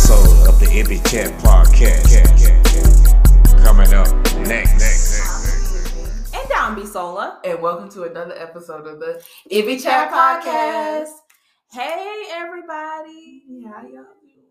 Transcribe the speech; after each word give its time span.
Ibby 0.00 1.00
Chat 1.10 1.32
Podcast. 1.40 2.12
Coming 3.64 3.94
up 3.94 4.06
next. 4.46 6.34
And 6.34 6.48
down 6.50 6.74
be 6.74 6.84
Sola. 6.84 7.40
And 7.44 7.62
welcome 7.62 7.88
to 7.92 8.02
another 8.02 8.34
episode 8.36 8.86
of 8.86 9.00
the 9.00 9.22
Ibby 9.50 9.82
Chat 9.82 10.10
Podcast. 10.10 11.12
Hey 11.72 12.24
everybody. 12.30 13.42
How 13.66 13.82
y'all 13.82 14.04
doing? 14.20 14.42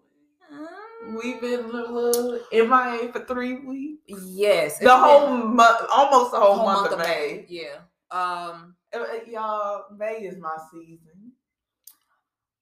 Mm. 0.52 1.24
We've 1.24 1.40
been 1.40 1.60
a 1.60 1.68
little 1.68 2.40
MIA 2.52 3.12
for 3.14 3.24
three 3.26 3.60
weeks. 3.60 4.24
Yes. 4.26 4.80
The 4.80 4.98
whole 4.98 5.30
month, 5.38 5.86
almost 5.94 6.32
the 6.32 6.40
whole, 6.40 6.56
whole 6.56 6.66
month, 6.66 6.92
of 6.92 6.98
May. 7.00 7.46
Yeah. 7.48 7.82
Um 8.10 8.76
Uh, 8.94 9.00
uh, 9.00 9.06
Y'all, 9.28 9.84
May 9.96 10.24
is 10.24 10.40
my 10.40 10.58
season. 10.72 11.34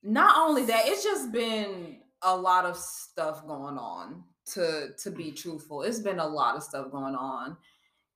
not 0.04 0.36
only 0.38 0.66
that, 0.66 0.84
it's 0.86 1.04
just 1.04 1.32
been 1.32 2.03
a 2.24 2.36
lot 2.36 2.66
of 2.66 2.78
stuff 2.78 3.46
going 3.46 3.78
on 3.78 4.24
to 4.54 4.90
to 5.02 5.12
be 5.12 5.32
truthful. 5.32 5.84
It's 5.84 6.00
been 6.00 6.20
a 6.20 6.28
lot 6.28 6.56
of 6.56 6.64
stuff 6.64 6.92
going 6.92 7.16
on. 7.16 7.58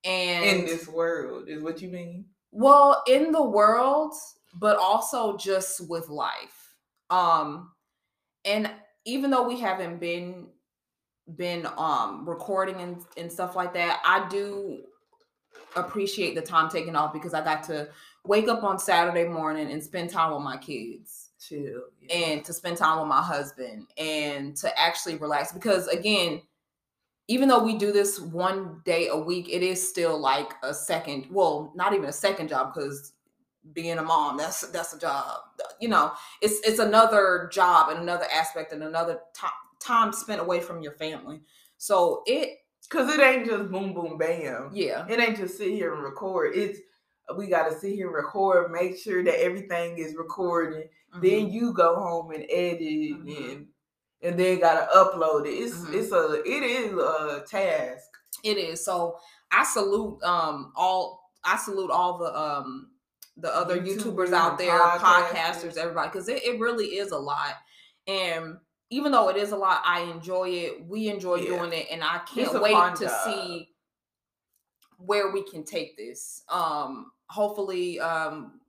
And 0.03 0.45
In 0.45 0.66
this 0.66 0.88
world, 0.88 1.49
is 1.49 1.61
what 1.63 1.81
you 1.81 1.89
mean? 1.89 2.25
well 2.52 3.03
in 3.07 3.31
the 3.33 3.43
world 3.43 4.13
but 4.53 4.77
also 4.77 5.35
just 5.35 5.88
with 5.89 6.07
life 6.07 6.75
um 7.09 7.71
and 8.45 8.71
even 9.03 9.30
though 9.30 9.45
we 9.45 9.59
haven't 9.59 9.99
been 9.99 10.47
been 11.36 11.67
um 11.77 12.27
recording 12.27 12.80
and, 12.80 13.03
and 13.17 13.30
stuff 13.30 13.53
like 13.53 13.73
that 13.73 14.02
i 14.05 14.25
do 14.30 14.80
appreciate 15.75 16.36
the 16.36 16.42
time 16.42 16.69
taken 16.69 16.95
off 16.95 17.11
because 17.11 17.33
i 17.33 17.44
got 17.44 17.64
to 17.64 17.89
wake 18.23 18.47
up 18.47 18.64
on 18.64 18.80
saturday 18.80 19.27
morning 19.27 19.69
and 19.69 19.83
spend 19.83 20.09
time 20.09 20.33
with 20.33 20.42
my 20.42 20.55
kids 20.55 21.27
Chill. 21.48 21.81
yeah. 22.02 22.16
and 22.16 22.45
to 22.45 22.53
spend 22.53 22.78
time 22.78 23.00
with 23.00 23.08
my 23.08 23.22
husband 23.22 23.88
and 23.98 24.56
to 24.58 24.80
actually 24.80 25.16
relax 25.17 25.52
because 25.52 25.88
again 25.88 26.42
even 27.30 27.50
though 27.50 27.64
we 27.64 27.78
do 27.78 27.92
this 27.92 28.20
one 28.20 28.81
day 28.86 29.08
a 29.09 29.17
week 29.17 29.50
it 29.50 29.62
is 29.64 29.88
still 29.88 30.17
like 30.20 30.54
a 30.64 30.73
second 30.73 31.28
well 31.31 31.72
not 31.76 31.94
even 31.94 32.06
a 32.09 32.14
second 32.14 32.50
job 32.50 32.73
because 32.73 33.14
being 33.73 33.98
a 33.98 34.04
mom 34.04 34.38
that's 34.38 34.62
that's 34.72 34.94
a 34.94 35.00
job 35.00 35.39
you 35.80 35.89
know 35.89 36.12
it's 36.42 36.59
it's 36.67 36.80
another 36.80 37.50
job 37.52 37.89
and 37.89 38.00
another 38.00 38.26
aspect 38.34 38.72
and 38.72 38.84
another 38.84 39.20
time 39.34 39.52
time 39.80 40.11
spent 40.14 40.42
away 40.42 40.59
from 40.59 40.82
your 40.82 40.94
family 40.94 41.42
so 41.78 42.23
it 42.26 42.59
Cause 42.89 43.14
it 43.14 43.20
ain't 43.20 43.45
just 43.45 43.70
boom 43.70 43.94
boom 43.94 44.17
bam. 44.17 44.70
yeah 44.73 45.06
It 45.09 45.20
ain't 45.20 45.36
just 45.38 45.58
sit 45.58 45.72
here 45.72 45.94
and 45.94 46.02
record. 46.04 46.56
It's 46.56 46.80
we 47.36 47.47
gotta 47.47 47.78
sit 47.78 47.94
here 47.94 48.08
and 48.08 48.16
record, 48.16 48.72
make 48.72 48.97
sure 48.97 49.23
that 49.23 49.42
everything 49.42 49.97
is 49.97 50.16
recorded. 50.16 50.89
mhm. 51.14 51.22
Then 51.22 51.50
you 51.50 51.73
go 51.73 51.95
home 51.95 52.31
and 52.31 52.45
edit 52.50 52.81
Mhm. 52.81 53.52
and 53.52 53.67
and 54.22 54.39
then 54.39 54.59
gotta 54.59 54.88
upload 54.95 55.45
it. 55.45 55.52
It's 55.52 55.75
Mhm. 55.75 55.94
it's 55.94 56.11
a 56.11 56.42
it 56.44 56.64
is 56.64 56.94
a 56.94 57.44
task. 57.48 58.09
It 58.44 58.58
is. 58.58 58.83
So 58.83 59.17
I 59.52 59.64
salute 59.64 60.22
um 60.23 60.72
all 60.75 61.31
I 61.44 61.58
salute 61.58 61.92
all 61.92 62.17
the 62.17 62.38
um 62.38 62.92
the 63.38 63.53
other 63.55 63.80
YouTubers, 63.80 64.30
YouTubers 64.30 64.33
out 64.33 64.58
there, 64.58 64.80
podcasters. 64.80 65.00
podcasters, 65.30 65.78
everybody, 65.78 66.09
because 66.09 66.28
it, 66.30 66.44
it 66.44 66.59
really 66.59 66.98
is 66.98 67.11
a 67.11 67.20
lot. 67.20 67.53
And 68.08 68.58
even 68.89 69.11
though 69.11 69.30
it 69.30 69.36
is 69.38 69.52
a 69.52 69.58
lot, 69.58 69.81
I 69.86 70.02
enjoy 70.02 70.50
it. 70.50 70.86
We 70.88 71.09
enjoy 71.09 71.36
Yeah. 71.36 71.58
doing 71.58 71.73
it, 71.73 71.88
and 71.92 72.03
I 72.03 72.20
can't 72.20 72.59
wait 72.61 72.95
to 72.95 73.05
job. 73.05 73.23
see 73.25 73.70
where 74.98 75.30
we 75.32 75.44
can 75.44 75.64
take 75.64 75.95
this. 75.98 76.44
Um, 76.49 77.11
hopefully, 77.30 77.99
um, 77.99 78.60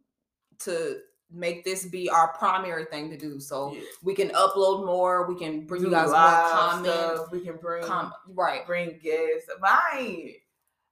to 0.61 1.01
make 1.31 1.63
this 1.65 1.85
be 1.85 2.09
our 2.09 2.33
primary 2.39 2.87
thing 2.87 3.11
to 3.11 3.17
do, 3.17 3.39
so 3.39 3.73
Yeah. 3.75 3.81
we 4.03 4.15
can 4.15 4.31
upload 4.31 4.87
more. 4.87 5.27
We 5.27 5.39
can 5.39 5.67
bring 5.67 5.83
you 5.83 5.91
guys 5.91 6.07
more 6.09 6.17
comments. 6.17 6.89
stuff. 6.91 7.31
We 7.31 7.41
can 7.45 7.57
bring 7.59 7.85
Com- 7.85 8.15
right. 8.29 8.67
bring 8.67 8.99
guests. 8.99 9.49
Ain't- 9.95 10.37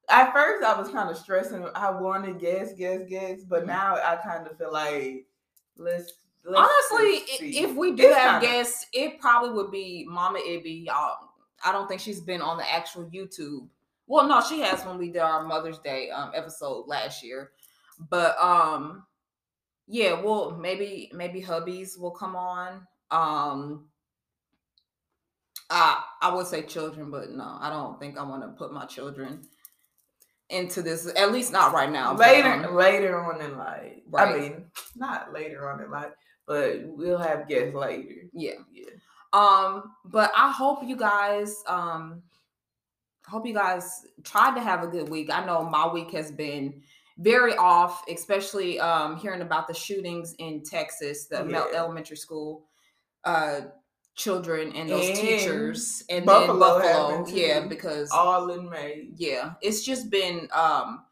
at 0.08 0.32
first 0.32 0.62
I 0.62 0.78
was 0.78 0.88
kind 0.90 1.10
of 1.10 1.16
stressing. 1.16 1.66
I 1.74 1.90
wanted 1.90 2.38
guests, 2.38 2.74
guests, 2.74 3.08
guests, 3.08 3.44
but 3.44 3.62
Mhm. 3.64 3.68
now 3.68 3.96
I 3.96 4.16
kind 4.16 4.46
of 4.46 4.56
feel 4.58 4.72
like 4.72 5.26
let's. 5.78 6.12
let's 6.44 6.70
Honestly, 6.92 7.18
just 7.20 7.32
i- 7.32 7.36
see. 7.38 7.58
if 7.64 7.74
we 7.74 7.92
do 7.96 8.04
It's 8.06 8.16
have 8.16 8.40
kinda- 8.40 8.56
guests, 8.58 8.86
it 8.92 9.18
probably 9.20 9.50
would 9.50 9.72
be 9.72 10.06
Mama 10.08 10.38
Ibby. 10.38 10.88
I 10.88 11.72
don't 11.72 11.88
think 11.88 12.00
she's 12.00 12.20
been 12.20 12.40
on 12.42 12.56
the 12.58 12.70
actual 12.70 13.06
YouTube. 13.06 13.68
Well, 14.06 14.28
no, 14.28 14.40
she 14.40 14.60
has 14.60 14.84
when 14.84 14.98
we 14.98 15.10
did 15.10 15.20
our 15.20 15.44
Mother's 15.44 15.78
Day 15.78 16.10
um 16.10 16.32
episode 16.34 16.86
last 16.86 17.22
year. 17.24 17.50
But 18.10 18.36
um 18.40 19.04
yeah, 19.86 20.20
well 20.20 20.52
maybe 20.52 21.10
maybe 21.14 21.42
hubbies 21.42 21.98
will 21.98 22.10
come 22.12 22.36
on. 22.36 22.86
Um 23.10 23.88
I 25.70 26.02
I 26.22 26.34
would 26.34 26.46
say 26.46 26.62
children, 26.62 27.10
but 27.10 27.30
no, 27.30 27.56
I 27.60 27.70
don't 27.70 27.98
think 27.98 28.18
I 28.18 28.22
want 28.22 28.42
to 28.42 28.48
put 28.48 28.72
my 28.72 28.84
children 28.86 29.42
into 30.48 30.80
this, 30.82 31.10
at 31.16 31.32
least 31.32 31.50
not 31.52 31.72
right 31.72 31.90
now. 31.90 32.14
but, 32.14 32.28
later 32.28 32.48
um, 32.48 32.74
later 32.74 33.20
on 33.20 33.40
in 33.40 33.58
life. 33.58 33.94
Right. 34.08 34.28
I 34.36 34.38
mean, 34.38 34.64
not 34.94 35.32
later 35.32 35.68
on 35.68 35.82
in 35.82 35.90
life, 35.90 36.12
but 36.46 36.82
we'll 36.84 37.18
have 37.18 37.48
guests 37.48 37.74
later. 37.74 38.28
yeah. 38.32 38.52
Yeah. 38.72 38.90
Um, 39.32 39.92
but 40.04 40.30
I 40.36 40.52
hope 40.52 40.84
you 40.84 40.96
guys 40.96 41.62
um 41.66 42.22
hope 43.28 43.46
you 43.46 43.54
guys 43.54 44.06
tried 44.24 44.54
to 44.54 44.60
have 44.60 44.82
a 44.82 44.86
good 44.86 45.08
week. 45.08 45.30
I 45.32 45.44
know 45.44 45.64
my 45.64 45.86
week 45.92 46.10
has 46.12 46.30
been 46.30 46.82
very 47.18 47.56
off, 47.56 48.02
especially 48.08 48.78
um 48.80 49.16
hearing 49.16 49.42
about 49.42 49.66
the 49.68 49.74
shootings 49.74 50.34
in 50.38 50.62
Texas, 50.62 51.26
the 51.26 51.44
mel- 51.44 51.68
Yeah. 51.72 51.78
elementary 51.78 52.16
school 52.16 52.66
uh 53.24 53.62
children 54.14 54.72
and 54.74 54.88
those 54.88 55.08
And 55.08 55.16
teachers 55.18 56.02
and 56.08 56.24
Buffalo 56.24 56.78
then 56.80 57.18
Buffalo. 57.18 57.26
Yeah, 57.28 57.66
because 57.66 58.10
All 58.12 58.50
in 58.50 58.70
May. 58.70 59.10
yeah 59.16 59.54
it's 59.60 59.82
just 59.84 60.08
been 60.10 60.48
um 60.52 61.04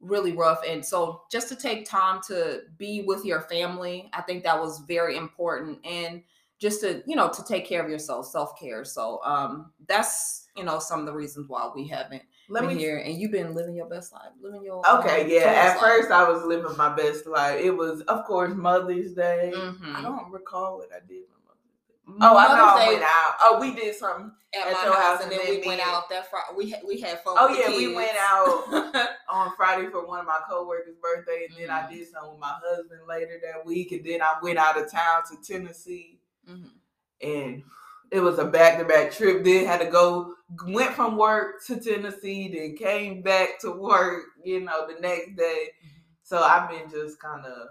really 0.00 0.32
rough 0.32 0.60
and 0.68 0.84
so 0.84 1.22
just 1.32 1.48
to 1.48 1.56
take 1.56 1.88
time 1.88 2.20
to 2.28 2.60
be 2.76 3.02
with 3.06 3.24
your 3.24 3.40
family 3.42 4.10
i 4.12 4.20
think 4.20 4.44
that 4.44 4.60
was 4.60 4.80
very 4.80 5.16
important 5.16 5.78
and 5.86 6.22
just 6.58 6.82
to 6.82 7.02
you 7.06 7.16
know 7.16 7.30
to 7.30 7.42
take 7.44 7.66
care 7.66 7.82
of 7.82 7.88
yourself 7.90 8.26
self-care 8.26 8.84
so 8.84 9.18
um 9.24 9.72
that's 9.88 10.45
you 10.56 10.64
know 10.64 10.78
some 10.78 11.00
of 11.00 11.06
the 11.06 11.12
reasons 11.12 11.48
why 11.48 11.70
we 11.74 11.86
haven't 11.86 12.22
Let 12.48 12.60
been 12.66 12.76
me 12.76 12.82
here 12.82 12.98
and 12.98 13.14
you've 13.18 13.32
been 13.32 13.54
living 13.54 13.74
your 13.76 13.88
best 13.88 14.12
life 14.12 14.30
living 14.40 14.64
your 14.64 14.82
Okay, 14.98 15.22
um, 15.24 15.30
yeah. 15.30 15.40
At 15.42 15.68
life. 15.70 15.80
first, 15.80 16.10
I 16.10 16.28
was 16.30 16.42
living 16.44 16.76
my 16.76 16.94
best 16.94 17.26
life. 17.26 17.60
It 17.60 17.70
was, 17.72 18.00
of 18.02 18.24
course, 18.24 18.54
Mother's 18.54 19.12
Day. 19.12 19.52
Mhm. 19.54 19.94
I 19.96 20.02
don't 20.02 20.30
recall 20.30 20.78
what 20.78 20.88
I 20.92 21.00
did 21.06 21.24
for 21.28 21.38
Mother's 21.46 21.76
Day. 21.88 21.94
Oh, 22.22 22.36
I 22.36 22.48
know 22.48 22.66
Mother's 22.66 22.82
I 22.84 22.88
went 22.88 23.02
out. 23.02 23.34
Oh, 23.42 23.58
we 23.60 23.74
did 23.74 23.94
something. 23.94 24.32
at, 24.54 24.66
at 24.68 24.72
my 24.72 24.78
house, 24.78 24.96
house 24.96 25.22
and 25.24 25.32
then 25.32 25.40
we 25.48 25.66
went 25.66 25.80
out 25.86 26.08
that 26.08 26.30
Friday. 26.30 26.46
We 26.56 26.70
had, 26.70 26.80
we 26.86 26.98
had 27.00 27.22
fun. 27.22 27.34
Oh 27.38 27.48
yeah, 27.48 27.68
we 27.76 27.94
went 27.94 28.16
out 28.18 29.08
on 29.28 29.52
Friday 29.56 29.88
for 29.90 30.06
one 30.06 30.20
of 30.20 30.26
my 30.26 30.38
co-workers 30.48 30.96
birthday, 31.02 31.46
and 31.50 31.58
then 31.58 31.68
I 31.70 31.82
Mhm. 31.82 31.90
did 31.90 32.08
something 32.08 32.30
with 32.30 32.40
my 32.40 32.54
husband 32.64 33.00
later 33.06 33.38
that 33.44 33.66
week, 33.66 33.92
and 33.92 34.04
then 34.04 34.22
I 34.22 34.36
went 34.40 34.58
out 34.58 34.80
of 34.80 34.90
town 34.90 35.22
to 35.30 35.36
Tennessee, 35.42 36.20
Mhm. 36.48 36.70
and 37.20 37.62
it 38.10 38.20
was 38.20 38.38
a 38.38 38.44
back 38.44 38.78
to 38.78 38.84
back 38.84 39.12
trip. 39.12 39.44
Then 39.44 39.66
had 39.66 39.80
to 39.80 39.90
go, 39.90 40.34
went 40.68 40.94
from 40.94 41.16
work 41.16 41.64
to 41.66 41.80
Tennessee, 41.80 42.48
then 42.52 42.76
came 42.76 43.22
back 43.22 43.58
to 43.60 43.70
work, 43.72 44.24
you 44.44 44.60
know, 44.60 44.86
the 44.86 45.00
next 45.00 45.36
day. 45.36 45.70
So 46.22 46.38
I've 46.42 46.68
been 46.70 46.90
just 46.90 47.20
kind 47.20 47.44
of 47.46 47.68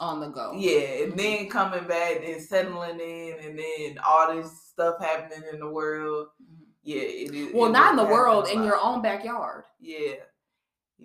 on 0.00 0.20
the 0.20 0.28
go. 0.28 0.52
yeah, 0.56 1.04
and 1.04 1.18
then 1.18 1.48
coming 1.48 1.86
back 1.86 2.22
and 2.24 2.40
settling 2.42 3.00
in, 3.00 3.36
and 3.44 3.58
then 3.58 3.98
all 4.06 4.34
this 4.34 4.50
stuff 4.72 4.96
happening 5.00 5.42
in 5.52 5.60
the 5.60 5.68
world. 5.68 6.28
Mhm. 6.42 6.66
Yeah, 6.82 7.02
it 7.02 7.34
is. 7.34 7.54
Well, 7.54 7.68
it 7.68 7.72
not 7.72 7.90
in 7.90 7.96
the 7.96 8.04
world, 8.04 8.48
in 8.48 8.62
your 8.64 8.78
own 8.80 9.02
backyard. 9.02 9.64
Yeah, 9.78 10.14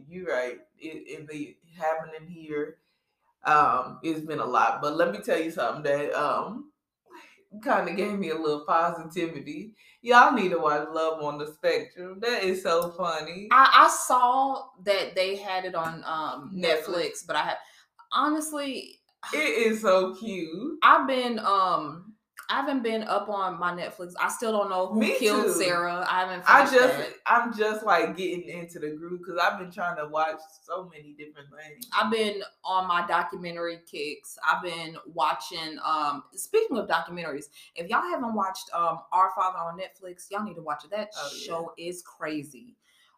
you're 0.07 0.27
right. 0.33 0.59
It 0.77 1.03
it 1.07 1.27
be 1.27 1.57
happening 1.77 2.27
here. 2.29 2.77
Um, 3.43 3.99
it's 4.01 4.21
been 4.25 4.39
a 4.39 4.45
lot, 4.45 4.81
but 4.81 4.95
let 4.95 5.11
me 5.11 5.19
tell 5.19 5.39
you 5.39 5.51
something 5.51 5.83
that 5.83 6.13
um 6.13 6.71
kind 7.63 7.89
of 7.89 7.95
gave 7.95 8.17
me 8.17 8.29
a 8.29 8.35
little 8.35 8.65
positivity. 8.65 9.73
Y'all 10.01 10.33
need 10.33 10.49
to 10.49 10.59
watch 10.59 10.87
Love 10.91 11.21
on 11.23 11.37
the 11.37 11.47
Spectrum. 11.47 12.19
That 12.19 12.43
is 12.43 12.61
so 12.61 12.91
funny. 12.91 13.47
I, 13.51 13.85
I 13.85 13.89
saw 13.89 14.63
that 14.83 15.15
they 15.15 15.35
had 15.35 15.65
it 15.65 15.75
on 15.75 16.03
um 16.05 16.51
Netflix. 16.55 17.25
But 17.25 17.35
I 17.35 17.41
had 17.43 17.57
honestly 18.11 18.99
It 19.33 19.37
is 19.37 19.81
so 19.81 20.15
cute. 20.15 20.77
I've 20.83 21.07
been 21.07 21.39
um 21.39 22.04
I 22.49 22.55
haven't 22.61 22.83
been 22.83 23.03
up 23.03 23.27
on 23.29 23.59
my 23.59 23.71
Netflix. 23.71 24.13
I 24.19 24.29
still 24.29 24.51
don't 24.51 24.69
know 24.69 24.87
who 24.87 24.99
Me 24.99 25.17
killed 25.17 25.45
too. 25.45 25.53
Sarah. 25.53 26.05
I 26.09 26.19
haven't 26.21 26.43
I 26.47 26.61
just 26.63 26.97
that. 26.97 27.09
I'm 27.25 27.57
just 27.57 27.83
like 27.85 28.15
getting 28.15 28.47
into 28.47 28.79
the 28.79 28.89
group 28.91 29.19
because 29.25 29.39
I've 29.41 29.57
been 29.59 29.71
trying 29.71 29.97
to 29.97 30.07
watch 30.07 30.39
so 30.61 30.89
many 30.93 31.13
different 31.17 31.49
things. 31.49 31.87
I've 31.99 32.11
been 32.11 32.41
on 32.63 32.87
my 32.87 33.05
documentary 33.07 33.79
kicks. 33.89 34.37
I've 34.47 34.61
been 34.63 34.95
watching 35.13 35.77
um 35.83 36.23
speaking 36.33 36.77
of 36.77 36.87
documentaries, 36.87 37.45
if 37.75 37.89
y'all 37.89 38.01
haven't 38.03 38.33
watched 38.35 38.69
um 38.73 38.99
Our 39.11 39.31
Father 39.35 39.57
on 39.57 39.79
Netflix, 39.79 40.27
y'all 40.29 40.43
need 40.43 40.55
to 40.55 40.61
watch 40.61 40.83
it. 40.85 40.91
That 40.91 41.09
Oh, 41.17 41.29
yeah. 41.33 41.45
show 41.45 41.73
is 41.77 42.01
crazy. 42.03 42.75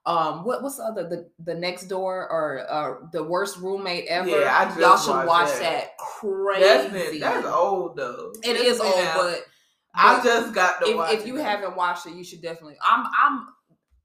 Um 0.07 0.45
what 0.45 0.63
what's 0.63 0.77
the 0.77 0.83
other 0.83 1.07
the 1.09 1.29
the 1.43 1.53
next 1.53 1.85
door 1.85 2.29
or 2.31 2.65
uh 2.69 3.07
the 3.11 3.23
worst 3.23 3.57
roommate 3.57 4.05
ever? 4.07 4.29
Yeah, 4.29 4.57
I 4.57 4.65
just 4.65 4.79
y'all 4.79 4.97
should 4.97 5.27
watched 5.27 5.27
watch 5.27 5.49
that. 5.59 5.59
that. 5.59 5.97
Crazy. 5.97 6.63
That's 6.63 6.93
been 6.93 7.19
that's 7.19 7.45
old 7.47 7.97
though. 7.97 8.31
It 8.43 8.55
It's 8.55 8.75
is 8.75 8.79
old, 8.79 8.95
out. 8.95 9.15
but 9.15 9.45
I 9.93 10.17
But 10.17 10.23
just 10.23 10.53
got 10.53 10.79
to 10.81 10.87
if, 10.87 11.21
if 11.21 11.27
you 11.27 11.37
it. 11.37 11.43
haven't 11.43 11.75
watched 11.75 12.05
it, 12.05 12.13
you 12.13 12.23
should 12.23 12.41
definitely. 12.41 12.77
I'm 12.81 13.05
I'm 13.21 13.47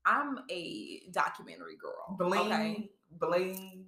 I'm 0.05 0.39
a 0.51 1.03
documentary 1.13 1.77
girl. 1.81 2.17
Bling, 2.19 2.53
Okay, 2.53 2.91
Bling 3.13 3.87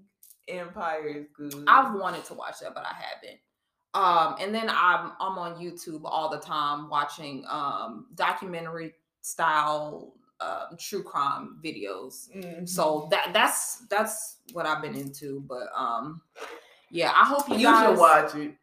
Empire 0.49 1.07
is 1.09 1.27
good. 1.37 1.65
I've 1.67 1.95
wanted 1.95 2.25
to 2.27 2.35
watch 2.35 2.61
that, 2.61 2.75
but 2.75 2.85
I 2.85 2.95
haven't. 2.95 3.41
Um, 3.95 4.37
and 4.41 4.55
then 4.55 4.69
I'm 4.71 5.13
I'm 5.21 5.39
on 5.39 5.57
YouTube 5.57 6.03
all 6.05 6.29
the 6.31 6.39
time 6.39 6.89
watching 6.91 7.45
um 7.49 8.07
documentary 8.15 8.95
style 9.23 10.15
um 10.45 10.77
true 10.79 11.03
crime 11.03 11.59
videos. 11.65 12.29
Mhm. 12.35 12.69
So 12.69 13.09
that 13.11 13.31
that's 13.33 13.87
that's 13.89 14.39
what 14.53 14.67
I've 14.67 14.83
been 14.83 14.95
into. 14.97 15.41
But 15.49 15.69
um, 15.77 16.21
yeah, 16.91 17.11
I 17.15 17.25
hope 17.25 17.49
you, 17.49 17.57
you 17.57 17.67
guys 17.67 17.89
should 17.91 17.99
watch 17.99 18.35
it. 18.35 18.55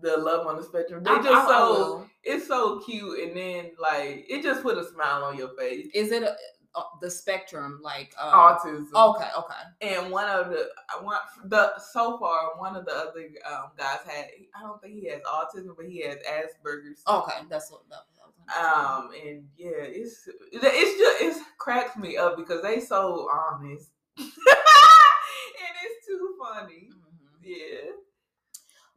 The 0.00 0.16
Love 0.16 0.46
on 0.46 0.56
the 0.56 0.62
Spectrum. 0.64 1.04
They 1.04 1.10
I- 1.10 1.16
just 1.22 1.28
I- 1.28 1.44
I 1.44 1.48
so 1.48 1.72
will. 1.72 2.06
it's 2.24 2.46
so 2.48 2.80
cute, 2.80 3.20
and 3.28 3.36
then 3.36 3.70
like 3.78 4.24
it 4.28 4.42
just 4.42 4.62
put 4.62 4.76
a 4.78 4.84
smile 4.84 5.22
on 5.24 5.36
your 5.36 5.50
face. 5.56 5.88
Is 5.94 6.10
it 6.10 6.22
a, 6.22 6.34
uh, 6.74 6.82
the 7.02 7.10
spectrum 7.10 7.78
like 7.82 8.14
um, 8.18 8.32
Autism. 8.32 8.86
Okay, 8.94 9.28
okay. 9.38 9.62
And 9.82 10.10
one 10.10 10.26
of 10.28 10.48
the 10.48 10.70
I 10.88 11.02
want 11.02 11.20
the 11.44 11.78
so 11.92 12.18
far 12.18 12.52
one 12.56 12.74
of 12.76 12.86
the 12.86 12.92
other 12.92 13.28
um, 13.46 13.72
guys 13.76 13.98
had 14.06 14.26
I 14.56 14.62
don't 14.62 14.80
think 14.80 14.94
he 14.94 15.06
has 15.10 15.20
autism, 15.22 15.76
but 15.76 15.84
he 15.86 16.00
has 16.06 16.16
Asperger's. 16.16 17.02
Okay, 17.06 17.40
that's 17.50 17.70
what 17.70 17.82
that, 17.90 17.96
that 17.96 18.00
was. 18.06 18.11
Um 18.60 19.10
and 19.24 19.44
yeah, 19.56 19.82
it's 19.82 20.28
it's 20.52 20.98
just 20.98 21.22
it 21.40 21.46
cracks 21.58 21.96
me 21.96 22.16
up 22.16 22.36
because 22.36 22.62
they 22.62 22.80
so 22.80 23.28
honest, 23.32 23.90
and 24.18 24.26
it's 25.84 26.06
too 26.06 26.36
funny. 26.40 26.90
Mhm. 26.90 27.42
Yeah. 27.42 27.92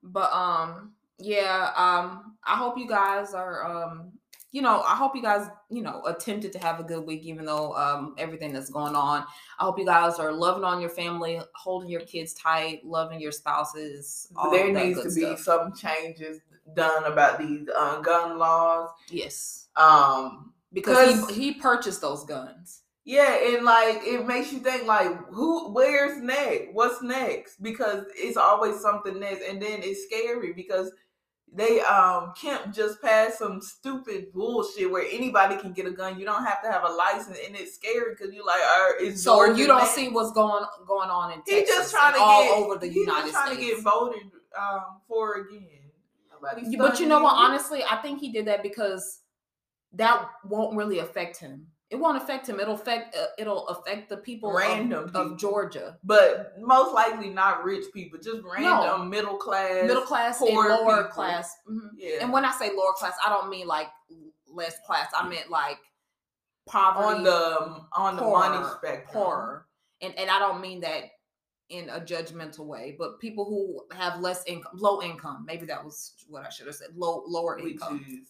But 0.04 0.32
um, 0.34 0.94
yeah, 1.18 1.72
um, 1.76 2.38
I 2.44 2.56
hope 2.58 2.78
you 2.78 2.88
guys 2.88 3.34
are 3.34 3.66
um, 3.66 4.14
you 4.56 4.62
know, 4.62 4.82
I 4.84 4.96
hope 4.96 5.18
you 5.18 5.22
guys, 5.22 5.50
you 5.70 5.82
know, 5.84 6.02
attempted 6.06 6.54
to 6.54 6.60
have 6.60 6.80
a 6.80 6.84
good 6.84 7.06
week, 7.06 7.24
even 7.24 7.44
though 7.46 7.74
um 7.76 8.16
everything 8.18 8.54
that's 8.54 8.70
going 8.70 8.96
on. 8.96 9.26
I 9.60 9.64
hope 9.66 9.78
you 9.78 9.86
guys 9.86 10.18
are 10.18 10.32
loving 10.32 10.64
on 10.64 10.80
your 10.80 10.90
family, 10.90 11.42
holding 11.56 11.90
your 11.90 12.02
kids 12.02 12.34
tight, 12.34 12.86
loving 12.86 13.20
your 13.20 13.34
spouses. 13.34 14.30
there 14.52 14.72
needs 14.72 15.02
to 15.04 15.10
be 15.14 15.36
stuff. 15.36 15.40
some 15.40 15.74
changes 15.76 16.40
done 16.74 17.04
about 17.04 17.38
these 17.38 17.68
uh, 17.76 18.00
gun 18.00 18.38
laws. 18.40 18.90
yes, 19.10 19.68
Um, 19.76 20.54
because 20.72 21.20
'Cause- 21.20 21.30
he, 21.36 21.52
he 21.52 21.54
purchased 21.56 22.00
those 22.00 22.24
guns. 22.24 22.84
yeah, 23.04 23.36
and 23.50 23.66
like 23.66 24.00
it 24.04 24.26
makes 24.26 24.54
you 24.54 24.60
think 24.60 24.88
like 24.88 25.12
who 25.38 25.70
where's 25.74 26.22
next? 26.22 26.70
What's 26.74 27.02
next? 27.04 27.62
Because 27.62 28.06
it's 28.16 28.38
always 28.38 28.80
something 28.80 29.20
next, 29.20 29.42
and 29.50 29.62
then 29.62 29.82
it's 29.84 30.06
scary 30.06 30.54
because 30.54 30.92
they 31.54 31.80
um 31.82 32.34
Kemp 32.40 32.74
just 32.74 33.02
passed 33.02 33.40
some 33.40 33.62
stupid 33.62 34.34
bullshit 34.34 34.92
where 34.92 35.06
anybody 35.10 35.58
can 35.58 35.72
get 35.74 35.86
a 35.86 35.92
gun. 35.92 36.20
You 36.20 36.26
don't 36.26 36.44
have 36.44 36.62
to 36.64 36.72
have 36.72 36.84
a 36.84 36.92
license, 36.92 37.38
and 37.46 37.56
it's 37.56 37.76
scary 37.76 38.14
because 38.14 38.34
you're 38.34 38.46
like, 38.46 38.60
uh, 38.62 38.92
it's 39.00 39.24
So 39.24 39.36
Georgia 39.36 39.60
you 39.62 39.68
don't 39.68 39.78
next. 39.80 39.96
see 39.96 40.10
what's 40.10 40.32
going 40.34 40.66
going 40.88 41.10
on 41.10 41.32
in 41.34 41.42
He 41.46 41.60
Texas 41.60 41.76
just 41.76 41.92
trying 41.94 42.14
to 42.16 42.20
all 42.20 42.44
get 42.44 42.52
over 42.58 42.78
the 42.80 42.90
United 42.92 43.22
just 43.22 43.34
trying 43.34 43.54
States. 43.56 43.70
to 43.70 43.76
get 43.76 43.84
voted 43.84 44.24
um 44.60 44.82
for 45.08 45.36
again. 45.36 45.62
Nobody's 46.32 46.76
But 46.78 47.00
you 47.00 47.06
know 47.08 47.22
what? 47.22 47.36
Honestly, 47.36 47.84
I 47.90 47.98
think 47.98 48.20
he 48.20 48.32
did 48.32 48.48
that 48.48 48.62
because 48.62 49.22
that 49.94 50.26
won't 50.44 50.76
really 50.76 51.00
affect 51.00 51.38
him. 51.38 51.68
It 51.96 52.02
won't 52.02 52.18
affect 52.22 52.48
him. 52.50 52.60
It'll 52.60 52.76
affect. 52.76 53.16
Uh, 53.16 53.28
it'll 53.38 53.68
affect 53.70 54.10
the 54.10 54.18
people 54.18 54.50
of- 54.50 54.56
Random 54.58 55.06
of, 55.06 55.14
people. 55.14 55.36
Georgia, 55.38 55.98
but 56.04 56.54
most 56.60 56.94
likely 56.94 57.30
not 57.30 57.64
rich 57.64 57.86
people, 57.94 58.20
just 58.20 58.44
random 58.44 59.10
middle 59.10 59.38
class, 59.38 59.88
middle 59.88 60.04
class 60.04 60.42
and 60.42 60.54
lower 60.56 60.98
people. 61.04 61.12
class. 61.12 61.56
Mhm. 61.70 61.90
Yeah, 61.96 62.18
And 62.22 62.34
when 62.34 62.44
I 62.44 62.52
say 62.52 62.72
lower 62.76 62.94
class, 62.94 63.16
I 63.26 63.30
don't 63.30 63.50
mean 63.50 63.66
like 63.68 63.88
less 64.48 64.76
class. 64.86 65.10
I 65.16 65.28
meant 65.28 65.50
like 65.50 65.80
poverty 66.68 67.08
on 67.08 67.24
the 67.24 67.86
on 67.94 68.16
the 68.18 68.22
money 68.24 68.68
spectrum. 68.78 69.08
poorer, 69.14 69.68
and 70.02 70.14
and 70.20 70.30
I 70.30 70.38
don't 70.40 70.60
mean 70.62 70.82
that 70.82 71.04
in 71.70 71.90
a 71.90 72.00
judgmental 72.00 72.66
way, 72.66 72.96
but 73.00 73.20
people 73.20 73.46
who 73.46 73.96
have 73.96 74.20
less 74.20 74.44
income, 74.46 74.74
low 74.76 75.02
income. 75.02 75.46
Maybe 75.48 75.66
that 75.68 75.84
was 75.84 76.14
what 76.28 76.46
I 76.46 76.50
should 76.50 76.68
have 76.68 76.76
said. 76.76 76.90
Low, 76.96 77.24
lower 77.26 77.56
which 77.56 77.74
income. 77.74 78.06
is 78.08 78.30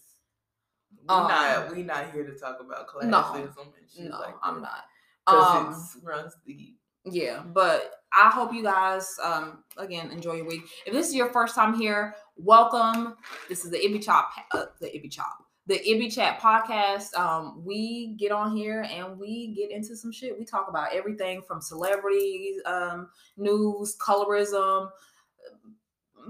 we 1.01 1.07
Um, 1.13 1.27
not 1.27 1.71
we 1.75 1.83
not 1.83 2.11
here 2.11 2.25
to 2.25 2.37
talk 2.37 2.59
about 2.59 2.87
classism 2.87 3.09
no, 3.09 3.61
and 3.61 3.89
shit 3.93 4.09
No, 4.09 4.19
like 4.19 4.35
I'm 4.43 4.61
not. 4.61 4.83
because 5.25 5.95
Um, 5.95 6.01
it 6.01 6.05
runs 6.07 6.33
deep. 6.45 6.79
Yeah, 7.05 7.43
but 7.43 7.91
I 8.13 8.29
hope 8.29 8.51
you 8.53 8.63
guys 8.63 9.07
um 9.23 9.63
again 9.77 10.11
enjoy 10.11 10.33
your 10.35 10.45
week. 10.47 10.63
If 10.85 10.93
this 10.93 11.07
is 11.07 11.15
your 11.15 11.29
first 11.31 11.53
time 11.55 11.75
here, 11.79 12.15
welcome. 12.35 13.15
This 13.49 13.63
is 13.63 13.71
the 13.71 13.77
Ibby 13.77 14.03
Chop, 14.03 14.29
uh, 14.51 14.65
the 14.81 14.87
Ibby 14.87 15.11
Chop, 15.11 15.37
the 15.67 15.75
Ibby 15.79 16.11
Chat 16.13 16.39
podcast. 16.39 17.13
Um, 17.15 17.61
we 17.63 18.15
get 18.17 18.31
on 18.31 18.55
here 18.57 18.81
and 18.89 19.19
we 19.19 19.53
get 19.55 19.69
into 19.69 19.95
some 19.95 20.11
shit. 20.11 20.37
We 20.39 20.45
talk 20.45 20.67
about 20.67 20.93
everything 20.93 21.43
from 21.43 21.61
celebrities, 21.61 22.59
um, 22.65 23.09
news, 23.37 23.95
colorism, 23.97 24.89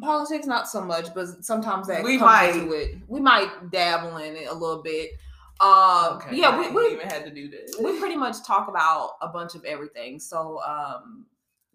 politics, 0.01 0.45
not 0.45 0.67
so 0.67 0.81
much, 0.81 1.13
but 1.13 1.43
sometimes 1.43 1.87
that 1.87 2.03
We 2.03 2.17
comes 2.17 2.21
might- 2.21 2.55
into 2.55 2.71
it. 2.73 2.97
We 3.07 3.19
might 3.19 3.71
dabble 3.71 4.17
in 4.17 4.35
it 4.35 4.47
a 4.47 4.53
little 4.53 4.81
bit. 4.81 5.11
Um, 5.61 6.17
Okay, 6.17 6.35
yeah, 6.37 6.59
we, 6.59 6.69
we 6.69 6.93
even 6.93 7.07
had 7.07 7.23
to 7.25 7.31
do 7.31 7.49
this. 7.49 7.75
we 7.79 7.97
pretty 7.97 8.15
much 8.17 8.43
talk 8.45 8.67
about 8.67 9.11
a 9.21 9.27
bunch 9.29 9.55
of 9.55 9.63
everything. 9.63 10.19
So 10.19 10.59
um, 10.61 11.25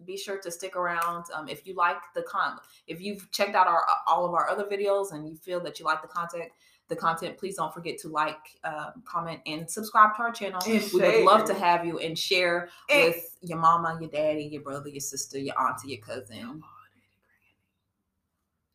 be 0.05 0.17
sure 0.17 0.37
to 0.39 0.51
stick 0.51 0.75
around. 0.75 1.25
Um, 1.33 1.47
if 1.49 1.65
you 1.65 1.73
like 1.73 1.97
the 2.13 2.21
con, 2.21 2.57
if 2.87 3.01
you've 3.01 3.31
checked 3.31 3.55
out 3.55 3.65
our 3.67 3.83
all 4.05 4.25
of 4.25 4.33
our 4.33 4.47
other 4.49 4.65
videos 4.65 5.13
and 5.13 5.27
you 5.27 5.35
feel 5.35 5.59
that 5.61 5.79
you 5.79 5.85
like 5.85 6.03
the 6.03 6.07
content, 6.07 6.49
the 6.89 6.95
content, 6.95 7.37
please 7.39 7.55
don't 7.55 7.73
forget 7.73 7.97
to 7.99 8.09
like, 8.09 8.37
um, 8.63 9.01
comment, 9.05 9.39
and 9.47 9.67
subscribe 9.69 10.15
to 10.17 10.21
our 10.23 10.31
channel. 10.31 10.61
We 10.67 10.79
would 10.93 11.23
love 11.23 11.45
to 11.45 11.53
have 11.55 11.83
you 11.85 11.97
and 11.99 12.17
share 12.19 12.69
with 12.87 13.37
your 13.41 13.57
mama, 13.57 13.97
your 13.99 14.09
daddy, 14.11 14.43
your 14.43 14.61
brother, 14.61 14.89
your 14.89 14.99
sister, 14.99 15.39
your 15.39 15.59
auntie, 15.59 15.89
your 15.89 16.01
cousin. 16.01 16.61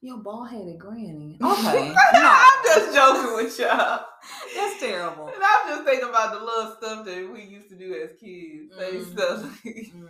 Your 0.07 0.19
bald 0.19 0.49
headed 0.51 0.79
granny. 0.79 1.37
Okay, 1.43 1.93
I'm 2.15 2.65
just 2.65 2.95
joking 2.95 3.35
with 3.35 3.59
y'all. 3.59 4.05
That's 4.55 4.79
terrible. 4.81 5.27
And 5.27 5.43
I'm 5.43 5.69
just 5.69 5.85
thinking 5.85 6.09
about 6.09 6.33
the 6.33 6.45
little 6.45 6.77
stuff 6.77 7.05
that 7.07 7.29
we 7.33 7.43
used 7.43 7.69
to 7.71 7.75
do 7.75 7.93
as 7.93 8.11
kids. 8.21 8.73
Mhm. 8.73 9.13
stuff. 9.13 9.63
Mhm. 9.65 10.09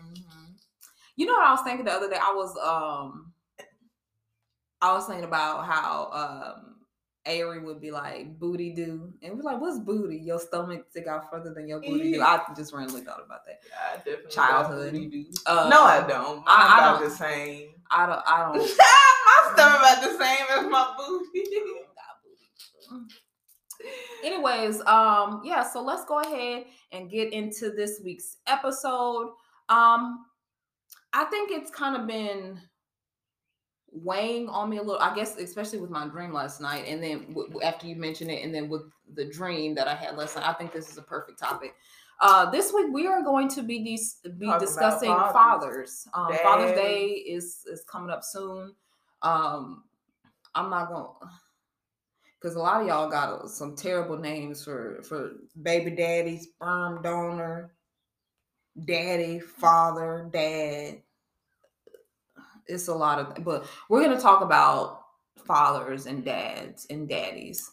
You 1.16 1.24
know 1.24 1.32
what 1.32 1.46
I 1.46 1.50
was 1.52 1.62
thinking 1.64 1.86
the 1.86 1.92
other 1.92 2.10
day? 2.10 2.18
I 2.22 2.34
was 2.34 2.54
um 2.58 3.32
I 4.82 4.92
was 4.92 5.06
thinking 5.06 5.24
about 5.24 5.64
how 5.64 6.10
um 6.12 6.74
Ari 7.26 7.60
would 7.60 7.80
be 7.80 7.90
like 7.90 8.38
booty 8.38 8.72
do. 8.74 9.14
And 9.22 9.34
we're 9.34 9.42
like, 9.50 9.60
what's 9.62 9.78
booty? 9.78 10.18
Your 10.18 10.38
stomach 10.38 10.84
stick 10.90 11.06
out 11.06 11.30
further 11.30 11.54
than 11.54 11.66
your 11.68 11.80
booty 11.80 12.12
do. 12.12 12.20
I 12.22 12.42
just 12.54 12.74
randomly 12.74 13.00
thought 13.00 13.22
about 13.24 13.46
that. 13.46 13.60
I 13.92 13.96
definitely 13.96 14.30
Childhood. 14.30 14.92
booty 14.92 15.08
do. 15.08 15.24
Uh, 15.46 15.68
no, 15.70 15.82
I 15.84 16.06
don't. 16.06 16.44
I- 16.46 16.54
I'm 16.54 16.70
I 16.70 16.78
about 16.86 17.00
don't- 17.00 17.08
the 17.08 17.16
same. 17.16 17.70
I 17.90 18.06
don't 18.06 18.22
I 18.26 18.42
don't. 18.42 18.56
My 19.26 19.52
stomach 19.54 19.80
about 19.80 20.02
the 20.02 20.24
same 20.24 20.46
as 20.58 20.70
my 20.70 20.94
booty. 20.96 21.44
anyways 24.24 24.80
um 24.86 25.42
yeah 25.44 25.62
so 25.62 25.82
let's 25.82 26.04
go 26.06 26.20
ahead 26.20 26.64
and 26.92 27.10
get 27.10 27.32
into 27.32 27.70
this 27.70 28.00
week's 28.02 28.38
episode. 28.46 29.32
Um 29.68 30.24
i 31.12 31.24
think 31.24 31.50
it's 31.50 31.70
kind 31.70 31.96
of 31.96 32.06
been 32.06 32.60
weighing 33.90 34.48
on 34.48 34.68
me 34.68 34.76
a 34.76 34.82
little 34.82 35.00
i 35.00 35.14
guess 35.14 35.38
especially 35.38 35.78
with 35.78 35.90
my 35.90 36.06
dream 36.06 36.32
last 36.32 36.60
night 36.60 36.84
and 36.86 37.02
then 37.02 37.26
w- 37.28 37.60
after 37.62 37.86
you 37.86 37.96
mentioned 37.96 38.30
it 38.30 38.44
and 38.44 38.54
then 38.54 38.68
with 38.68 38.82
the 39.14 39.24
dream 39.24 39.74
that 39.74 39.88
i 39.88 39.94
had 39.94 40.16
last 40.16 40.36
night 40.36 40.46
i 40.46 40.52
think 40.52 40.72
this 40.72 40.90
is 40.90 40.98
a 40.98 41.02
perfect 41.02 41.38
topic 41.38 41.74
uh 42.20 42.50
this 42.50 42.72
week 42.72 42.86
we 42.92 43.06
are 43.06 43.22
going 43.22 43.48
to 43.48 43.62
be 43.62 43.84
dis- 43.84 44.18
be 44.38 44.46
Talking 44.46 44.66
discussing 44.66 45.08
fathers. 45.08 45.32
fathers 45.32 46.08
um 46.14 46.36
father's 46.42 46.76
day 46.76 47.06
is 47.08 47.62
is 47.70 47.84
coming 47.84 48.10
up 48.10 48.24
soon 48.24 48.74
um 49.22 49.84
i'm 50.54 50.70
not 50.70 50.88
gonna 50.88 51.08
because 52.40 52.56
a 52.56 52.60
lot 52.60 52.80
of 52.80 52.86
y'all 52.86 53.10
got 53.10 53.48
some 53.50 53.74
terrible 53.74 54.16
names 54.16 54.62
for 54.64 55.02
for 55.02 55.32
baby 55.62 55.90
daddy, 55.90 56.38
sperm 56.38 57.02
donor, 57.02 57.74
daddy, 58.84 59.40
father, 59.40 60.28
dad. 60.32 61.02
It's 62.68 62.88
a 62.88 62.94
lot 62.94 63.18
of, 63.18 63.44
but 63.44 63.66
we're 63.88 64.02
gonna 64.02 64.20
talk 64.20 64.42
about 64.42 65.02
fathers 65.44 66.06
and 66.06 66.24
dads 66.24 66.86
and 66.90 67.08
daddies, 67.08 67.70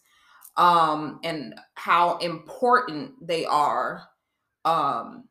um, 0.58 1.20
and 1.24 1.56
how 1.76 2.18
important 2.18 3.12
they 3.26 3.46
are, 3.46 4.04
um, 4.66 5.26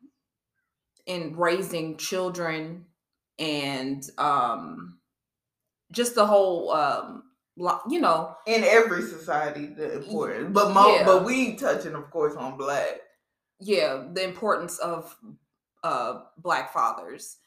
in 1.05 1.35
raising 1.35 1.97
children 1.97 2.85
and 3.39 4.03
um, 4.17 4.99
just 5.91 6.15
the 6.15 6.25
whole 6.25 6.71
um, 6.71 7.23
you 7.89 7.99
know 7.99 8.35
In 8.47 8.63
every 8.63 9.01
society, 9.01 9.67
the 9.67 9.97
important, 9.97 10.53
but 10.53 10.71
mo- 10.73 10.95
Yeah. 10.95 11.05
but 11.05 11.23
we 11.25 11.55
touching, 11.55 11.93
of 11.95 12.09
course, 12.11 12.35
on 12.35 12.57
black. 12.57 12.99
yeah 13.59 14.05
the 14.13 14.23
importance 14.23 14.77
of 14.79 15.15
uh 15.83 16.21
black 16.37 16.73
fathers 16.73 17.37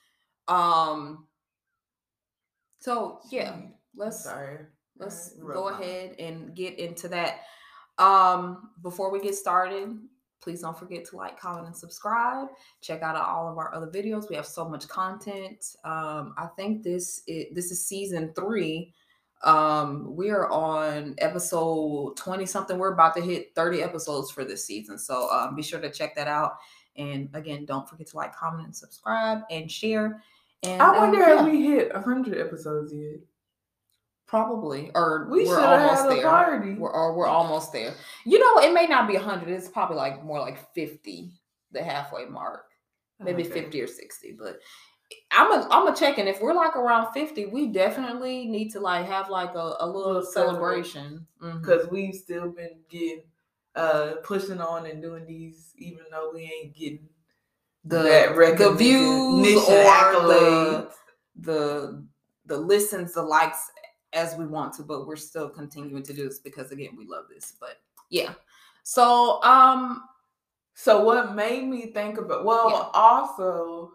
um 0.49 1.27
so 2.79 3.19
yeah 3.31 3.57
let's 3.97 4.25
Sorry. 4.25 4.59
let's 4.99 5.31
go 5.35 5.69
ahead 5.69 6.17
and 6.19 6.55
get 6.55 6.79
into 6.79 7.09
that 7.09 7.41
Um, 7.99 8.71
before 8.83 9.11
we 9.11 9.21
get 9.21 9.35
started, 9.35 9.89
please 10.47 10.61
don't 10.61 10.79
forget 10.79 11.05
to 11.05 11.17
like, 11.17 11.41
comment, 11.41 11.67
and 11.67 11.77
subscribe. 11.77 12.47
Check 12.81 13.03
out 13.03 13.17
all 13.17 13.49
of 13.49 13.59
our 13.59 13.75
other 13.75 13.89
videos. 13.89 14.31
We 14.31 14.37
have 14.37 14.47
so 14.47 14.69
much 14.69 14.87
content. 14.87 15.75
Um, 15.83 16.35
I 16.39 16.47
think 16.57 16.85
this 16.85 17.23
is, 17.27 17.47
this 17.53 17.73
is 17.73 17.85
season 17.85 18.33
three. 18.37 18.93
Um, 19.43 20.15
we 20.15 20.31
are 20.31 20.49
on 20.49 21.17
episode 21.19 22.17
20 22.17 22.47
something. 22.47 22.79
We're 22.79 22.93
about 22.93 23.17
to 23.17 23.23
hit 23.23 23.57
30 23.57 23.83
episodes 23.83 24.31
for 24.31 24.45
this 24.45 24.65
season. 24.65 25.01
So 25.01 25.29
um, 25.33 25.57
be 25.57 25.65
sure 25.65 25.81
to 25.81 25.91
check 25.91 26.15
that 26.15 26.29
out. 26.29 26.59
And 26.97 27.29
again, 27.35 27.65
don't 27.65 27.89
forget 27.89 28.07
to 28.07 28.17
like, 28.17 28.33
comment, 28.33 28.67
and 28.67 28.77
subscribe 28.77 29.41
and 29.51 29.69
share. 29.69 30.23
And 30.63 30.81
I 30.81 30.91
um, 30.91 30.97
wonder 30.97 31.19
yeah, 31.19 31.41
if 31.41 31.53
we 31.53 31.67
hit 31.67 31.93
hundred 31.93 32.39
episodes 32.39 32.95
yet. 32.95 33.19
Probably 34.27 34.91
or 34.95 35.29
We 35.31 35.45
should 35.47 35.59
have 35.59 35.81
almost 35.81 36.03
had 36.03 36.13
a 36.13 36.15
there. 36.17 36.23
party. 36.31 36.75
We're 36.75 36.91
or 36.91 37.15
we're 37.17 37.27
almost 37.27 37.73
there. 37.73 37.95
You 38.25 38.39
know, 38.39 38.63
it 38.63 38.73
may 38.75 38.87
not 38.87 39.07
be 39.09 39.15
100. 39.15 39.49
It's 39.49 39.69
probably 39.69 39.97
like 39.97 40.25
more 40.25 40.41
like 40.41 40.73
50, 40.75 41.31
the 41.73 41.83
halfway 41.83 42.27
mark. 42.27 42.65
Maybe 43.21 43.45
Okay. 43.45 43.63
50 43.63 43.81
or 43.83 43.87
60, 43.87 44.33
but 44.39 44.59
I'm 45.31 45.53
a 45.53 45.69
I'm 45.71 45.87
a 45.87 45.95
check 45.97 46.19
and 46.19 46.29
if 46.29 46.41
we're 46.41 46.53
like 46.53 46.77
around 46.77 47.13
50, 47.13 47.47
we 47.47 47.69
definitely 47.69 48.47
need 48.47 48.71
to 48.73 48.81
like 48.81 49.07
have 49.07 49.31
like 49.31 49.55
a, 49.55 49.77
a 49.81 49.87
little 49.87 50.15
Little 50.15 50.23
celebration. 50.33 51.27
Because 51.41 51.89
we've 51.89 52.15
still 52.15 52.51
been 52.51 52.81
getting 52.91 53.23
uh 53.75 54.15
pushing 54.25 54.61
on 54.61 54.87
and 54.87 55.01
doing 55.03 55.25
these 55.27 55.73
even 55.77 56.05
though 56.11 56.31
we 56.35 56.43
ain't 56.43 56.75
getting 56.75 57.09
the 57.85 58.03
that 58.03 58.59
the 58.59 58.73
views 58.73 59.57
or 59.59 59.71
the, 59.71 59.85
accolades. 59.89 60.93
the 61.41 62.05
the 62.47 62.57
listens, 62.57 63.13
the 63.13 63.23
likes 63.23 63.71
as 64.17 64.35
we 64.37 64.47
want 64.47 64.73
to, 64.75 64.83
but 64.83 65.07
we're 65.07 65.17
still 65.17 65.49
continuing 65.49 66.03
to 66.03 66.13
do 66.13 66.29
this 66.29 66.41
because 66.41 66.73
again, 66.73 66.97
we 66.97 67.07
love 67.07 67.27
this. 67.33 67.55
But 67.61 67.77
yeah. 68.11 68.33
So 68.83 69.43
um 69.43 70.03
So 70.75 71.05
what 71.05 71.35
made 71.35 71.69
me 71.69 71.93
think 71.93 72.19
about 72.19 72.45
well 72.45 72.71
Yeah. 72.71 72.89
also 73.01 73.93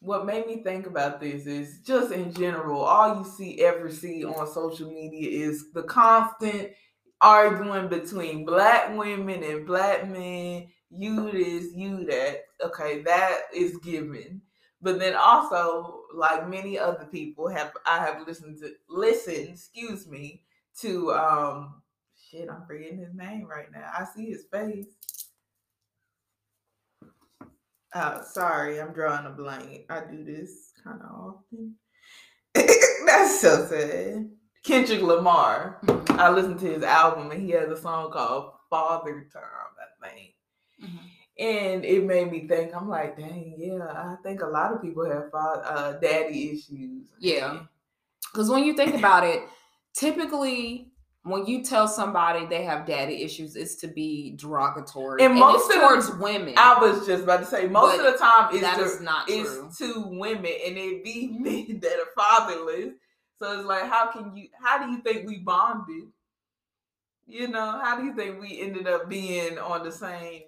what 0.00 0.26
made 0.26 0.46
me 0.46 0.62
think 0.62 0.86
about 0.86 1.18
this 1.18 1.46
is 1.46 1.80
just 1.80 2.12
in 2.12 2.32
general, 2.34 2.82
all 2.82 3.16
you 3.18 3.24
see 3.24 3.60
ever 3.64 3.90
see 3.90 4.22
on 4.24 4.46
social 4.46 4.90
media 4.90 5.46
is 5.48 5.72
the 5.72 5.82
constant 5.84 6.72
arguing 7.22 7.88
between 7.88 8.44
black 8.44 8.94
women 8.96 9.42
and 9.42 9.66
black 9.66 10.06
men. 10.06 10.68
You 10.90 11.32
this, 11.32 11.72
you 11.74 12.04
that. 12.04 12.42
Okay, 12.62 13.02
that 13.02 13.42
is 13.54 13.78
given. 13.78 14.42
But 14.82 14.98
then 14.98 15.14
also, 15.16 16.03
like 16.14 16.48
many 16.48 16.78
other 16.78 17.06
people 17.10 17.48
have 17.48 17.72
I 17.86 17.98
have 17.98 18.26
listened 18.26 18.58
to 18.60 18.72
listen, 18.88 19.48
excuse 19.52 20.06
me, 20.08 20.44
to 20.80 21.12
um 21.12 21.82
shit, 22.30 22.48
I'm 22.50 22.66
forgetting 22.66 22.98
his 22.98 23.14
name 23.14 23.46
right 23.48 23.70
now. 23.72 23.90
I 23.98 24.04
see 24.14 24.26
his 24.30 24.44
face. 24.52 24.86
Uh, 27.94 28.22
sorry, 28.24 28.80
I'm 28.80 28.92
drawing 28.92 29.26
a 29.26 29.30
blank. 29.30 29.86
I 29.88 30.00
do 30.10 30.24
this 30.24 30.72
kind 30.82 31.00
of 31.02 31.10
often. 31.10 31.76
That's 32.54 33.40
so 33.40 33.66
sad. 33.66 34.30
Kendrick 34.64 35.02
Lamar. 35.02 35.80
I 36.10 36.30
listened 36.30 36.60
to 36.60 36.66
his 36.74 36.82
album 36.82 37.30
and 37.30 37.42
he 37.42 37.50
has 37.52 37.70
a 37.70 37.80
song 37.80 38.10
called 38.12 38.52
Father 38.70 39.28
Time, 39.32 39.42
I 40.02 40.08
think. 40.08 40.34
mhm. 40.82 41.13
And 41.38 41.84
it 41.84 42.04
made 42.04 42.30
me 42.30 42.46
think, 42.46 42.74
I'm 42.74 42.88
like, 42.88 43.16
dang, 43.18 43.54
yeah, 43.58 43.84
I 43.86 44.14
think 44.22 44.42
a 44.42 44.46
lot 44.46 44.72
of 44.72 44.80
people 44.80 45.04
have 45.04 45.30
uh, 45.34 45.92
daddy 45.94 46.50
issues. 46.50 47.08
Yeah. 47.18 47.60
Because 48.32 48.48
when 48.48 48.62
you 48.64 48.74
think 48.74 48.94
about 48.94 49.24
it, 49.24 49.42
typically 49.94 50.92
when 51.24 51.46
you 51.46 51.64
tell 51.64 51.88
somebody 51.88 52.44
they 52.46 52.64
have 52.64 52.86
daddy 52.86 53.22
issues, 53.22 53.56
it's 53.56 53.74
to 53.76 53.88
be 53.88 54.34
derogatory. 54.36 55.22
And 55.22 55.32
And, 55.32 55.40
most 55.40 55.70
of 55.70 55.80
the- 55.80 55.80
towards 55.80 56.10
women. 56.16 56.54
I 56.56 56.78
was 56.78 57.06
just 57.06 57.24
about 57.24 57.40
to 57.40 57.46
say, 57.46 57.66
most 57.66 57.98
of 57.98 58.12
the 58.12 58.18
time 58.18 58.50
it's, 58.52 58.60
that 58.60 58.76
to, 58.78 58.84
is 58.84 59.00
not 59.00 59.26
true. 59.26 59.66
it's 59.66 59.78
to 59.78 60.04
women 60.06 60.52
and 60.66 60.76
it 60.78 61.02
be 61.02 61.28
men 61.40 61.80
that 61.80 61.98
are 61.98 62.12
fatherless. 62.16 62.92
So 63.40 63.58
it's 63.58 63.66
like, 63.66 63.84
how 63.90 64.12
can 64.12 64.36
you, 64.36 64.48
how 64.62 64.84
do 64.84 64.92
you 64.92 64.98
think 65.00 65.26
we 65.26 65.38
bonded? 65.38 66.04
You 67.26 67.48
know, 67.48 67.80
how 67.82 67.98
do 67.98 68.04
you 68.04 68.14
think 68.14 68.38
we 68.40 68.60
ended 68.60 68.86
up 68.86 69.08
being 69.08 69.58
on 69.58 69.82
the 69.82 69.90
same, 69.90 70.42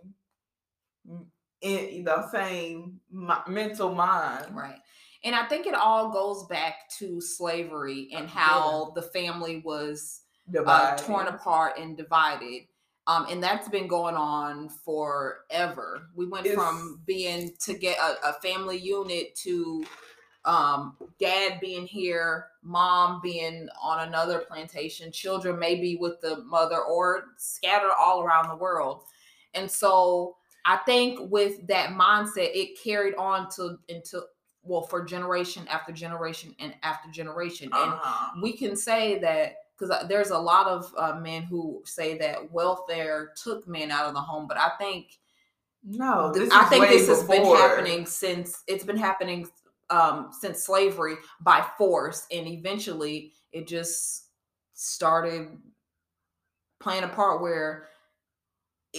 in 1.63 2.05
the 2.05 2.29
same 2.31 3.01
mental 3.49 3.95
mind? 3.95 4.47
Right. 4.55 4.79
And 5.25 5.35
I 5.35 5.45
think 5.47 5.67
it 5.67 5.75
all 5.75 6.11
goes 6.11 6.47
back 6.47 6.89
to 6.99 7.21
slavery 7.21 8.09
and 8.15 8.29
how 8.29 8.93
the 8.95 9.03
family 9.03 9.61
was 9.65 10.21
uh, 10.65 10.97
torn 10.97 11.27
apart 11.27 11.79
and 11.79 11.97
divided. 11.97 12.69
Um, 13.09 13.27
and 13.31 13.43
that's 13.43 13.69
been 13.69 13.87
going 13.87 14.17
on 14.17 14.69
forever. 14.69 16.09
We 16.15 16.27
went 16.27 16.47
It's- 16.47 16.57
from 16.57 17.01
being 17.07 17.53
to 17.61 17.75
get 17.75 17.99
a, 17.99 18.31
a 18.31 18.33
family 18.35 18.79
unit 18.79 19.35
to 19.43 19.85
um, 20.45 20.97
dad 21.19 21.59
being 21.61 21.87
here, 21.87 22.47
mom 22.63 23.21
being 23.21 23.69
on 23.83 24.07
another 24.07 24.45
plantation, 24.49 25.11
children 25.11 25.59
maybe 25.59 25.97
with 25.97 26.21
the 26.21 26.45
mother 26.45 26.81
or 26.81 27.25
scattered 27.37 27.93
all 27.99 28.23
around 28.23 28.49
the 28.49 28.57
world. 28.57 29.03
And 29.55 29.69
so 29.69 30.37
I 30.67 30.79
think 30.79 31.31
with 31.31 31.67
that 31.69 31.91
mindset, 31.91 32.51
it 32.55 32.79
carried 32.83 33.15
on 33.15 33.49
to 33.57 33.79
until 33.89 34.27
well 34.63 34.83
for 34.83 35.05
generation 35.05 35.67
after 35.69 35.93
generation 35.93 36.55
and 36.59 36.75
after 36.83 37.09
generation. 37.11 37.71
And 37.73 37.93
Uh-huh. 37.93 38.41
we 38.43 38.53
can 38.57 38.77
say 38.77 39.19
that 39.21 39.57
because 39.79 40.09
there's 40.09 40.31
a 40.31 40.39
lot 40.39 40.67
of 40.67 40.93
uh, 40.97 41.21
men 41.21 41.43
who 41.43 41.83
say 41.85 42.19
that 42.19 42.51
welfare 42.51 43.33
took 43.43 43.69
men 43.69 43.91
out 43.91 44.07
of 44.07 44.15
the 44.15 44.21
home, 44.21 44.47
but 44.49 44.59
I 44.59 44.71
think 44.79 45.19
No, 45.85 46.33
this 46.33 46.51
I 46.51 46.65
think 46.65 46.89
this 46.89 47.07
has 47.09 47.23
been 47.25 47.45
happening 47.45 48.07
since 48.07 48.63
it's 48.67 48.85
been 48.85 48.97
happening 48.97 49.49
um, 49.91 50.31
since 50.33 50.65
slavery 50.65 51.15
by 51.41 51.65
force, 51.79 52.27
and 52.33 52.49
eventually 52.49 53.33
it 53.53 53.69
just 53.69 54.31
started 54.75 55.59
playing 56.81 57.05
a 57.05 57.09
part 57.09 57.41
where 57.41 57.87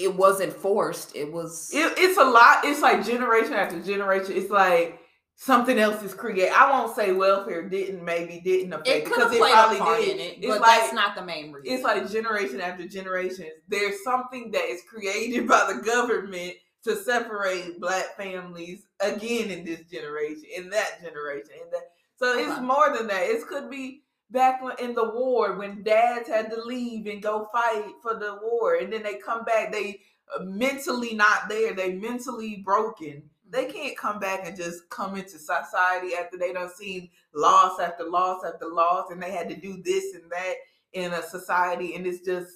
it 0.03 0.15
wasn't 0.15 0.53
forced. 0.53 1.15
It 1.15 1.31
was 1.31 1.69
It, 1.73 1.93
it's 1.97 2.17
a 2.17 2.23
lot. 2.23 2.63
It's 2.63 2.81
like 2.81 3.05
generation 3.05 3.53
after 3.53 3.81
generation. 3.81 4.33
It's 4.35 4.49
like 4.49 4.99
something 5.35 5.77
else 5.77 6.01
is 6.03 6.13
created. 6.13 6.51
I 6.53 6.71
won't 6.71 6.95
say 6.95 7.13
welfare 7.13 7.67
didn't, 7.69 8.03
maybe 8.03 8.41
didn't 8.43 8.73
affect 8.73 8.87
it 8.87 9.05
because 9.05 9.31
it 9.31 9.39
probably 9.39 10.05
did. 10.05 10.15
in 10.15 10.19
it, 10.19 10.37
it's 10.39 10.47
but 10.47 10.61
like 10.61 10.81
that's 10.81 10.93
not 10.93 11.15
the 11.15 11.23
main 11.23 11.51
reason. 11.51 11.73
it's 11.73 11.83
like 11.83 12.09
generation 12.11 12.59
after 12.59 12.87
generation. 12.87 13.47
There's 13.67 14.03
something 14.03 14.51
that 14.51 14.65
is 14.65 14.81
created 14.89 15.47
by 15.47 15.71
the 15.73 15.81
government 15.81 16.53
to 16.83 16.95
separate 16.95 17.79
black 17.79 18.15
families 18.17 18.87
again 18.99 19.49
in 19.51 19.65
this 19.65 19.81
generation, 19.91 20.43
in 20.55 20.69
that 20.71 21.01
generation, 21.01 21.51
in 21.63 21.69
that. 21.71 21.91
So 22.17 22.37
it's 22.37 22.59
more 22.61 22.95
than 22.97 23.07
that. 23.07 23.23
It 23.23 23.45
could 23.47 23.69
be 23.69 24.01
back 24.31 24.61
in 24.79 24.93
the 24.93 25.09
war 25.09 25.57
when 25.57 25.83
dads 25.83 26.27
had 26.27 26.51
to 26.51 26.61
leave 26.61 27.07
and 27.07 27.21
go 27.21 27.49
fight 27.51 27.85
for 28.01 28.15
the 28.15 28.39
war, 28.41 28.75
and 28.75 28.91
then 28.91 29.03
they 29.03 29.15
come 29.15 29.43
back. 29.45 29.71
They 29.71 30.01
uh, 30.35 30.43
mentally 30.43 31.13
not 31.13 31.49
there. 31.49 31.73
They 31.73 31.93
mentally 31.93 32.57
broken. 32.57 33.23
They 33.49 33.65
can't 33.65 33.97
come 33.97 34.19
back 34.19 34.41
and 34.45 34.57
just 34.57 34.89
come 34.89 35.15
into 35.15 35.39
society 35.39 36.15
after 36.19 36.37
they 36.37 36.51
done 36.51 36.69
seen 36.69 37.09
loss 37.33 37.79
after 37.79 38.03
loss 38.03 38.43
after 38.45 38.67
loss, 38.67 39.11
and 39.11 39.21
they 39.21 39.31
had 39.31 39.49
to 39.49 39.55
do 39.55 39.81
this 39.83 40.15
and 40.15 40.29
that 40.31 40.53
in 40.93 41.13
a 41.13 41.21
society, 41.21 41.95
and 41.95 42.05
it's 42.05 42.25
just 42.25 42.51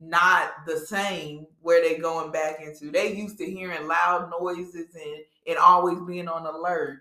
not 0.00 0.52
the 0.66 0.78
same 0.78 1.46
where 1.60 1.82
they're 1.82 2.00
going 2.00 2.32
back 2.32 2.60
into. 2.60 2.90
They 2.90 3.14
used 3.14 3.38
to 3.38 3.44
hearing 3.50 3.86
loud 3.86 4.30
noises 4.30 4.94
and 4.94 5.24
and 5.46 5.58
always 5.58 5.98
being 6.06 6.28
on 6.28 6.46
alert. 6.46 7.00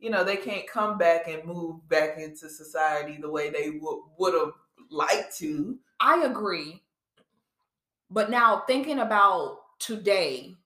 You 0.00 0.10
know, 0.10 0.24
they 0.24 0.36
can't 0.36 0.66
come 0.66 0.96
back 0.98 1.28
and 1.28 1.44
move 1.44 1.86
back 1.88 2.18
into 2.18 2.48
society 2.48 3.18
the 3.20 3.30
way 3.30 3.50
they 3.50 3.70
would 3.80 4.00
would 4.18 4.34
have 4.34 4.52
liked 4.90 5.36
to. 5.38 5.78
I 6.00 6.24
agree. 6.24 6.82
But 8.10 8.30
now 8.30 8.64
thinking 8.66 8.98
about 8.98 9.58
today, 9.78 10.56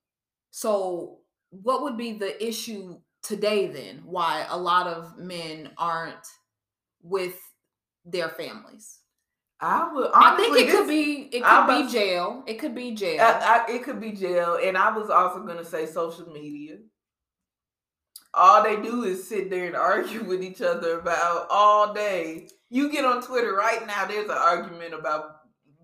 so 0.50 1.19
what 1.50 1.83
would 1.83 1.97
be 1.97 2.12
the 2.12 2.43
issue 2.45 2.99
today 3.23 3.67
then? 3.67 4.03
Why 4.05 4.47
a 4.49 4.57
lot 4.57 4.87
of 4.87 5.19
men 5.19 5.71
aren't 5.76 6.26
with 7.03 7.38
their 8.05 8.29
families? 8.29 9.00
I 9.61 9.93
would. 9.93 10.11
I 10.14 10.37
think 10.37 10.50
honestly, 10.50 10.69
it 10.69 10.71
could 10.71 10.88
be 10.88 11.37
it 11.37 11.45
could 11.45 11.67
be 11.67 11.83
to- 11.87 11.93
jail. 11.93 12.45
It 12.47 12.55
could 12.59 12.75
be 12.75 12.95
jail. 12.95 13.21
I, 13.21 13.64
I, 13.69 13.73
it 13.73 13.83
could 13.83 14.00
be 14.00 14.12
jail, 14.12 14.59
and 14.62 14.76
I 14.76 14.97
was 14.97 15.11
also 15.11 15.41
gonna 15.47 15.64
say 15.64 15.87
social 15.87 16.31
media. 16.33 16.63
All 18.37 18.62
they 18.62 18.81
do 18.81 19.05
is 19.05 19.29
sit 19.29 19.50
there 19.50 19.67
and 19.67 19.76
argue 19.76 20.25
with 20.25 20.43
each 20.43 20.61
other 20.61 20.99
about 20.99 21.47
all 21.50 21.93
day. 21.93 22.49
You 22.71 22.91
get 22.91 23.05
on 23.05 23.23
Twitter 23.23 23.55
right 23.55 23.87
now. 23.87 24.07
There's 24.07 24.29
an 24.29 24.37
argument 24.37 24.95
about 24.95 25.37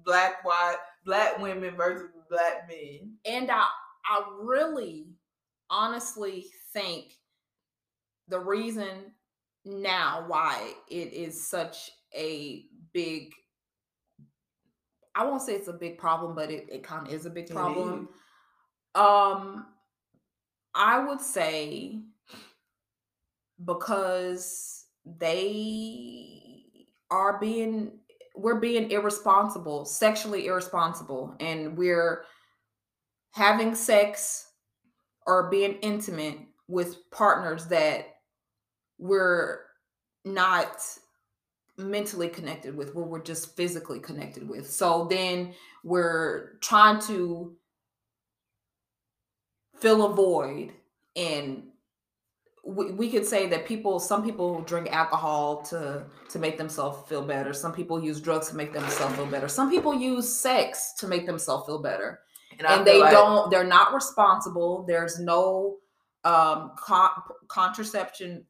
black 0.05 0.45
white 0.45 0.77
black 1.05 1.39
women 1.39 1.77
versus 1.77 2.09
black 2.29 2.69
men. 2.69 3.15
and 3.25 3.51
I 3.51 3.67
I 4.05 4.23
really 4.43 5.07
honestly 5.69 6.47
think 6.73 7.13
the 8.29 8.39
reason 8.39 9.13
now 9.65 10.25
why 10.27 10.73
it 10.89 11.13
is 11.13 11.49
such 11.49 11.91
a 12.15 12.65
big 12.93 13.33
I 15.15 15.25
won't 15.25 15.43
say 15.43 15.55
it's 15.55 15.69
a 15.69 15.73
big 15.73 15.99
problem, 15.99 16.35
but 16.35 16.51
it, 16.51 16.69
it 16.71 16.83
kind 16.85 17.07
of 17.07 17.13
is 17.13 17.27
a 17.27 17.31
big 17.31 17.51
problem. 17.51 18.09
Um, 18.95 19.67
I 20.75 21.05
would 21.05 21.21
say 21.21 22.01
because 23.65 24.87
they 25.05 26.87
are 27.11 27.39
being 27.39 27.93
we're 28.37 28.61
being 28.61 28.91
irresponsible, 28.91 29.85
sexually 29.85 30.47
irresponsible, 30.47 31.35
and 31.41 31.77
we're 31.77 32.25
having 33.33 33.75
sex 33.75 34.53
or 35.27 35.51
being 35.51 35.75
intimate 35.83 36.39
with 36.67 37.11
partners 37.11 37.67
that 37.67 38.07
we're 38.99 39.61
not 40.25 40.81
mentally 41.77 42.29
connected 42.29 42.75
with, 42.75 42.95
where 42.95 43.05
we're 43.05 43.23
just 43.23 43.57
physically 43.57 43.99
connected 43.99 44.49
with. 44.49 44.69
So 44.71 45.07
then 45.11 45.55
we're 45.83 46.59
trying 46.61 47.01
to 47.03 47.57
fill 49.81 50.07
a 50.07 50.15
void 50.15 50.73
and 51.17 51.70
we, 52.71 52.93
we 52.93 53.11
could 53.11 53.27
say 53.27 53.47
that 53.49 53.67
people 53.67 53.99
some 53.99 54.25
people 54.25 54.61
drink 54.63 54.89
alcohol 54.93 55.63
to 55.63 56.05
to 56.29 56.39
make 56.39 56.57
themselves 56.57 57.09
feel 57.09 57.23
better 57.23 57.53
some 57.53 57.73
people 57.73 58.03
use 58.03 58.21
drugs 58.21 58.49
to 58.51 58.57
make 58.57 58.73
themselves 58.73 59.15
feel 59.17 59.27
better 59.27 59.49
some 59.49 59.69
people 59.71 59.93
use 59.95 60.27
sex 60.33 60.93
to 60.99 61.07
make 61.09 61.27
themselves 61.27 61.67
feel 61.67 61.81
better 61.83 62.21
And, 62.59 62.67
and 62.67 62.87
they 62.87 63.01
like- 63.01 63.13
don't 63.13 63.51
they're 63.51 63.65
not 63.79 63.93
responsible 63.95 64.85
there's 64.87 65.19
no 65.19 65.77
um 66.25 66.73
con- 66.79 67.11
contraception 67.49 68.45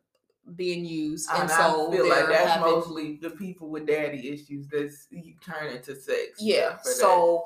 being 0.56 0.84
used 0.84 1.30
and, 1.30 1.42
And 1.42 1.50
so 1.50 1.88
I 1.92 1.96
feel 1.96 2.08
like 2.08 2.26
that's 2.26 2.50
having 2.54 2.70
mostly 2.72 3.18
the 3.22 3.30
people 3.30 3.68
with 3.70 3.86
daddy 3.86 4.28
issues 4.28 4.66
that's 4.68 5.06
you 5.10 5.34
turn 5.44 5.68
into 5.76 5.94
sex. 5.94 6.40
yeah 6.40 6.76
for 6.78 6.88
that. 6.88 6.96
so 6.96 7.44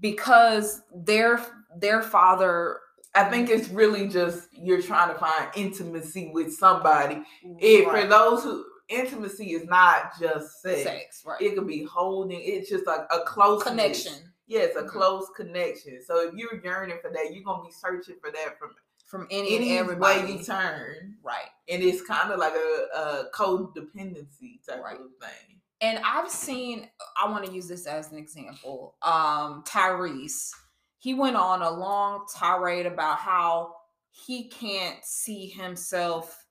because 0.00 0.82
their 0.94 1.40
their 1.78 2.02
father 2.02 2.80
I 3.18 3.30
think 3.30 3.50
it's 3.50 3.68
really 3.68 4.08
just 4.08 4.48
you're 4.52 4.82
trying 4.82 5.12
to 5.12 5.18
find 5.18 5.48
intimacy 5.56 6.30
with 6.32 6.52
somebody. 6.54 7.22
It 7.58 7.84
for 7.90 8.06
those 8.06 8.44
who 8.44 8.64
intimacy 8.88 9.52
is 9.52 9.64
not 9.66 10.18
just 10.20 10.62
sex. 10.62 10.82
sex 10.82 11.22
right 11.26 11.40
It 11.40 11.54
could 11.56 11.66
be 11.66 11.84
holding. 11.84 12.40
It's 12.42 12.68
just 12.70 12.86
like 12.86 13.02
a 13.10 13.20
close 13.20 13.62
connection 13.62 14.14
Yes, 14.46 14.76
a 14.76 14.82
Mhm. 14.84 14.88
close 14.88 15.26
connection. 15.36 16.02
So 16.02 16.26
if 16.26 16.32
you're 16.34 16.58
yearning 16.64 16.96
for 17.02 17.10
that, 17.10 17.34
you're 17.34 17.44
gonna 17.44 17.64
be 17.64 17.70
searching 17.72 18.16
for 18.20 18.30
that 18.30 18.58
from 18.58 18.70
from 19.06 19.26
any, 19.30 19.56
any 19.56 19.70
and 19.70 19.78
everybody 19.80 20.20
way 20.22 20.32
you 20.38 20.44
turn. 20.44 21.16
right 21.22 21.48
And 21.68 21.82
it's 21.82 22.02
kind 22.02 22.30
of 22.30 22.38
like 22.38 22.54
a, 22.54 22.86
a 22.94 23.30
codependency 23.34 24.64
type 24.66 24.82
Right. 24.82 25.00
of 25.00 25.10
thing. 25.20 25.60
and 25.80 25.98
I've 26.04 26.30
seen 26.30 26.88
I 27.16 27.28
want 27.30 27.44
to 27.46 27.52
use 27.52 27.68
this 27.68 27.86
as 27.86 28.10
an 28.12 28.18
example. 28.18 28.96
Um 29.02 29.62
Tyrese, 29.64 30.50
he 30.98 31.14
went 31.14 31.36
on 31.36 31.62
a 31.62 31.70
long 31.70 32.26
tirade 32.34 32.86
about 32.86 33.18
how 33.18 33.74
he 34.10 34.48
can't 34.48 35.04
see 35.04 35.46
himself 35.46 36.44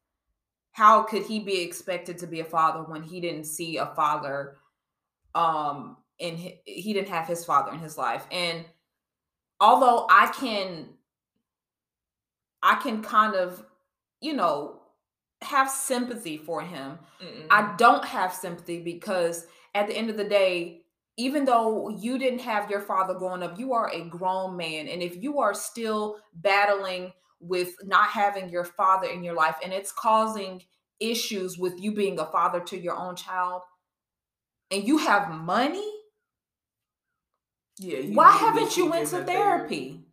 how 0.71 1.01
could 1.01 1.23
he 1.23 1.39
be 1.39 1.61
expected 1.61 2.19
to 2.19 2.27
be 2.27 2.39
a 2.39 2.45
father 2.45 2.83
when 2.83 3.01
he 3.01 3.19
didn't 3.19 3.45
see 3.45 3.77
a 3.77 3.87
father 3.87 4.57
um 5.35 5.97
hi- 6.21 6.59
he 6.65 6.93
didn't 6.93 7.09
have 7.09 7.27
his 7.27 7.43
father 7.43 7.71
in 7.71 7.79
his 7.79 7.97
life 7.97 8.25
and 8.31 8.63
although 9.59 10.07
I 10.09 10.27
can 10.27 10.89
I 12.63 12.75
can 12.75 13.01
kind 13.01 13.35
of 13.35 13.63
you 14.21 14.33
know 14.33 14.81
have 15.41 15.69
sympathy 15.69 16.37
for 16.37 16.61
him 16.61 16.97
Mm-mm. 17.21 17.45
I 17.49 17.75
don't 17.77 18.05
have 18.05 18.33
sympathy 18.33 18.81
because 18.81 19.45
at 19.75 19.87
the 19.87 19.95
end 19.95 20.09
of 20.09 20.17
the 20.17 20.23
day, 20.23 20.81
even 21.17 21.45
though 21.45 21.89
you 21.89 22.19
didn't 22.19 22.39
have 22.41 22.69
your 22.69 22.79
father 22.81 23.15
growing 23.15 23.41
up, 23.41 23.57
you 23.57 23.73
are 23.73 23.89
a 23.91 24.01
grown 24.07 24.55
man. 24.55 24.87
And 24.87 25.01
if 25.01 25.21
you 25.21 25.39
are 25.39 25.53
still 25.53 26.17
battling 26.35 27.11
with 27.39 27.73
not 27.83 28.09
having 28.09 28.49
your 28.49 28.63
father 28.63 29.07
in 29.07 29.23
your 29.23 29.33
life 29.33 29.55
and 29.63 29.73
it's 29.73 29.91
causing 29.91 30.61
issues 30.99 31.57
with 31.57 31.73
you 31.79 31.93
being 31.93 32.19
a 32.19 32.25
father 32.25 32.59
to 32.61 32.77
your 32.77 32.95
own 32.95 33.15
child, 33.15 33.63
and 34.69 34.83
you 34.83 34.97
have 34.97 35.31
money, 35.31 35.89
yeah. 37.79 37.99
why 38.13 38.31
need 38.31 38.39
to 38.39 38.39
be 38.39 38.45
haven't 38.45 38.77
you 38.77 38.85
went 38.89 39.07
to 39.09 39.17
the 39.17 39.23
therapy? 39.23 40.03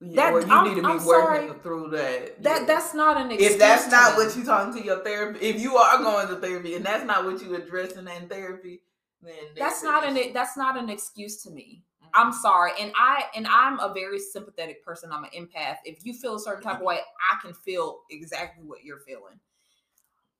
Yeah, 0.00 0.30
That- 0.30 0.46
you 0.46 0.52
I'm- 0.52 0.64
need 0.64 0.74
to 0.76 0.80
be 0.82 0.86
I'm 0.86 1.04
working 1.04 1.48
sorry. 1.48 1.60
through 1.60 1.90
that. 1.90 2.42
That 2.42 2.60
yeah. 2.60 2.66
that's 2.66 2.94
not 2.94 3.16
an 3.16 3.30
excuse. 3.30 3.52
if 3.52 3.58
that's 3.58 3.90
not 3.90 4.16
me. 4.16 4.24
what 4.24 4.36
you're 4.36 4.44
talking 4.44 4.80
to 4.80 4.84
your 4.84 5.02
therapy, 5.02 5.40
if 5.40 5.60
you 5.60 5.76
are 5.76 5.98
going 5.98 6.28
to 6.28 6.36
therapy 6.36 6.74
and 6.74 6.84
that's 6.84 7.04
not 7.04 7.24
what 7.24 7.42
you're 7.42 7.56
addressing 7.56 8.06
in 8.08 8.28
therapy, 8.28 8.82
then 9.22 9.34
that's 9.56 9.82
not 9.82 10.04
an 10.06 10.16
issue. 10.16 10.32
that's 10.32 10.56
not 10.56 10.76
an 10.78 10.88
excuse 10.90 11.42
to 11.42 11.50
me. 11.50 11.82
Mhm. 12.02 12.08
I'm 12.14 12.32
sorry. 12.32 12.72
And 12.80 12.92
I 12.96 13.24
and 13.34 13.46
I'm 13.46 13.78
a 13.80 13.92
very 13.92 14.18
sympathetic 14.18 14.84
person. 14.84 15.10
I'm 15.12 15.24
an 15.24 15.30
empath. 15.36 15.78
If 15.84 16.04
you 16.04 16.14
feel 16.14 16.36
a 16.36 16.40
certain 16.40 16.62
type 16.62 16.76
of 16.76 16.82
way, 16.82 17.00
I 17.30 17.40
can 17.42 17.52
feel 17.54 18.00
exactly 18.10 18.64
what 18.64 18.84
you're 18.84 19.00
feeling. 19.00 19.40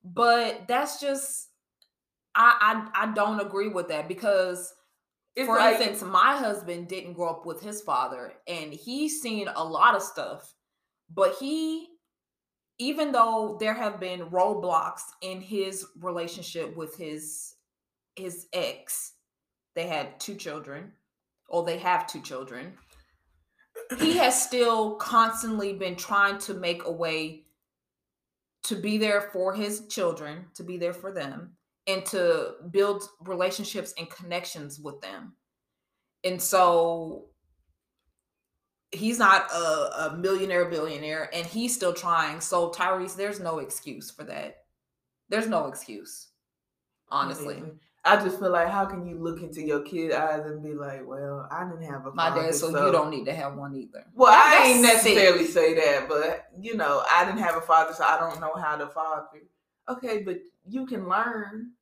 But 0.04 0.66
that's 0.68 1.00
just 1.00 1.48
I 2.34 2.88
I, 2.94 3.04
I 3.08 3.12
don't 3.14 3.40
agree 3.40 3.68
with 3.68 3.88
that 3.88 4.06
because 4.08 4.72
It's 5.34 5.46
for 5.46 5.56
like- 5.56 5.80
instance, 5.80 6.02
my 6.02 6.36
husband 6.36 6.88
didn't 6.88 7.14
grow 7.14 7.30
up 7.30 7.46
with 7.46 7.60
his 7.60 7.80
father 7.82 8.34
and 8.46 8.72
he's 8.72 9.20
seen 9.20 9.48
a 9.48 9.64
lot 9.64 9.94
of 9.96 10.02
stuff, 10.02 10.54
but 11.12 11.34
he 11.40 11.88
even 12.80 13.10
though 13.10 13.56
there 13.58 13.74
have 13.74 13.98
been 13.98 14.30
roadblocks 14.30 15.02
in 15.20 15.40
his 15.40 15.84
relationship 16.00 16.76
with 16.76 16.96
his 16.96 17.56
his 18.18 18.46
ex, 18.52 19.14
they 19.74 19.86
had 19.86 20.18
two 20.20 20.34
children, 20.34 20.92
or 21.48 21.64
they 21.64 21.78
have 21.78 22.06
two 22.06 22.20
children. 22.20 22.74
He 23.98 24.16
has 24.18 24.40
still 24.42 24.96
constantly 24.96 25.72
been 25.72 25.96
trying 25.96 26.38
to 26.40 26.54
make 26.54 26.84
a 26.84 26.92
way 26.92 27.44
to 28.64 28.76
be 28.76 28.98
there 28.98 29.30
for 29.32 29.54
his 29.54 29.86
children, 29.86 30.46
to 30.54 30.62
be 30.62 30.76
there 30.76 30.92
for 30.92 31.12
them, 31.12 31.52
and 31.86 32.04
to 32.06 32.54
build 32.70 33.08
relationships 33.22 33.94
and 33.98 34.10
connections 34.10 34.78
with 34.78 35.00
them. 35.00 35.34
And 36.24 36.42
so 36.42 37.26
he's 38.90 39.18
not 39.18 39.50
a, 39.52 40.08
a 40.08 40.16
millionaire 40.18 40.66
billionaire 40.66 41.30
and 41.32 41.46
he's 41.46 41.74
still 41.74 41.92
trying. 41.92 42.40
So 42.40 42.70
Tyrese, 42.70 43.16
there's 43.16 43.40
no 43.40 43.58
excuse 43.58 44.10
for 44.10 44.24
that. 44.24 44.56
There's 45.28 45.48
no 45.48 45.66
excuse. 45.66 46.28
Honestly. 47.10 47.56
Mhm. 47.56 47.78
I 48.08 48.22
just 48.24 48.38
feel 48.38 48.50
like 48.50 48.68
how 48.68 48.84
can 48.86 49.06
you 49.06 49.18
look 49.22 49.42
into 49.42 49.62
your 49.62 49.82
kid 49.82 50.12
eyes 50.12 50.44
and 50.46 50.62
be 50.62 50.74
like, 50.74 51.06
well, 51.06 51.46
I 51.50 51.64
didn't 51.64 51.82
have 51.90 52.06
a 52.06 52.12
My 52.12 52.30
father, 52.30 52.42
dad, 52.44 52.54
so, 52.54 52.68
you 52.86 52.92
don't 52.92 53.10
need 53.10 53.24
to 53.26 53.34
have 53.34 53.54
one 53.54 53.74
either. 53.74 54.04
Well, 54.14 54.32
That- 54.32 54.62
I 54.64 54.68
ain't 54.68 54.82
that's 54.82 55.02
sick. 55.02 55.14
necessarily 55.16 55.46
say 55.46 55.74
that, 55.74 56.08
but 56.08 56.46
you 56.58 56.76
know, 56.76 57.04
I 57.10 57.24
didn't 57.24 57.40
have 57.40 57.56
a 57.56 57.60
father, 57.60 57.92
so 57.92 58.04
I 58.04 58.18
don't 58.18 58.40
know 58.40 58.54
how 58.54 58.76
to 58.76 58.86
father. 58.88 59.26
Okay, 59.88 60.22
but 60.22 60.38
you 60.66 60.86
can 60.86 61.08
learn. 61.08 61.72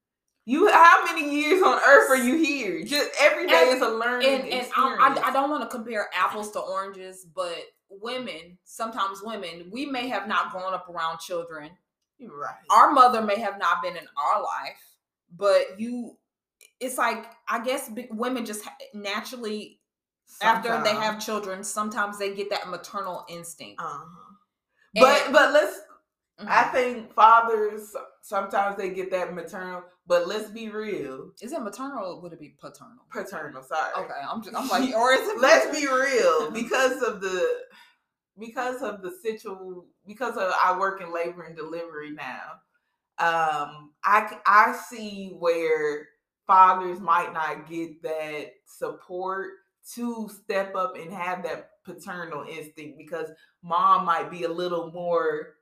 You, 0.49 0.71
how 0.73 1.05
many 1.05 1.29
years 1.29 1.61
on 1.61 1.75
earth 1.85 2.09
are 2.09 2.17
you 2.17 2.37
here? 2.37 2.85
Just 2.85 3.11
every 3.21 3.47
day 3.49 3.69
And- 3.71 3.77
is 3.77 3.83
a 3.83 3.89
learning 3.89 4.29
and 4.29 4.49
and. 4.49 4.67
I, 4.77 5.21
I, 5.25 5.29
I 5.29 5.33
don't 5.33 5.51
want 5.51 5.63
to 5.69 5.77
compare 5.77 6.09
apples 6.15 6.53
to 6.53 6.61
oranges, 6.61 7.27
but 7.35 7.57
women, 7.89 8.57
sometimes 8.65 9.23
women, 9.25 9.69
we 9.73 9.87
may 9.87 10.09
have 10.09 10.29
not 10.29 10.51
grown 10.53 10.73
up 10.73 10.89
around 10.89 11.19
children. 11.19 11.71
You're 12.19 12.37
right. 12.39 12.55
Our 12.71 12.93
mother 12.93 13.23
may 13.23 13.39
have 13.41 13.59
not 13.59 13.83
been 13.83 13.97
in 13.97 14.07
our 14.17 14.41
life, 14.43 14.81
but 15.35 15.79
you, 15.81 16.17
it's 16.81 16.99
like 16.99 17.25
I 17.49 17.65
guess 17.65 17.91
women 18.11 18.45
just 18.45 18.63
naturally 18.95 19.81
after 20.43 20.83
they 20.83 20.95
have 20.95 21.25
children, 21.25 21.63
sometimes 21.65 22.19
they 22.19 22.35
get 22.35 22.51
that 22.51 22.69
maternal 22.69 23.25
instinct. 23.29 23.81
Uh-huh. 23.81 24.05
And- 24.97 25.03
But 25.03 25.33
but 25.33 25.53
let's. 25.53 25.81
I 26.39 26.65
Mhm. 26.65 26.73
think 26.73 27.15
fathers 27.15 27.97
sometimes 28.21 28.77
they 28.77 28.91
get 28.91 29.11
that 29.11 29.33
maternal, 29.33 29.85
but 30.07 30.27
let's 30.29 30.51
be 30.51 30.69
real, 30.69 31.31
is 31.41 31.51
it 31.53 31.63
maternal 31.63 32.05
or 32.05 32.21
would 32.21 32.35
it 32.35 32.41
be 32.41 32.51
paternal? 32.61 33.07
paternal. 33.11 33.63
Sorry. 33.63 33.95
Okay, 34.05 34.21
I'm 34.31 34.43
just 34.43 34.55
I'm 34.55 34.69
like, 34.69 34.95
or 34.95 35.13
is 35.15 35.27
it? 35.27 35.39
let's 35.41 35.75
be 35.75 35.87
real 35.87 36.51
because 36.61 37.01
of 37.03 37.23
the 37.23 37.65
because 38.39 38.83
of 38.83 39.01
the 39.01 39.11
situ 39.23 39.85
because 40.07 40.37
of 40.37 40.53
I 40.63 40.79
work 40.79 41.01
in 41.01 41.11
labor 41.13 41.43
and 41.45 41.57
delivery 41.57 42.11
now. 42.11 42.61
Um, 43.19 43.93
I 44.05 44.37
I 44.47 44.79
see 44.89 45.35
where 45.39 46.09
fathers 46.47 47.01
might 47.01 47.33
not 47.33 47.69
get 47.69 48.03
that 48.03 48.53
support 48.67 49.51
to 49.95 50.29
step 50.29 50.75
up 50.75 50.97
and 50.97 51.13
have 51.13 51.43
that 51.45 51.71
paternal 51.85 52.45
instinct 52.49 52.99
because 52.99 53.31
mom 53.63 54.05
might 54.05 54.31
be 54.31 54.45
a 54.45 54.49
little 54.49 54.91
more 54.91 55.57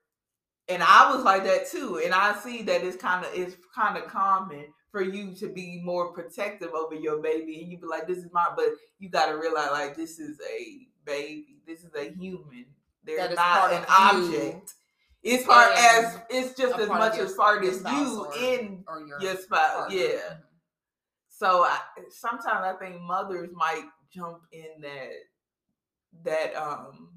and 0.68 0.82
I 0.82 1.14
was 1.14 1.24
like 1.24 1.44
that 1.44 1.70
too. 1.70 2.00
And 2.04 2.14
I 2.14 2.34
see 2.36 2.62
that 2.62 2.82
it's 2.82 2.96
kind 2.96 3.24
of 3.24 3.32
it's 3.34 3.56
kind 3.74 3.96
of 3.96 4.06
common 4.08 4.66
for 4.90 5.02
you 5.02 5.34
to 5.34 5.48
be 5.48 5.80
more 5.84 6.12
protective 6.12 6.72
over 6.72 6.94
your 6.94 7.20
baby, 7.20 7.60
and 7.60 7.70
you 7.70 7.78
be 7.78 7.86
like, 7.86 8.06
"This 8.06 8.18
is 8.18 8.32
my," 8.32 8.46
but 8.56 8.66
you 8.98 9.08
got 9.08 9.26
to 9.26 9.38
realize 9.38 9.70
like 9.72 9.96
this 9.96 10.18
is 10.18 10.38
a 10.40 10.86
baby, 11.04 11.58
this 11.66 11.84
is 11.84 11.94
a 11.94 12.12
human. 12.12 12.66
They're 13.04 13.34
not 13.34 13.72
an 13.72 13.82
you 13.82 14.32
object. 14.32 14.74
It's 15.24 15.44
part 15.46 15.68
and 15.76 16.06
as 16.06 16.20
it's 16.28 16.54
just 16.56 16.78
as 16.78 16.88
much 16.88 17.16
your- 17.16 17.24
as 17.26 17.32
part 17.34 17.64
as 17.64 17.80
you 17.82 18.24
or- 18.26 18.36
in 18.36 18.84
or 18.86 19.00
your 19.06 19.20
your 19.20 19.36
spouse. 19.36 19.74
partner. 19.78 19.96
Yeah. 19.96 20.10
Mhm. 20.34 20.40
So 21.30 21.64
I, 21.64 21.80
sometimes 22.10 22.62
I 22.64 22.74
think 22.78 23.00
mothers 23.00 23.50
might 23.54 23.84
jump 24.12 24.42
in 24.52 24.80
that 24.82 25.10
that 26.24 26.54
um 26.54 27.10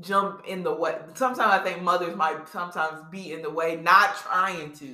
jump 0.00 0.42
in 0.46 0.62
the 0.62 0.72
way. 0.72 0.98
Sometimes 1.14 1.52
I 1.52 1.58
think 1.58 1.82
mothers 1.82 2.14
might 2.16 2.48
sometimes 2.48 3.02
be 3.10 3.32
in 3.32 3.42
the 3.42 3.50
way, 3.50 3.76
not 3.76 4.14
trying 4.16 4.72
to 4.74 4.86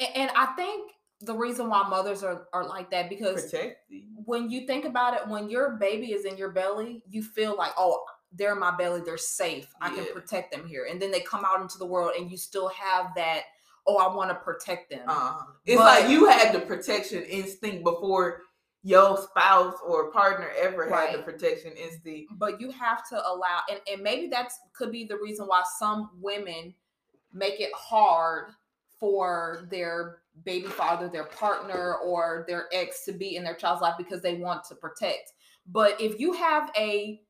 And, 0.00 0.16
and 0.16 0.30
I 0.36 0.46
think 0.56 0.90
the 1.20 1.34
reason 1.34 1.68
why 1.68 1.86
mothers 1.88 2.22
are, 2.24 2.48
are 2.52 2.66
like 2.66 2.90
that 2.90 3.08
because 3.08 3.44
protect 3.50 3.78
you. 3.88 4.02
when 4.24 4.50
you 4.50 4.66
think 4.66 4.84
about 4.86 5.14
it, 5.14 5.28
when 5.28 5.48
your 5.48 5.76
baby 5.76 6.12
is 6.12 6.24
in 6.24 6.36
your 6.36 6.50
belly, 6.50 7.02
you 7.08 7.22
feel 7.22 7.56
like, 7.56 7.72
oh, 7.78 8.02
they're 8.32 8.52
in 8.52 8.58
my 8.60 8.70
belly, 8.76 9.00
they're 9.04 9.18
safe. 9.18 9.72
I 9.80 9.90
can 9.94 10.06
protect 10.12 10.52
them 10.52 10.66
here. 10.66 10.86
And 10.90 11.00
then 11.00 11.10
they 11.10 11.20
come 11.20 11.44
out 11.44 11.60
into 11.60 11.78
the 11.78 11.86
world 11.86 12.12
and 12.18 12.30
you 12.30 12.36
still 12.36 12.68
have 12.68 13.12
that, 13.16 13.42
oh, 13.86 13.96
I 13.98 14.14
want 14.14 14.30
to 14.30 14.36
protect 14.36 14.90
them. 14.90 15.02
Uh, 15.06 15.42
it's 15.66 15.76
But- 15.78 16.02
like 16.02 16.10
you 16.10 16.26
had 16.26 16.52
the 16.54 16.60
protection 16.60 17.22
instinct 17.24 17.82
before 17.82 18.42
your 18.82 19.18
spouse 19.18 19.74
or 19.84 20.10
partner 20.10 20.50
ever 20.56 20.84
had 20.88 21.12
the 21.12 21.18
Right. 21.18 21.24
protection 21.24 21.72
instinct. 21.72 22.32
but 22.38 22.60
you 22.60 22.70
have 22.70 23.06
to 23.10 23.28
allow 23.28 23.60
and, 23.68 23.78
and 23.92 24.00
maybe 24.02 24.26
that 24.28 24.50
could 24.72 24.90
be 24.90 25.04
the 25.04 25.18
reason 25.18 25.46
why 25.46 25.62
some 25.78 26.08
women 26.18 26.74
make 27.30 27.60
it 27.60 27.70
hard 27.74 28.54
for 28.98 29.66
their 29.70 30.22
baby 30.44 30.66
father 30.68 31.08
their 31.10 31.24
partner 31.24 31.96
or 31.96 32.46
their 32.48 32.68
ex 32.72 33.04
to 33.04 33.12
be 33.12 33.36
in 33.36 33.44
their 33.44 33.54
child's 33.54 33.82
life 33.82 33.96
because 33.98 34.22
they 34.22 34.36
want 34.36 34.64
to 34.64 34.74
protect 34.74 35.34
but 35.66 36.00
if 36.00 36.18
you 36.18 36.32
have 36.32 36.70
a 36.74 37.20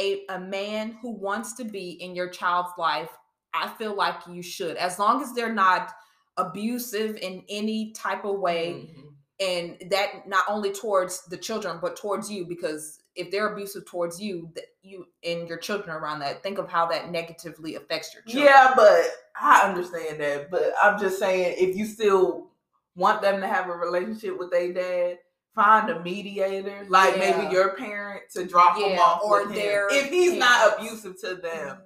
a, 0.00 0.22
a 0.30 0.38
man 0.40 0.96
who 1.02 1.10
wants 1.12 1.52
to 1.54 1.64
be 1.64 1.90
in 1.90 2.16
your 2.16 2.28
child's 2.28 2.72
life 2.78 3.10
i 3.54 3.68
feel 3.68 3.94
like 3.94 4.16
you 4.28 4.42
should 4.42 4.76
as 4.76 4.98
long 4.98 5.22
as 5.22 5.32
they're 5.34 5.52
not 5.54 5.92
abusive 6.36 7.16
in 7.16 7.42
any 7.48 7.92
type 7.92 8.24
of 8.24 8.38
way 8.38 8.88
Mhm. 8.96 9.14
and 9.40 9.90
that 9.90 10.26
not 10.26 10.44
only 10.48 10.72
towards 10.72 11.24
the 11.26 11.36
children 11.36 11.78
but 11.82 11.96
towards 11.96 12.30
you 12.30 12.46
because 12.46 12.98
if 13.16 13.30
they're 13.30 13.52
abusive 13.52 13.84
towards 13.86 14.20
you 14.20 14.50
that 14.54 14.64
you 14.82 15.06
and 15.24 15.48
your 15.48 15.58
children 15.58 15.90
around 15.90 16.20
that 16.20 16.42
think 16.42 16.58
of 16.58 16.68
how 16.70 16.86
that 16.86 17.10
negatively 17.10 17.74
affects 17.74 18.14
your 18.14 18.22
children 18.22 18.44
Yeah, 18.46 18.72
but 18.76 19.02
I 19.38 19.68
understand 19.68 20.20
that. 20.20 20.50
But 20.50 20.72
I'm 20.82 20.98
just 21.00 21.18
saying, 21.18 21.56
if 21.58 21.76
you 21.76 21.86
still 21.86 22.50
want 22.94 23.22
them 23.22 23.40
to 23.40 23.46
have 23.48 23.68
a 23.68 23.72
relationship 23.72 24.38
with 24.38 24.50
their 24.50 24.72
dad, 24.72 25.18
find 25.54 25.90
a 25.90 26.00
mediator, 26.02 26.86
like 26.88 27.16
Yeah. 27.16 27.36
maybe 27.38 27.52
your 27.52 27.74
parent 27.76 28.22
to 28.34 28.44
drop 28.46 28.76
him 28.76 28.98
off 28.98 29.22
or 29.22 29.46
with 29.46 29.56
him. 29.56 29.86
If 29.90 30.10
he's 30.10 30.34
not 30.34 30.78
abusive 30.78 31.20
to 31.22 31.34
them, 31.36 31.82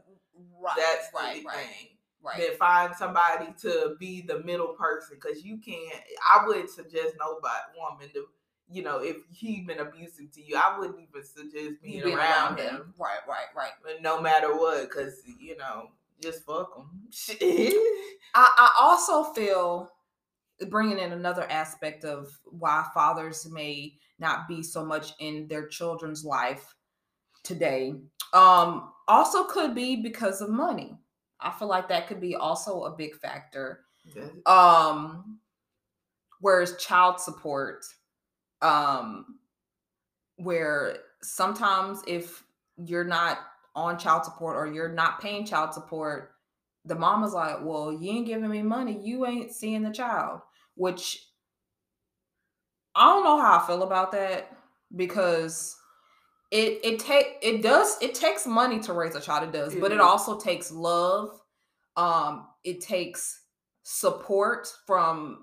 right 0.60 0.74
that's 0.76 1.08
right 1.14 1.42
the 1.42 1.46
right 1.48 1.56
thing. 1.56 1.88
right 2.22 2.38
Then 2.38 2.56
find 2.56 2.94
somebody 2.94 3.54
to 3.62 3.96
be 3.98 4.22
the 4.22 4.40
middle 4.40 4.74
person 4.74 5.18
because 5.20 5.44
you 5.44 5.58
can't. 5.58 6.00
I 6.32 6.46
would 6.46 6.68
suggest 6.70 7.14
nobody 7.18 7.78
woman 7.78 8.08
to, 8.14 8.26
you 8.68 8.82
know, 8.82 8.98
if 8.98 9.16
he's 9.30 9.66
been 9.66 9.78
abusive 9.80 10.30
to 10.32 10.42
you, 10.42 10.56
I 10.56 10.78
wouldn't 10.78 10.98
even 10.98 11.22
suggest 11.24 11.82
being, 11.82 12.02
being 12.04 12.16
around, 12.16 12.58
him. 12.58 12.94
right 12.98 13.18
right 13.28 13.46
right 13.56 13.72
But 13.82 14.02
no 14.02 14.20
matter 14.20 14.54
what, 14.56 14.82
because 14.82 15.20
you 15.38 15.56
know, 15.56 15.90
just 16.22 16.44
fuck 16.44 16.70
him. 17.40 17.72
I, 18.34 18.50
I 18.58 18.70
also 18.80 19.32
feel 19.32 19.90
bringing 20.68 20.98
in 20.98 21.12
another 21.12 21.50
aspect 21.50 22.04
of 22.04 22.38
why 22.44 22.84
fathers 22.94 23.48
may 23.50 23.94
not 24.18 24.46
be 24.48 24.62
so 24.62 24.84
much 24.84 25.12
in 25.18 25.48
their 25.48 25.66
children's 25.66 26.24
life 26.24 26.74
today 27.42 27.94
um 28.32 28.90
also 29.06 29.44
could 29.44 29.74
be 29.74 29.96
because 29.96 30.40
of 30.40 30.48
money. 30.48 30.96
I 31.40 31.50
feel 31.50 31.68
like 31.68 31.88
that 31.88 32.06
could 32.06 32.20
be 32.20 32.34
also 32.34 32.84
a 32.84 32.96
big 32.96 33.14
factor 33.16 33.80
um 34.46 35.38
whereas 36.40 36.76
child 36.76 37.20
support 37.20 37.84
um 38.62 39.38
where 40.36 40.98
sometimes 41.22 42.02
if 42.06 42.44
you're 42.76 43.04
not 43.04 43.38
on 43.74 43.98
child 43.98 44.24
support 44.24 44.56
or 44.56 44.72
you're 44.72 44.88
not 44.88 45.20
paying 45.20 45.44
child 45.44 45.74
support 45.74 46.33
the 46.84 46.94
mom 46.94 47.20
mama's 47.20 47.32
like 47.32 47.58
well 47.62 47.92
you 47.92 48.10
ain't 48.10 48.26
giving 48.26 48.50
me 48.50 48.62
money 48.62 48.98
you 49.02 49.26
ain't 49.26 49.52
seeing 49.52 49.82
the 49.82 49.90
child 49.90 50.40
which 50.74 51.26
i 52.94 53.04
don't 53.06 53.24
know 53.24 53.40
how 53.40 53.58
i 53.58 53.66
feel 53.66 53.82
about 53.82 54.12
that 54.12 54.50
because 54.94 55.76
it 56.50 56.80
it 56.84 56.98
take 56.98 57.36
it 57.42 57.62
does 57.62 57.96
it 58.02 58.14
takes 58.14 58.46
money 58.46 58.78
to 58.78 58.92
raise 58.92 59.14
a 59.14 59.20
child 59.20 59.48
it 59.48 59.52
does 59.52 59.74
but 59.74 59.92
it 59.92 60.00
also 60.00 60.38
takes 60.38 60.70
love 60.70 61.30
um 61.96 62.46
it 62.64 62.80
takes 62.80 63.44
support 63.84 64.66
from 64.86 65.38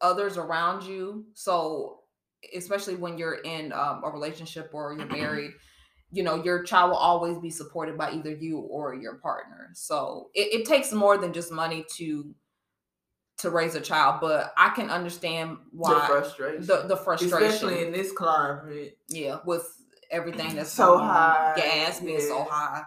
others 0.00 0.36
around 0.36 0.84
you. 0.84 1.24
So 1.34 2.00
especially 2.56 2.96
when 2.96 3.18
you're 3.18 3.40
in 3.42 3.72
um, 3.72 4.02
a 4.04 4.10
relationship 4.10 4.70
or 4.72 4.94
you're 4.94 5.06
married 5.18 5.52
you 6.12 6.22
know 6.22 6.42
your 6.42 6.62
child 6.62 6.90
will 6.90 6.96
always 6.96 7.38
be 7.38 7.50
supported 7.50 7.96
by 7.96 8.12
either 8.12 8.30
you 8.32 8.58
or 8.58 8.94
your 8.94 9.14
partner. 9.14 9.70
So 9.74 10.30
it, 10.34 10.60
it 10.60 10.66
takes 10.66 10.92
more 10.92 11.16
than 11.16 11.32
just 11.32 11.52
money 11.52 11.84
to 11.96 12.34
to 13.38 13.48
raise 13.48 13.74
a 13.74 13.80
child 13.80 14.20
but 14.20 14.52
i 14.58 14.68
can 14.68 14.90
understand 14.90 15.52
the 15.52 15.56
why 15.72 16.06
frustration, 16.06 16.66
the, 16.66 16.82
the 16.88 16.96
frustration. 16.96 17.42
Especially 17.42 17.86
in 17.86 17.90
this 17.90 18.12
climate. 18.12 18.98
yeah 19.08 19.38
with 19.46 19.82
everything 20.10 20.56
that's 20.56 20.70
So 20.70 20.98
high, 20.98 21.54
gas 21.56 22.00
being 22.00 22.20
so 22.20 22.44
high 22.44 22.82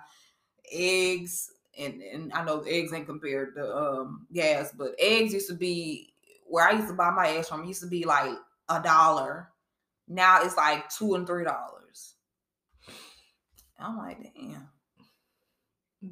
eggs 0.72 1.50
and 1.76 2.04
and 2.04 2.32
i 2.34 2.44
know 2.44 2.62
eggs 2.68 2.94
ain't 2.94 3.08
compared 3.08 3.56
to 3.56 3.76
um 3.76 4.28
gas 4.32 4.72
but 4.78 4.92
eggs 5.00 5.34
used 5.34 5.50
to 5.50 5.56
be 5.56 6.14
where 6.46 6.68
i 6.68 6.74
used 6.74 6.88
to 6.88 6.94
buy 6.94 7.10
my 7.10 7.30
eggs 7.30 7.50
from 7.50 7.66
used 7.66 7.82
to 7.82 7.88
be 7.88 8.04
like 8.04 8.38
a 8.70 8.82
dollar. 8.82 9.50
Now 10.08 10.42
it's 10.44 10.58
like 10.58 10.90
two 10.90 11.16
and 11.16 11.26
three 11.26 11.44
dollars 11.44 11.83
i'm 13.84 13.98
like 13.98 14.18
damn 14.24 14.68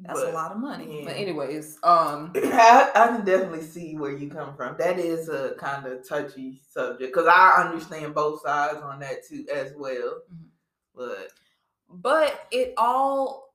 that's 0.04 0.20
a 0.22 0.30
lot 0.30 0.52
of 0.52 0.58
money 0.58 1.02
but 1.04 1.14
anyways 1.16 1.78
um 1.82 2.32
I, 2.36 2.90
I 2.94 3.06
can 3.08 3.24
definitely 3.26 3.62
see 3.62 3.94
where 3.96 4.16
you 4.16 4.30
come 4.30 4.56
from. 4.56 4.76
That 4.78 4.98
is 4.98 5.28
a 5.28 5.54
kind 5.58 5.84
of 5.86 6.08
touchy 6.08 6.62
subject 6.70 7.12
because 7.12 7.26
I 7.28 7.62
understand 7.62 8.14
both 8.14 8.40
sides 8.40 8.78
on 8.78 9.00
that 9.00 9.26
too 9.28 9.44
as 9.52 9.74
well. 9.76 10.22
Mhm. 10.32 10.46
But 10.94 11.28
but 11.90 12.46
it 12.50 12.72
all 12.78 13.54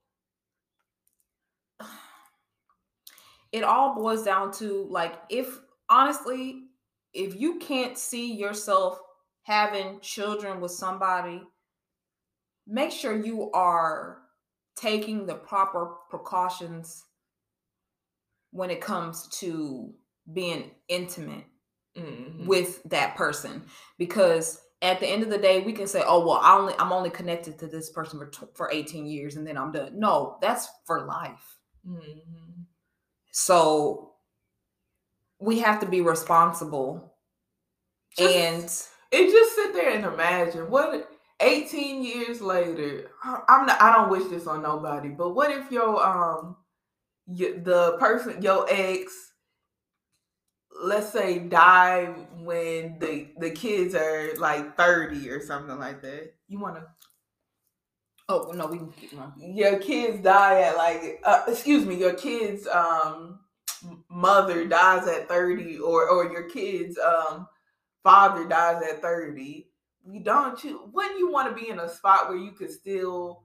it 3.51 3.63
all 3.63 3.95
boils 3.95 4.23
down 4.23 4.51
to 4.53 4.87
like 4.91 5.15
if 5.29 5.59
honestly 5.89 6.65
if 7.13 7.35
you 7.39 7.57
can't 7.57 7.97
see 7.97 8.33
yourself 8.35 8.99
having 9.41 9.99
children 10.01 10.61
with 10.61 10.71
somebody 10.71 11.41
make 12.67 12.91
sure 12.91 13.15
you 13.15 13.51
are 13.51 14.19
taking 14.75 15.25
the 15.25 15.35
proper 15.35 15.95
precautions 16.09 17.03
when 18.51 18.69
it 18.69 18.81
comes 18.81 19.27
to 19.39 19.93
being 20.33 20.71
intimate 20.87 21.45
mhm. 21.97 22.45
with 22.45 22.83
that 22.83 23.15
person 23.15 23.63
because 23.97 24.61
at 24.81 24.99
the 24.99 25.07
end 25.07 25.23
of 25.23 25.29
the 25.29 25.37
day 25.37 25.61
we 25.61 25.73
can 25.73 25.87
say 25.87 26.03
oh 26.05 26.25
well 26.25 26.39
i 26.43 26.55
only 26.57 26.73
i'm 26.79 26.91
only 26.91 27.09
connected 27.09 27.57
to 27.57 27.67
this 27.67 27.89
person 27.89 28.19
for, 28.19 28.47
for 28.53 28.71
18 28.71 29.05
years 29.05 29.35
and 29.35 29.47
then 29.47 29.57
i'm 29.57 29.71
done 29.71 29.97
no 29.97 30.37
that's 30.41 30.67
for 30.85 31.05
life 31.05 31.57
Mhm. 31.87 32.65
so 33.31 34.13
we 35.39 35.59
have 35.59 35.79
to 35.79 35.85
be 35.87 36.01
responsible 36.01 37.15
Just- 38.17 38.35
and 38.35 38.63
and 39.13 39.31
just 39.31 39.55
sit 39.55 39.73
there 39.73 39.91
and 39.91 40.05
imagine 40.05 40.69
what 40.69 41.09
18 41.39 42.03
years 42.03 42.41
later 42.41 43.11
i'm 43.23 43.65
not 43.65 43.81
i 43.81 43.95
don't 43.95 44.09
wish 44.09 44.27
this 44.29 44.47
on 44.47 44.61
nobody 44.63 45.09
but 45.09 45.35
what 45.35 45.51
if 45.51 45.71
your 45.71 46.03
um 46.05 46.55
y- 47.27 47.59
the 47.63 47.95
person 47.99 48.41
your 48.41 48.65
ex 48.69 49.33
let's 50.81 51.11
say 51.11 51.39
die 51.39 52.05
when 52.43 52.97
the 52.99 53.29
the 53.39 53.51
kids 53.51 53.95
are 53.95 54.31
like 54.37 54.75
30 54.77 55.29
or 55.29 55.41
something 55.41 55.77
like 55.79 56.01
that 56.01 56.33
you 56.47 56.59
want 56.59 56.75
to 56.75 56.83
oh 58.29 58.51
no 58.55 58.67
we 58.67 58.77
can 58.77 58.91
keep 58.91 59.11
going. 59.11 59.31
your 59.55 59.79
kids 59.79 60.21
die 60.23 60.61
at 60.61 60.77
like 60.77 61.21
uh, 61.23 61.43
excuse 61.47 61.85
me 61.85 61.95
your 61.95 62.13
kids 62.13 62.67
um 62.67 63.39
mother 64.09 64.65
dies 64.65 65.07
at 65.07 65.27
30 65.27 65.79
or 65.79 66.09
or 66.09 66.31
your 66.31 66.49
kids 66.49 66.97
um 66.99 67.47
father 68.03 68.47
dies 68.47 68.81
at 68.83 69.01
30 69.01 69.66
you 70.09 70.21
don't 70.23 70.63
you 70.63 70.89
wouldn't 70.93 71.19
you 71.19 71.31
want 71.31 71.49
to 71.49 71.61
be 71.61 71.69
in 71.69 71.79
a 71.79 71.89
spot 71.89 72.29
where 72.29 72.37
you 72.37 72.51
could 72.51 72.71
still 72.71 73.43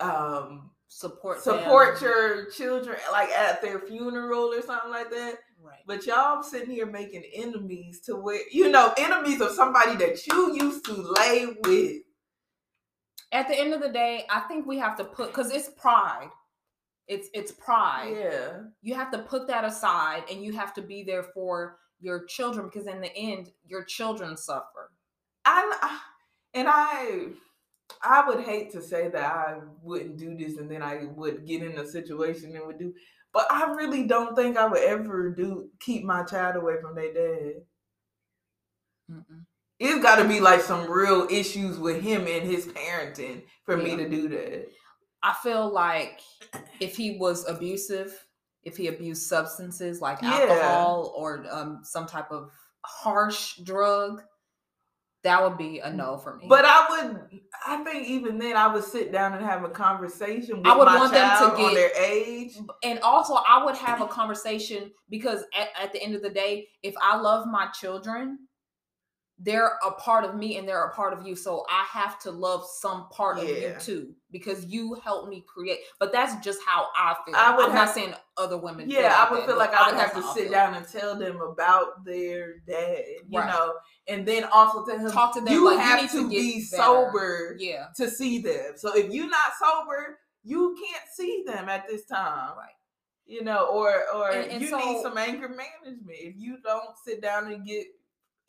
um 0.00 0.70
support 0.88 1.40
support 1.40 2.00
them. 2.00 2.08
your 2.08 2.50
children 2.50 2.96
like 3.12 3.30
at 3.30 3.60
their 3.62 3.80
funeral 3.80 4.52
or 4.52 4.62
something 4.62 4.90
like 4.90 5.10
that? 5.10 5.36
Right. 5.62 5.78
But 5.86 6.06
y'all 6.06 6.42
sitting 6.42 6.70
here 6.70 6.86
making 6.86 7.24
enemies 7.34 8.00
to 8.06 8.16
where 8.16 8.40
you 8.50 8.70
know 8.70 8.92
enemies 8.96 9.40
of 9.40 9.50
somebody 9.50 9.96
that 9.96 10.26
you 10.26 10.54
used 10.56 10.84
to 10.86 10.92
lay 10.92 11.46
with. 11.62 12.02
At 13.32 13.46
the 13.46 13.58
end 13.58 13.72
of 13.72 13.80
the 13.80 13.90
day 13.90 14.26
i 14.28 14.40
think 14.40 14.66
we 14.66 14.78
have 14.78 14.96
to 14.96 15.04
put 15.04 15.28
because 15.28 15.52
it's 15.52 15.70
pride. 15.76 16.30
It's 17.08 17.28
it's 17.34 17.52
pride. 17.52 18.14
Yeah. 18.16 18.60
You 18.82 18.94
have 18.94 19.10
to 19.12 19.18
put 19.18 19.48
that 19.48 19.64
aside 19.64 20.24
and 20.30 20.42
you 20.42 20.52
have 20.52 20.72
to 20.74 20.82
be 20.82 21.02
there 21.02 21.24
for 21.34 21.78
your 22.00 22.24
children 22.24 22.70
because 22.72 22.86
in 22.86 23.00
the 23.00 23.14
end 23.14 23.50
your 23.66 23.84
children 23.84 24.36
suffer 24.36 24.90
I, 25.44 25.98
and 26.54 26.68
I 26.68 27.26
I 28.02 28.28
would 28.28 28.40
hate 28.44 28.70
to 28.72 28.82
say 28.82 29.08
that 29.08 29.24
I 29.32 29.58
wouldn't 29.82 30.18
do 30.18 30.36
this 30.36 30.56
and 30.58 30.70
then 30.70 30.82
I 30.82 31.04
would 31.14 31.46
get 31.46 31.62
in 31.62 31.78
a 31.78 31.86
situation 31.86 32.54
and 32.56 32.66
would 32.66 32.78
do 32.78 32.94
but 33.32 33.46
I 33.50 33.72
really 33.74 34.04
don't 34.06 34.34
think 34.36 34.56
I 34.56 34.66
would 34.66 34.82
ever 34.82 35.30
do 35.30 35.70
keep 35.80 36.04
my 36.04 36.24
child 36.24 36.56
away 36.56 36.80
from 36.80 36.94
their 36.96 37.12
dad. 37.14 37.62
Mm-mm. 39.10 39.44
It's 39.78 40.02
got 40.02 40.16
to 40.16 40.28
be 40.28 40.40
like 40.40 40.60
some 40.60 40.90
real 40.90 41.26
issues 41.30 41.78
with 41.78 42.02
him 42.02 42.26
and 42.26 42.48
his 42.48 42.66
parenting 42.66 43.42
for 43.64 43.76
me 43.76 43.96
to 43.96 44.08
do 44.08 44.28
that. 44.28 44.68
i 45.22 45.34
feel 45.42 45.72
like 45.72 46.20
if 46.80 46.96
he 46.96 47.16
was 47.18 47.46
abusive 47.48 48.26
if 48.64 48.76
he 48.76 48.88
abused 48.88 49.22
substances 49.22 50.00
like 50.00 50.18
Yeah. 50.22 50.28
alcohol 50.32 51.12
or 51.16 51.44
um, 51.50 51.80
some 51.82 52.06
type 52.06 52.30
of 52.30 52.50
harsh 52.84 53.56
drug 53.58 54.22
that 55.22 55.42
would 55.42 55.58
be 55.58 55.80
a 55.80 55.92
no 55.92 56.16
for 56.16 56.36
me 56.36 56.46
But 56.48 56.64
I 56.64 56.86
would, 56.88 57.40
I 57.66 57.84
think 57.84 58.06
even 58.08 58.38
then 58.38 58.56
I 58.56 58.72
would 58.72 58.84
sit 58.84 59.12
down 59.12 59.34
and 59.34 59.44
have 59.44 59.64
a 59.64 59.68
conversation 59.68 60.58
with 60.58 60.66
I 60.66 60.76
would 60.76 60.86
my 60.86 60.96
want 60.96 61.12
them 61.12 61.50
to 61.50 61.56
get- 61.56 61.66
on 61.66 61.74
their 61.74 61.90
age. 62.02 62.52
and 62.82 62.98
also 63.00 63.34
I 63.34 63.64
would 63.64 63.76
have 63.76 64.00
a 64.00 64.06
conversation 64.06 64.90
because 65.10 65.44
at, 65.58 65.68
at 65.80 65.92
the 65.92 66.02
end 66.02 66.14
of 66.14 66.22
the 66.22 66.30
day, 66.30 66.68
if 66.82 66.94
I 67.02 67.16
love 67.18 67.46
my 67.46 67.66
children, 67.78 68.38
they're 69.42 69.72
a 69.86 69.90
part 69.92 70.24
of 70.24 70.34
me 70.36 70.58
and 70.58 70.68
they're 70.68 70.84
a 70.84 70.92
part 70.94 71.14
of 71.14 71.26
you. 71.26 71.34
So 71.34 71.64
I 71.70 71.86
have 71.90 72.18
to 72.20 72.30
love 72.30 72.62
some 72.78 73.08
part 73.08 73.38
of 73.38 73.48
you 73.48 73.74
too 73.80 74.14
because 74.30 74.66
you 74.66 74.94
helped 75.02 75.30
me 75.30 75.42
create. 75.48 75.78
But 75.98 76.12
that's 76.12 76.44
just 76.44 76.60
how 76.66 76.88
I 76.94 77.16
feel. 77.24 77.34
I 77.34 77.56
would 77.56 77.66
I'm 77.70 77.74
not 77.74 77.86
have- 77.86 77.94
saying 77.94 78.14
other 78.36 78.58
women. 78.58 78.90
Yeah, 78.90 79.14
I 79.16 79.32
would 79.32 79.44
feel 79.46 79.56
like 79.56 79.72
I 79.72 79.90
would 79.90 79.98
have 79.98 80.14
to 80.14 80.22
sit 80.34 80.50
down 80.50 80.74
and 80.74 80.86
tell 80.86 81.16
them 81.18 81.40
about 81.40 82.04
their 82.04 82.58
dad, 82.66 83.02
you 83.28 83.38
Right. 83.38 83.48
know, 83.48 83.74
and 84.08 84.26
then 84.26 84.44
also 84.44 84.84
tell 84.84 84.98
him 84.98 85.10
Talk 85.10 85.32
to 85.34 85.40
them 85.40 85.52
you 85.54 85.64
like, 85.64 85.78
have 85.78 86.02
need 86.02 86.10
to, 86.10 86.22
to 86.24 86.28
be 86.28 86.66
better. 86.70 86.82
sober 86.82 87.56
Yeah, 87.58 87.86
to 87.96 88.10
see 88.10 88.40
them. 88.42 88.74
So 88.76 88.94
if 88.94 89.10
you're 89.10 89.28
not 89.28 89.52
sober, 89.58 90.18
you 90.42 90.76
can't 90.86 91.04
see 91.14 91.44
them 91.46 91.68
at 91.70 91.86
this 91.88 92.04
time. 92.04 92.56
Right. 92.58 92.68
You 93.26 93.44
know, 93.44 93.66
or 93.66 94.04
or 94.14 94.30
And- 94.32 94.50
and 94.50 94.62
you 94.62 94.76
need 94.76 95.02
some 95.02 95.16
anger 95.16 95.48
management. 95.48 96.08
If 96.10 96.34
you 96.36 96.58
don't 96.62 96.96
sit 97.04 97.22
down 97.22 97.50
and 97.52 97.64
get 97.64 97.86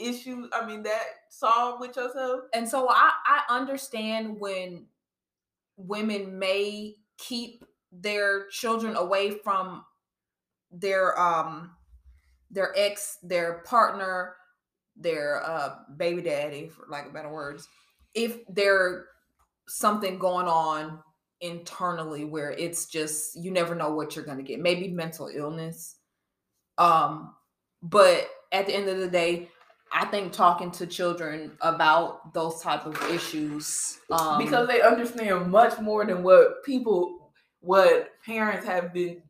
issues, 0.01 0.49
I 0.53 0.65
mean 0.65 0.83
that 0.83 1.03
solved 1.29 1.81
with 1.81 1.95
yourself. 1.95 2.41
and 2.53 2.67
so 2.67 2.89
I 2.89 3.11
I 3.25 3.41
understand 3.49 4.39
when 4.39 4.87
women 5.77 6.37
may 6.37 6.95
keep 7.17 7.65
their 7.91 8.47
children 8.47 8.95
away 8.95 9.31
from 9.31 9.83
their 10.71 11.19
um 11.19 11.71
their 12.49 12.73
ex 12.77 13.17
their 13.23 13.61
partner 13.65 14.35
their 14.95 15.43
uh 15.43 15.75
baby 15.97 16.21
daddy 16.21 16.69
for 16.69 16.85
lack 16.89 17.07
of 17.07 17.13
better 17.13 17.31
words 17.31 17.67
if 18.13 18.37
there's 18.47 19.03
something 19.67 20.17
going 20.17 20.47
on 20.47 20.99
internally 21.41 22.23
where 22.23 22.51
it's 22.51 22.85
just 22.85 23.35
you 23.35 23.51
never 23.51 23.75
know 23.75 23.93
what 23.93 24.15
you're 24.15 24.25
going 24.25 24.37
to 24.37 24.43
get 24.43 24.59
maybe 24.59 24.87
mental 24.87 25.29
illness 25.33 25.95
um 26.77 27.33
but 27.81 28.29
at 28.51 28.67
the 28.67 28.75
end 28.75 28.87
of 28.87 28.99
the 28.99 29.07
day 29.07 29.49
i 29.93 30.05
think 30.05 30.31
talking 30.31 30.71
to 30.71 30.85
children 30.87 31.51
about 31.61 32.33
those 32.33 32.61
type 32.61 32.85
of 32.85 32.95
issues 33.11 33.99
um 34.11 34.37
because 34.37 34.67
they 34.67 34.81
understand 34.81 35.49
much 35.51 35.79
more 35.79 36.05
than 36.05 36.23
what 36.23 36.63
people 36.63 37.31
what 37.59 38.09
parents 38.25 38.65
have 38.65 38.93
been 38.93 39.21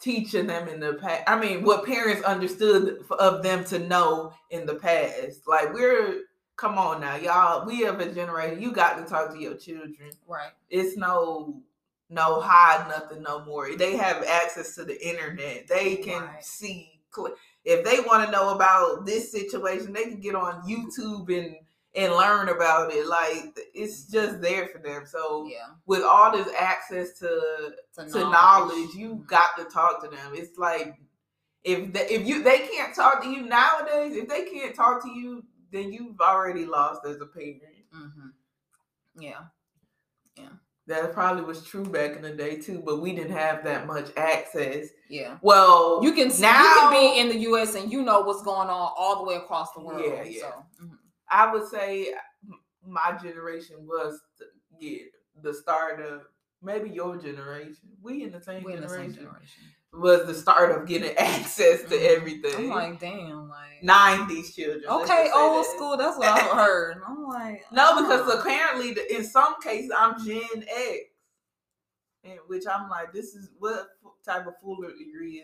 teaching 0.00 0.46
them 0.46 0.68
in 0.68 0.80
the 0.80 0.94
past 0.94 1.22
i 1.26 1.38
mean 1.38 1.62
what 1.62 1.84
parents 1.84 2.22
understood 2.22 3.04
of 3.18 3.42
them 3.42 3.64
to 3.64 3.78
know 3.78 4.32
in 4.50 4.64
the 4.66 4.74
past. 4.74 5.46
Like 5.46 5.72
we're 5.74 6.22
come 6.56 6.76
on 6.78 7.00
now 7.00 7.16
y'all 7.16 7.66
we 7.66 7.80
have 7.80 8.00
a 8.00 8.12
generation 8.12 8.60
you 8.62 8.72
got 8.72 8.96
to 8.98 9.04
talk 9.04 9.32
to 9.32 9.38
your 9.38 9.56
children. 9.56 10.10
Right. 10.26 10.52
It's 10.70 10.96
no 10.96 11.62
no 12.08 12.40
hide 12.40 12.88
nothing 12.88 13.22
no 13.22 13.44
more. 13.44 13.76
They 13.76 13.96
have 13.96 14.24
access 14.24 14.74
to 14.74 14.84
the 14.84 14.98
internet. 15.06 15.68
They 15.68 15.96
can 15.96 16.22
Right. 16.24 16.44
see 16.44 17.00
cl- 17.14 17.34
if 17.70 17.84
they 17.84 18.00
want 18.00 18.24
to 18.24 18.30
know 18.30 18.54
about 18.54 19.06
this 19.06 19.30
situation 19.30 19.92
they 19.92 20.04
can 20.04 20.20
get 20.20 20.34
on 20.34 20.62
youtube 20.62 21.28
and 21.36 21.56
and 21.94 22.12
learn 22.12 22.48
about 22.48 22.92
it. 22.92 23.06
Like 23.06 23.58
it's 23.74 24.04
just 24.04 24.40
there 24.40 24.68
for 24.68 24.78
them. 24.78 25.04
So 25.06 25.46
yeah. 25.50 25.74
with 25.86 26.02
all 26.02 26.32
this 26.32 26.48
access 26.58 27.18
to 27.18 27.74
to, 27.96 28.06
to 28.06 28.18
knowledge. 28.20 28.94
you 28.94 29.24
got 29.26 29.56
to 29.58 29.64
talk 29.64 30.02
to 30.02 30.08
them. 30.08 30.32
It's 30.34 30.56
like 30.56 30.94
if 31.64 31.92
they, 31.92 32.06
if 32.08 32.26
you 32.26 32.42
they 32.42 32.58
can't 32.58 32.94
talk 32.94 33.22
to 33.22 33.28
you 33.28 33.42
nowadays 33.42 34.16
if 34.16 34.28
they 34.28 34.44
can't 34.44 34.74
talk 34.74 35.02
to 35.02 35.10
you 35.10 35.44
then 35.72 35.92
you've 35.92 36.20
already 36.20 36.64
lost 36.64 37.02
as 37.06 37.20
a 37.20 37.26
parent. 37.26 37.62
Hmm 37.92 38.28
yeah 39.18 40.48
That 40.86 41.12
probably 41.12 41.44
was 41.44 41.62
true 41.64 41.84
back 41.84 42.16
in 42.16 42.22
the 42.22 42.30
day 42.32 42.56
too, 42.58 42.82
but 42.84 43.00
we 43.00 43.12
didn't 43.12 43.32
have 43.32 43.62
that 43.64 43.86
much 43.86 44.10
access. 44.16 44.88
yeah 45.08 45.36
Well, 45.42 46.00
you 46.02 46.12
can 46.12 46.28
s- 46.28 46.38
you 46.40 46.46
now 46.46 46.90
can 46.90 46.92
be 46.92 47.18
in 47.20 47.28
the 47.28 47.38
us 47.46 47.74
and 47.76 47.92
you 47.92 48.02
know 48.02 48.20
what's 48.22 48.42
going 48.42 48.68
on 48.68 48.92
all 48.96 49.18
the 49.18 49.24
way 49.28 49.36
across 49.36 49.72
the 49.72 49.80
world 49.80 50.02
Yeah, 50.04 50.22
yeah. 50.24 50.40
so 50.40 50.64
mhm. 50.84 50.98
I 51.30 51.52
would 51.52 51.68
say 51.68 52.12
my 52.84 53.16
generation 53.22 53.76
was 53.86 54.20
the, 54.38 54.46
yeah, 54.80 55.02
the 55.42 55.54
start 55.54 56.00
of 56.00 56.22
maybe 56.62 56.90
your 56.90 57.16
generation. 57.16 57.76
We 58.02 58.24
in 58.24 58.32
the 58.32 58.40
same 58.40 58.64
we 58.64 58.72
in 58.72 58.80
the 58.80 58.88
same 58.88 59.12
generation 59.12 59.64
Was 59.92 60.24
the 60.26 60.34
start 60.34 60.70
of 60.70 60.86
getting 60.86 61.16
access 61.18 61.82
to 61.82 61.96
Mhm. 61.96 62.16
everything. 62.16 62.70
i'm 62.72 62.76
like 62.90 63.00
damn 63.00 63.48
like 63.48 63.82
nineties 63.82 64.54
children. 64.54 64.84
okay 64.88 65.30
old 65.34 65.64
that. 65.64 65.70
school 65.74 65.96
that's 65.96 66.16
what 66.16 66.28
i've 66.28 66.50
heard 66.56 66.92
And 66.96 67.02
i'm 67.06 67.24
like 67.26 67.64
No, 67.72 68.00
because 68.00 68.28
uh, 68.28 68.38
apparently, 68.38 68.92
the- 68.94 69.14
in 69.16 69.24
some 69.24 69.60
cases, 69.60 69.90
I'm 69.96 70.24
Gen 70.24 70.64
X, 70.68 70.98
and 72.24 72.38
which 72.46 72.64
I'm 72.66 72.88
like, 72.88 73.12
this 73.12 73.34
is 73.34 73.50
what 73.58 73.88
type 74.24 74.46
of 74.46 74.54
foolery 74.62 74.92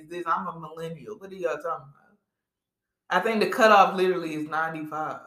is 0.01 0.09
this? 0.09 0.25
I'm 0.27 0.47
a 0.47 0.61
millennial. 0.61 1.17
What 1.19 1.33
are 1.33 1.35
y'all 1.35 1.57
talking 1.57 1.65
about? 1.91 2.17
I 3.11 3.21
think 3.21 3.41
the 3.41 3.49
cutoff 3.51 3.97
literally 3.97 4.35
is 4.35 4.49
95. 4.49 5.21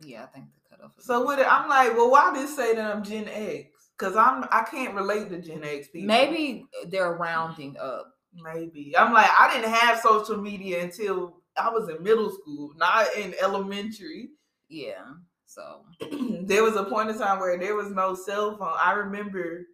yeah 0.00 0.24
i 0.24 0.26
think 0.26 0.46
the 0.54 0.76
cutoff 0.76 0.92
is 0.98 1.06
So 1.06 1.22
what? 1.22 1.38
I'm 1.40 1.68
like, 1.68 1.96
well, 1.96 2.10
why 2.10 2.32
did 2.34 2.42
they 2.46 2.50
say 2.50 2.74
that 2.74 2.94
I'm 2.94 3.02
Gen 3.02 3.26
X? 3.28 3.68
Because 3.98 4.16
I'm 4.16 4.44
I 4.52 4.64
can't 4.70 4.94
relate 4.94 5.30
to 5.30 5.40
Gen 5.40 5.64
X 5.64 5.88
people. 5.88 6.08
maybe 6.08 6.66
they're 6.88 7.14
rounding 7.14 7.76
up 7.80 8.10
maybe 8.42 8.96
I'm 8.96 9.12
like 9.12 9.30
I 9.38 9.54
didn't 9.54 9.72
have 9.72 10.00
social 10.00 10.36
media 10.40 10.82
until 10.82 11.36
I 11.56 11.70
was 11.70 11.88
in 11.88 12.02
middle 12.02 12.30
school, 12.30 12.72
not 12.76 13.06
in 13.16 13.34
elementary. 13.42 14.30
yeah 14.68 15.04
so 15.46 15.84
there 16.42 16.62
was 16.64 16.74
a 16.76 16.84
point 16.84 17.10
in 17.10 17.18
time 17.18 17.38
where 17.38 17.56
there 17.58 17.76
was 17.76 17.90
no 17.90 18.14
cell 18.14 18.56
phone. 18.56 18.72
I 18.82 18.92
remember 18.92 19.66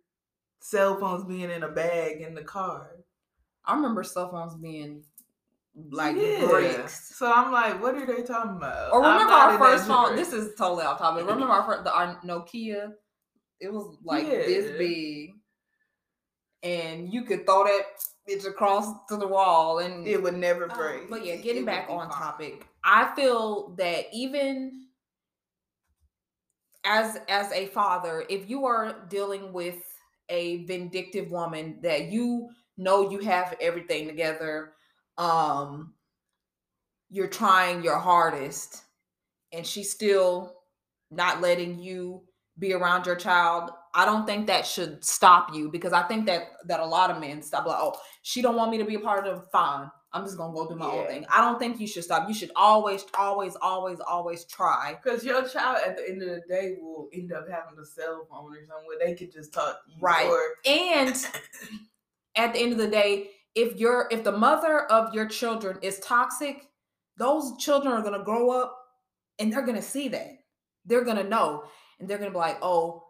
cell 0.60 0.98
phones 1.00 1.24
being 1.24 1.50
in 1.50 1.62
a 1.62 1.68
bag 1.68 2.20
in 2.20 2.34
the 2.34 2.42
car. 2.44 2.90
i 3.64 3.74
remember 3.74 4.02
cell 4.04 4.30
phones 4.30 4.54
being 4.56 5.02
like 5.90 6.16
Yeah. 6.16 6.46
bricks 6.48 7.16
So 7.16 7.32
I'm 7.32 7.50
like, 7.52 7.80
what 7.80 7.94
are 7.94 8.04
they 8.04 8.22
talking 8.22 8.56
about? 8.56 8.92
Or 8.92 9.00
remember 9.00 9.32
our 9.32 9.56
first 9.58 9.86
phone? 9.86 10.16
This 10.16 10.32
is 10.32 10.54
totally 10.58 10.84
off 10.84 10.98
topic. 10.98 11.24
Remember 11.26 11.52
our 11.52 11.62
first, 11.64 11.84
the, 11.84 11.94
our 11.94 12.20
Nokia? 12.22 12.92
It 13.60 13.72
was 13.72 13.96
like 14.04 14.26
this 14.26 14.76
big, 14.76 15.30
and 16.62 17.12
you 17.12 17.22
could 17.24 17.46
throw 17.46 17.64
that 17.64 17.82
bitch 18.28 18.46
across 18.46 18.92
to 19.08 19.16
the 19.16 19.26
wall, 19.26 19.78
and 19.78 20.06
it 20.06 20.22
would 20.22 20.36
never 20.36 20.68
Oh, 20.70 20.74
break. 20.76 21.10
But 21.10 21.24
yeah, 21.24 21.36
getting 21.36 21.64
would 21.64 21.66
back 21.66 21.88
on 21.88 22.10
fine. 22.10 22.18
topic, 22.18 22.66
I 22.84 23.14
feel 23.14 23.74
that 23.76 24.06
even 24.12 24.86
as 26.84 27.18
as 27.28 27.52
a 27.52 27.66
father, 27.68 28.24
if 28.28 28.48
you 28.48 28.64
are 28.66 29.06
dealing 29.08 29.52
with 29.52 29.76
a 30.28 30.64
vindictive 30.64 31.30
woman 31.30 31.78
that 31.82 32.06
you 32.10 32.50
know 32.76 33.10
you 33.10 33.18
have 33.20 33.56
everything 33.60 34.06
together, 34.06 34.72
um, 35.18 35.94
you're 37.10 37.28
trying 37.28 37.82
your 37.82 37.98
hardest, 37.98 38.82
and 39.52 39.66
she's 39.66 39.90
still 39.90 40.54
not 41.10 41.40
letting 41.40 41.78
you 41.78 42.22
be 42.58 42.72
around 42.72 43.06
your 43.06 43.16
child. 43.16 43.70
I 43.94 44.04
don't 44.04 44.26
think 44.26 44.46
that 44.46 44.66
should 44.66 45.04
stop 45.04 45.54
you 45.54 45.70
because 45.70 45.92
I 45.92 46.02
think 46.02 46.26
that 46.26 46.48
that 46.66 46.80
a 46.80 46.86
lot 46.86 47.10
of 47.10 47.20
men 47.20 47.42
stop 47.42 47.66
like, 47.66 47.78
oh, 47.78 47.96
she 48.22 48.42
don't 48.42 48.56
want 48.56 48.70
me 48.70 48.78
to 48.78 48.84
be 48.84 48.94
a 48.94 49.00
part 49.00 49.26
of 49.26 49.38
it. 49.38 49.44
Fine. 49.50 49.90
I'm 50.12 50.24
just 50.24 50.36
gonna 50.36 50.52
go 50.52 50.68
do 50.68 50.74
my 50.74 50.86
own 50.86 51.06
thing. 51.06 51.24
I 51.30 51.40
don't 51.40 51.58
think 51.58 51.80
you 51.80 51.86
should 51.86 52.02
stop. 52.02 52.28
You 52.28 52.34
should 52.34 52.50
always, 52.56 53.04
always, 53.16 53.56
always, 53.62 54.00
always 54.00 54.44
try. 54.44 54.98
Because 55.00 55.24
your 55.24 55.46
child 55.46 55.78
at 55.86 55.96
the 55.96 56.08
end 56.08 56.22
of 56.22 56.28
the 56.28 56.42
day 56.48 56.76
will 56.80 57.08
end 57.12 57.32
up 57.32 57.48
having 57.48 57.78
a 57.80 57.84
cell 57.84 58.26
phone 58.28 58.52
or 58.52 58.58
something 58.66 58.86
where 58.86 58.98
they 58.98 59.14
could 59.14 59.32
just 59.32 59.52
talk. 59.52 59.80
Right. 60.00 60.26
Or 60.26 60.40
And 60.66 61.14
at 62.36 62.52
the 62.52 62.58
end 62.58 62.72
of 62.72 62.78
the 62.78 62.88
day, 62.88 63.30
if 63.54 63.76
you're 63.76 64.08
if 64.10 64.24
the 64.24 64.32
mother 64.32 64.80
of 64.86 65.14
your 65.14 65.26
children 65.26 65.78
is 65.80 66.00
toxic, 66.00 66.68
those 67.16 67.56
children 67.58 67.92
are 67.92 68.02
gonna 68.02 68.24
grow 68.24 68.50
up 68.50 68.76
and 69.38 69.52
they're 69.52 69.66
gonna 69.66 69.82
see 69.82 70.08
that. 70.08 70.38
They're 70.86 71.04
gonna 71.04 71.24
know. 71.24 71.64
And 72.00 72.08
they're 72.08 72.18
gonna 72.18 72.30
be 72.30 72.36
like, 72.36 72.58
oh, 72.62 73.04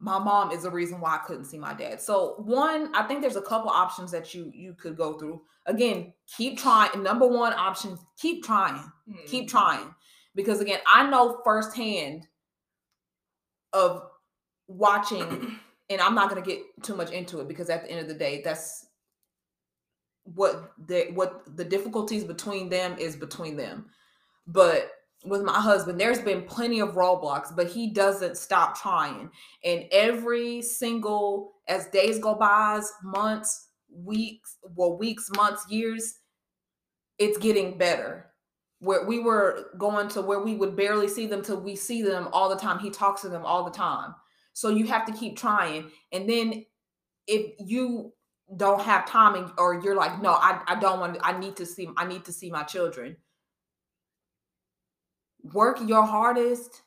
my 0.00 0.18
mom 0.18 0.50
is 0.50 0.62
the 0.64 0.70
reason 0.70 1.00
why 1.00 1.14
I 1.14 1.26
couldn't 1.26 1.44
see 1.44 1.58
my 1.58 1.72
dad. 1.72 2.00
So 2.00 2.34
one, 2.38 2.94
I 2.94 3.04
think 3.04 3.20
there's 3.20 3.36
a 3.36 3.42
couple 3.42 3.70
options 3.70 4.10
that 4.12 4.34
you 4.34 4.50
you 4.54 4.74
could 4.74 4.96
go 4.96 5.18
through. 5.18 5.42
Again, 5.66 6.12
keep 6.36 6.58
trying. 6.58 7.02
Number 7.02 7.26
one 7.26 7.52
option, 7.54 7.98
keep 8.18 8.44
trying. 8.44 8.90
Keep 9.26 9.46
Mhm. 9.46 9.50
trying. 9.50 9.94
Because 10.34 10.60
again, 10.60 10.80
I 10.86 11.08
know 11.08 11.40
firsthand 11.44 12.26
of 13.72 14.08
watching, 14.66 15.58
and 15.90 16.00
I'm 16.00 16.14
not 16.14 16.28
gonna 16.28 16.42
get 16.42 16.60
too 16.82 16.96
much 16.96 17.10
into 17.10 17.40
it 17.40 17.48
because 17.48 17.70
at 17.70 17.84
the 17.84 17.90
end 17.90 18.00
of 18.00 18.08
the 18.08 18.14
day, 18.14 18.42
that's 18.42 18.86
what 20.24 20.72
the 20.86 21.10
what 21.12 21.56
the 21.56 21.64
difficulties 21.64 22.24
between 22.24 22.68
them 22.68 22.96
is 22.98 23.14
between 23.16 23.56
them. 23.56 23.86
But 24.46 24.90
with 25.24 25.42
my 25.42 25.58
husband, 25.58 26.00
there's 26.00 26.20
been 26.20 26.42
plenty 26.42 26.80
of 26.80 26.90
roadblocks, 26.90 27.54
but 27.54 27.66
he 27.66 27.90
doesn't 27.90 28.36
stop 28.36 28.78
trying. 28.78 29.30
And 29.64 29.84
every 29.90 30.60
single 30.62 31.54
as 31.68 31.86
days 31.88 32.18
go 32.18 32.34
by, 32.34 32.80
months, 33.02 33.68
weeks, 33.90 34.58
well, 34.74 34.98
weeks, 34.98 35.30
months, 35.36 35.64
years, 35.70 36.14
it's 37.18 37.38
getting 37.38 37.78
better. 37.78 38.30
Where 38.80 39.06
we 39.06 39.20
were 39.20 39.70
going 39.78 40.08
to 40.08 40.20
where 40.20 40.40
we 40.40 40.56
would 40.56 40.76
barely 40.76 41.08
see 41.08 41.26
them 41.26 41.42
till 41.42 41.60
we 41.60 41.74
see 41.74 42.02
them 42.02 42.28
all 42.32 42.50
the 42.50 42.60
time. 42.60 42.78
He 42.78 42.90
talks 42.90 43.22
to 43.22 43.28
them 43.30 43.44
all 43.44 43.64
the 43.64 43.70
time. 43.70 44.14
So 44.52 44.68
you 44.68 44.86
have 44.86 45.06
to 45.06 45.12
keep 45.12 45.38
trying. 45.38 45.90
And 46.12 46.28
then 46.28 46.66
if 47.26 47.52
you 47.58 48.12
don't 48.56 48.82
have 48.82 49.06
time 49.06 49.36
and, 49.36 49.50
or 49.56 49.80
you're 49.82 49.96
like, 49.96 50.20
no, 50.20 50.32
I, 50.32 50.60
I 50.66 50.78
don't 50.78 51.00
want 51.00 51.16
I 51.22 51.38
need 51.38 51.56
to 51.56 51.66
see 51.66 51.88
I 51.96 52.04
need 52.06 52.26
to 52.26 52.32
see 52.32 52.50
my 52.50 52.62
children. 52.62 53.16
Work 55.52 55.78
your 55.86 56.04
hardest, 56.04 56.82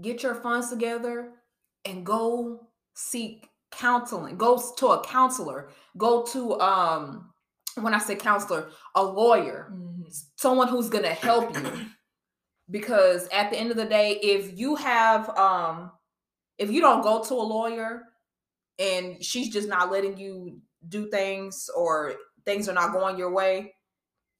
get 0.00 0.22
your 0.22 0.34
funds 0.36 0.70
together, 0.70 1.30
and 1.84 2.06
go 2.06 2.68
seek 2.94 3.48
counseling. 3.72 4.36
Go 4.36 4.62
to 4.78 4.86
a 4.88 5.04
counselor. 5.04 5.68
Go 5.96 6.22
to 6.26 6.60
um 6.60 7.30
when 7.80 7.94
I 7.94 7.98
say 7.98 8.14
counselor, 8.16 8.70
a 8.94 9.02
lawyer 9.02 9.72
Mhm. 9.72 10.14
someone 10.36 10.68
who's 10.68 10.90
going 10.90 11.04
to 11.04 11.14
help 11.14 11.54
you 11.56 11.86
because 12.70 13.26
at 13.32 13.50
the 13.50 13.56
end 13.58 13.70
of 13.70 13.76
the 13.76 13.84
day 13.84 14.12
if 14.22 14.58
you 14.58 14.76
have 14.76 15.28
um 15.38 15.90
if 16.58 16.70
you 16.70 16.80
don't 16.80 17.02
go 17.02 17.22
to 17.22 17.34
a 17.34 17.48
lawyer 17.56 18.02
and 18.78 19.22
she's 19.24 19.48
just 19.50 19.68
not 19.68 19.90
letting 19.90 20.16
you 20.18 20.60
do 20.88 21.08
things 21.10 21.70
or 21.76 22.14
things 22.44 22.68
are 22.68 22.74
not 22.74 22.92
going 22.92 23.16
your 23.18 23.30
way 23.32 23.74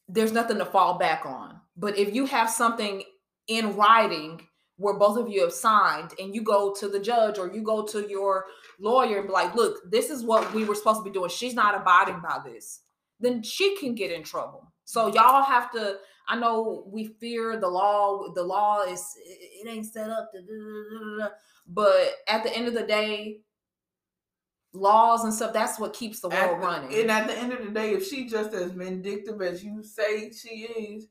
there's 0.09 0.33
nothing 0.33 0.59
to 0.59 0.65
fall 0.65 0.99
back 0.99 1.25
on 1.25 1.59
but 1.77 1.97
if 1.99 2.15
you 2.15 2.27
have 2.27 2.51
something 2.51 3.03
in 3.49 3.77
writing 3.77 4.41
where 4.77 4.99
both 4.99 5.19
of 5.19 5.29
you 5.29 5.43
have 5.43 5.53
signed 5.53 6.13
and 6.19 6.35
you 6.35 6.43
go 6.43 6.73
to 6.75 6.89
the 6.89 6.99
judge 6.99 7.39
or 7.39 7.53
you 7.53 7.63
go 7.63 7.85
to 7.85 8.09
your 8.09 8.47
lawyer 8.81 9.19
and 9.19 9.27
be 9.27 9.33
like 9.33 9.55
look 9.55 9.79
this 9.91 10.11
is 10.11 10.25
what 10.25 10.53
we 10.55 10.65
were 10.65 10.75
supposed 10.75 11.01
to 11.01 11.05
be 11.05 11.11
doing 11.11 11.29
she's 11.31 11.55
not 11.55 11.75
abiding 11.75 12.21
by 12.21 12.39
this 12.45 12.81
then 13.23 13.43
she 13.43 13.77
can 13.77 13.95
get 13.95 14.11
in 14.13 14.23
trouble. 14.23 14.71
So 14.85 15.07
y'all 15.07 15.45
have 15.45 15.71
to. 15.73 15.97
I 16.29 16.39
know 16.39 16.85
we 16.87 17.07
fear 17.21 17.59
the 17.59 17.69
law. 17.69 18.33
The 18.35 18.43
law 18.43 18.83
is 18.83 19.15
it 19.17 19.69
ain't 19.69 19.87
set 19.87 20.11
up 20.11 20.31
to, 20.33 21.29
but 21.67 22.11
at 22.29 22.43
the 22.43 22.55
end 22.55 22.69
of 22.69 22.75
the 22.75 22.83
day, 22.83 23.41
laws 24.73 25.25
and 25.25 25.33
stuff. 25.33 25.53
That's 25.53 25.79
what 25.79 25.95
keeps 25.95 26.21
the 26.21 26.29
world 26.29 26.61
the- 26.61 26.67
running. 26.67 26.95
And 27.01 27.11
at 27.11 27.29
the 27.29 27.39
end 27.39 27.53
of 27.53 27.65
the 27.65 27.71
day, 27.71 27.93
if 27.93 28.07
she 28.07 28.29
just 28.29 28.53
as 28.53 28.73
vindictive 28.73 29.41
as 29.41 29.65
you 29.65 29.83
say 29.83 30.33
she 30.33 30.65
is, 30.65 31.07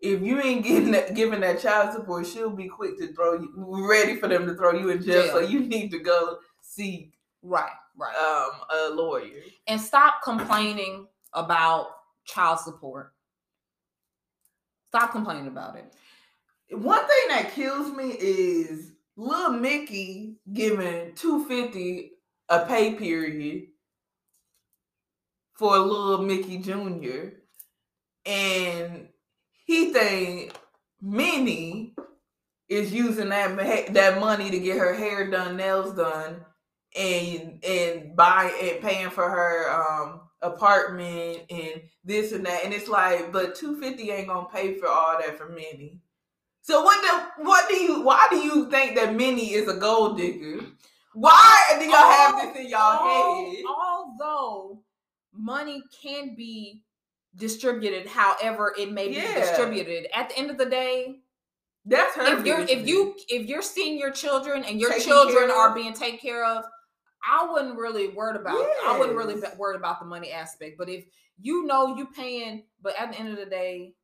if 0.00 0.22
you 0.22 0.40
ain't 0.40 0.64
getting 0.64 0.92
that, 0.92 1.14
giving 1.14 1.40
that 1.40 1.60
child 1.60 1.92
support, 1.92 2.26
she'll 2.26 2.50
be 2.50 2.68
quick 2.68 2.98
to 2.98 3.12
throw 3.12 3.34
you, 3.34 3.88
ready 3.88 4.16
for 4.16 4.28
them 4.28 4.46
to 4.46 4.54
throw 4.54 4.72
you 4.72 4.90
in 4.90 5.02
jail. 5.02 5.28
So 5.32 5.40
you 5.40 5.60
need 5.60 5.90
to 5.90 5.98
go 5.98 6.38
seek 6.60 7.14
right, 7.42 7.70
right. 7.96 8.14
um, 8.16 8.60
a 8.70 8.94
lawyer. 8.94 9.42
and 9.66 9.80
stop 9.80 10.22
complaining 10.22 11.06
about 11.32 11.88
child 12.24 12.60
support. 12.60 13.12
Stop 14.88 15.12
complaining 15.12 15.48
about 15.48 15.76
it. 15.76 15.92
One 16.70 17.06
thing 17.06 17.28
that 17.28 17.52
kills 17.52 17.94
me 17.94 18.10
is 18.10 18.92
little 19.16 19.50
Mickey 19.52 20.36
giving 20.52 21.14
two 21.14 21.44
fifty 21.46 22.12
a 22.48 22.64
pay 22.64 22.94
period 22.94 23.66
for 25.54 25.76
little 25.78 26.22
Mickey 26.22 26.58
Jr. 26.58 27.34
And 28.24 29.08
he 29.68 29.92
think 29.92 30.54
Minnie 31.02 31.94
is 32.70 32.90
using 32.90 33.28
that 33.28 33.92
that 33.92 34.18
money 34.18 34.50
to 34.50 34.58
get 34.58 34.78
her 34.78 34.94
hair 34.94 35.30
done, 35.30 35.58
nails 35.58 35.94
done, 35.94 36.40
and 36.96 37.62
and 37.62 38.16
buy 38.16 38.50
and 38.62 38.80
paying 38.80 39.10
for 39.10 39.28
her 39.28 39.70
um 39.70 40.22
apartment 40.40 41.42
and 41.50 41.82
this 42.02 42.32
and 42.32 42.46
that. 42.46 42.64
And 42.64 42.72
it's 42.72 42.88
like, 42.88 43.30
but 43.30 43.54
two 43.56 43.78
fifty 43.78 44.10
ain't 44.10 44.28
gonna 44.28 44.48
pay 44.48 44.74
for 44.74 44.88
all 44.88 45.18
that 45.20 45.36
for 45.36 45.50
Minnie. 45.50 46.00
So 46.62 46.82
what 46.82 47.02
the 47.02 47.44
what 47.44 47.68
do 47.68 47.76
you 47.76 48.02
why 48.02 48.26
do 48.30 48.38
you 48.38 48.70
think 48.70 48.96
that 48.96 49.14
Minnie 49.14 49.52
is 49.52 49.68
a 49.68 49.76
gold 49.76 50.16
digger? 50.16 50.64
Why 51.12 51.76
do 51.78 51.84
y'all 51.84 52.10
have 52.10 52.54
this 52.54 52.64
in 52.64 52.70
y'all 52.70 53.06
head? 53.06 53.64
Although 53.68 54.82
money 55.34 55.82
can 56.02 56.34
be 56.34 56.84
distributed 57.38 58.06
however 58.06 58.74
it 58.78 58.92
may 58.92 59.08
be 59.08 59.14
distributed, 59.14 60.06
at 60.14 60.28
the 60.28 60.38
end 60.38 60.50
of 60.50 60.58
the 60.58 60.66
day, 60.66 61.20
That's 61.86 62.14
her. 62.16 62.38
if 62.38 62.44
you're 62.44 62.60
if 62.60 62.86
you 62.86 63.14
if 63.28 63.46
you're 63.48 63.62
seeing 63.62 63.98
your 63.98 64.10
children 64.10 64.64
and 64.64 64.78
your 64.80 64.90
Taken 64.90 65.06
children 65.06 65.50
are 65.50 65.74
being 65.74 65.94
taken 65.94 66.18
care 66.18 66.44
of, 66.44 66.64
I 67.26 67.50
wouldn't 67.50 67.78
really 67.78 68.08
worried 68.08 68.36
about. 68.40 68.58
I 68.86 68.96
wouldn't 68.98 69.16
really 69.16 69.34
be 69.36 69.46
worried 69.56 69.76
about 69.78 70.00
the 70.00 70.06
money 70.06 70.30
aspect. 70.32 70.76
But 70.78 70.88
if 70.88 71.04
you 71.40 71.64
know 71.66 71.96
you 71.96 72.06
paying, 72.06 72.64
but 72.82 72.94
at 72.98 73.12
the 73.12 73.18
end 73.18 73.28
of 73.30 73.36
the 73.36 73.46
day, 73.46 73.94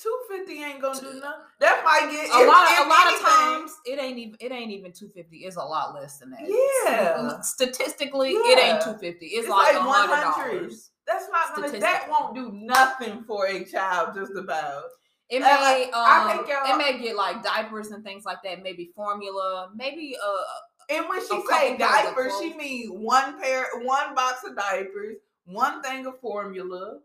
two 0.00 0.16
fifty 0.30 0.62
ain't 0.62 0.80
gonna 0.82 1.00
do 1.00 1.06
nothing. 1.14 1.44
That 1.60 1.82
might 1.84 2.10
get 2.12 2.24
a 2.30 2.42
if- 2.42 2.48
lot 2.48 2.70
if 2.70 2.80
of 2.80 2.86
a 2.86 2.90
lot 2.90 3.14
of 3.14 3.20
times 3.20 3.72
it 3.86 3.98
ain't 4.00 4.18
even 4.18 4.36
it 4.40 4.52
ain't 4.52 4.70
even 4.70 4.92
two 4.92 5.08
fifty. 5.08 5.38
It's 5.38 5.56
a 5.56 5.62
lot 5.64 5.94
less 5.94 6.18
than 6.18 6.30
that. 6.30 6.40
Yeah. 6.86 7.40
statistically, 7.40 8.30
it 8.32 8.58
ain't 8.58 8.82
two 8.82 8.94
fifty. 8.98 9.26
It's, 9.26 9.46
It's 9.46 9.48
like 9.48 9.74
like 9.74 9.82
hundred 9.82 10.10
100. 10.12 10.58
dollars. 10.60 10.90
That's 11.06 11.26
not 11.30 11.54
gonna. 11.54 11.78
That 11.80 12.06
won't 12.08 12.34
do 12.34 12.50
nothing 12.52 13.24
for 13.24 13.46
a 13.46 13.64
child. 13.64 14.14
Just 14.14 14.32
about. 14.36 14.84
It 15.28 15.40
may, 15.40 15.46
I 15.94 16.30
um, 16.30 16.36
think 16.36 16.48
y'all- 16.48 16.74
it 16.74 16.76
may 16.76 17.02
get 17.02 17.16
like 17.16 17.42
diapers 17.42 17.90
and 17.90 18.04
things 18.04 18.24
like 18.24 18.42
that. 18.44 18.62
Maybe 18.62 18.90
formula. 18.94 19.70
Maybe 19.74 20.14
uh, 20.22 20.94
And 20.94 21.08
when 21.08 21.20
she 21.20 21.26
say 21.28 21.36
couple 21.36 21.48
pairs 21.48 21.72
of 21.72 21.78
diapers, 21.78 22.32
she 22.38 22.50
clothes. 22.50 22.56
mean 22.58 23.00
one 23.02 23.40
pair, 23.40 23.66
one 23.82 24.14
box 24.14 24.44
of 24.44 24.54
diapers, 24.56 25.16
one 25.46 25.82
thing 25.82 26.04
of 26.06 26.20
formula, 26.20 26.98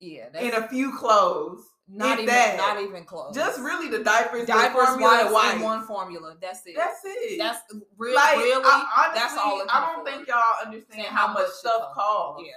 yeah, 0.00 0.28
that's 0.32 0.44
and 0.44 0.64
a 0.64 0.68
few 0.68 0.96
clothes. 0.96 1.64
not 1.88 2.18
even 2.18 2.26
that. 2.26 2.56
not 2.58 2.82
even 2.82 3.04
close. 3.04 3.34
Just 3.34 3.58
really 3.60 3.88
the 3.88 4.04
diapers, 4.04 4.46
diapers, 4.46 4.86
formula, 4.88 5.00
wipes, 5.10 5.24
and 5.24 5.32
wipes. 5.32 5.54
and 5.54 5.62
one 5.62 5.86
formula. 5.86 6.36
That's 6.40 6.66
it. 6.66 6.74
That's 6.76 7.00
it. 7.04 7.38
That's 7.38 7.60
re- 7.96 8.14
like 8.14 8.36
really. 8.36 8.62
I, 8.66 9.08
honestly, 9.08 9.20
that's 9.20 9.36
all. 9.38 9.64
I 9.70 9.94
don't 9.94 10.04
think 10.04 10.28
y'all 10.28 10.42
understand 10.66 11.06
how 11.06 11.28
how 11.28 11.32
much 11.32 11.44
much 11.44 11.52
stuff 11.52 11.94
costs 11.94 12.42
Yeah, 12.44 12.52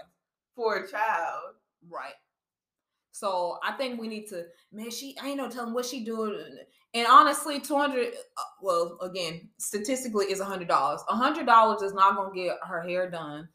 for 0.57 0.75
a 0.75 0.87
child. 0.87 1.53
right. 1.89 2.15
So 3.11 3.57
I 3.63 3.71
think 3.71 3.99
we 3.99 4.07
need 4.07 4.27
to, 4.27 4.45
man. 4.71 4.91
She, 4.91 5.15
I 5.21 5.29
ain't 5.29 5.37
no 5.37 5.49
telling 5.49 5.73
what 5.73 5.85
she 5.85 6.03
doing. 6.03 6.39
And 6.93 7.07
honestly, 7.09 7.59
two 7.59 7.75
hundred. 7.75 8.09
Uh, 8.09 8.43
well, 8.61 8.97
again, 9.01 9.49
statistically, 9.57 10.25
is 10.25 10.39
a 10.39 10.45
hundred 10.45 10.67
dollars. 10.67 11.01
A 11.09 11.15
hundred 11.15 11.45
dollars 11.45 11.81
is 11.81 11.93
not 11.93 12.15
gonna 12.15 12.35
get 12.35 12.57
her 12.67 12.81
hair 12.81 13.09
done 13.09 13.49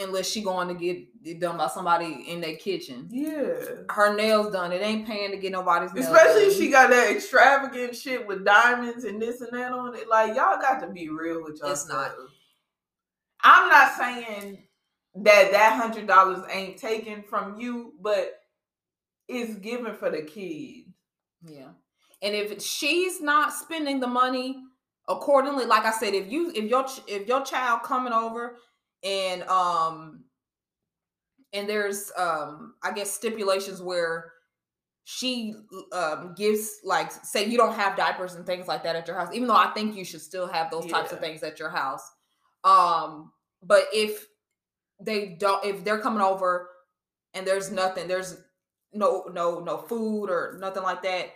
unless 0.00 0.30
she 0.30 0.42
going 0.42 0.68
to 0.68 0.74
get 0.74 0.98
it 1.24 1.40
done 1.40 1.56
by 1.56 1.66
somebody 1.68 2.26
in 2.28 2.40
their 2.40 2.56
kitchen. 2.56 3.08
Yeah. 3.10 3.54
Her 3.90 4.14
nails 4.14 4.52
done. 4.52 4.72
It 4.72 4.82
ain't 4.82 5.06
paying 5.06 5.30
to 5.30 5.38
get 5.38 5.52
nobody's 5.52 5.92
nails 5.92 6.06
Especially 6.06 6.42
if 6.42 6.56
she 6.56 6.70
got 6.70 6.90
that 6.90 7.10
extravagant 7.10 7.96
shit 7.96 8.26
with 8.26 8.44
diamonds 8.44 9.04
and 9.04 9.20
this 9.20 9.40
and 9.40 9.50
that 9.52 9.72
on 9.72 9.94
it. 9.94 10.08
Like 10.08 10.36
y'all 10.36 10.60
got 10.60 10.80
to 10.80 10.88
be 10.88 11.08
real 11.08 11.42
with 11.42 11.54
yourself. 11.54 11.72
It's 11.72 11.88
not. 11.88 12.12
I'm 13.42 13.68
not 13.68 13.96
saying 13.96 14.67
that 15.24 15.52
that 15.52 15.80
hundred 15.80 16.06
dollars 16.06 16.44
ain't 16.50 16.78
taken 16.78 17.22
from 17.22 17.58
you, 17.58 17.94
but 18.00 18.40
it's 19.28 19.54
given 19.56 19.94
for 19.94 20.10
the 20.10 20.22
kid. 20.22 20.84
Yeah. 21.44 21.70
And 22.22 22.34
if 22.34 22.60
she's 22.62 23.20
not 23.20 23.52
spending 23.52 24.00
the 24.00 24.06
money 24.06 24.56
accordingly, 25.08 25.66
like 25.66 25.84
I 25.84 25.92
said, 25.92 26.14
if 26.14 26.30
you 26.30 26.50
if 26.54 26.64
your 26.64 26.86
if 27.06 27.28
your 27.28 27.44
child 27.44 27.82
coming 27.82 28.12
over 28.12 28.56
and 29.04 29.42
um 29.44 30.24
and 31.52 31.68
there's 31.68 32.10
um 32.16 32.74
I 32.82 32.92
guess 32.92 33.10
stipulations 33.10 33.80
where 33.80 34.32
she 35.04 35.54
um 35.92 36.34
gives 36.36 36.80
like 36.84 37.10
say 37.10 37.46
you 37.46 37.56
don't 37.56 37.74
have 37.74 37.96
diapers 37.96 38.34
and 38.34 38.44
things 38.44 38.66
like 38.68 38.82
that 38.82 38.96
at 38.96 39.06
your 39.06 39.16
house, 39.18 39.32
even 39.32 39.48
though 39.48 39.56
I 39.56 39.70
think 39.72 39.96
you 39.96 40.04
should 40.04 40.20
still 40.20 40.46
have 40.46 40.70
those 40.70 40.86
types 40.86 41.12
of 41.12 41.20
things 41.20 41.42
at 41.42 41.58
your 41.58 41.70
house. 41.70 42.02
Um, 42.64 43.32
but 43.62 43.84
if 43.92 44.26
they 45.00 45.28
don't 45.38 45.64
if 45.64 45.84
they're 45.84 46.00
coming 46.00 46.22
over 46.22 46.68
and 47.34 47.46
there's 47.46 47.70
nothing, 47.70 48.08
there's 48.08 48.36
no 48.92 49.24
no 49.32 49.60
no 49.60 49.78
food 49.78 50.30
or 50.30 50.56
nothing 50.60 50.82
like 50.82 51.02
that 51.02 51.30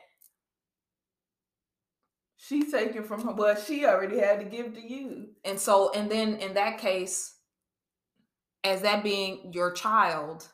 She 2.36 2.70
taking 2.70 3.04
from 3.04 3.22
her 3.24 3.32
what 3.32 3.60
she 3.60 3.86
already 3.86 4.18
had 4.18 4.40
to 4.40 4.44
give 4.44 4.74
to 4.74 4.80
you. 4.80 5.30
And 5.44 5.58
so, 5.60 5.92
and 5.92 6.10
then 6.10 6.36
in 6.36 6.54
that 6.54 6.78
case, 6.78 7.36
as 8.64 8.82
that 8.82 9.02
being 9.04 9.52
your 9.52 9.72
child, 9.72 10.48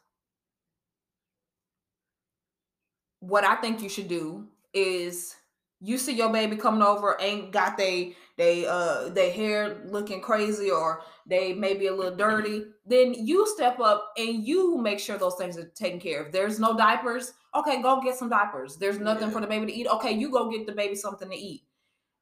what 3.21 3.45
I 3.45 3.57
think 3.57 3.83
you 3.83 3.89
should 3.89 4.09
do 4.09 4.49
is 4.73 5.35
you 5.81 5.99
see 5.99 6.15
your 6.15 6.31
baby 6.33 6.57
coming 6.57 6.83
over, 6.83 7.17
ain't 7.21 7.53
got 7.53 7.77
they 7.77 8.17
they 8.39 8.67
uh 8.67 9.11
they 9.11 9.31
hair 9.31 9.83
looking 9.85 10.23
crazy 10.23 10.71
or 10.71 11.03
they 11.27 11.53
may 11.53 11.75
be 11.75 11.89
a 11.89 11.95
little 11.95 12.17
dirty, 12.17 12.63
then 12.87 13.13
you 13.13 13.47
step 13.47 13.79
up 13.81 14.13
and 14.17 14.47
you 14.47 14.79
make 14.79 14.99
sure 15.01 15.19
those 15.19 15.35
things 15.35 15.59
are 15.59 15.69
taken 15.75 16.01
care 16.01 16.23
of. 16.25 16.33
There's 16.33 16.59
no 16.59 16.75
diapers, 16.77 17.35
okay, 17.55 17.83
go 17.83 18.01
get 18.01 18.17
some 18.17 18.31
diapers. 18.31 18.77
There's 18.77 18.99
nothing 18.99 19.29
Yeah. 19.29 19.35
for 19.35 19.41
the 19.43 19.47
baby 19.47 19.67
to 19.67 19.73
eat, 19.75 19.87
okay, 19.89 20.13
you 20.13 20.31
go 20.31 20.51
get 20.51 20.67
the 20.67 20.73
baby 20.73 20.95
something 20.95 21.29
to 21.29 21.37
eat. 21.37 21.65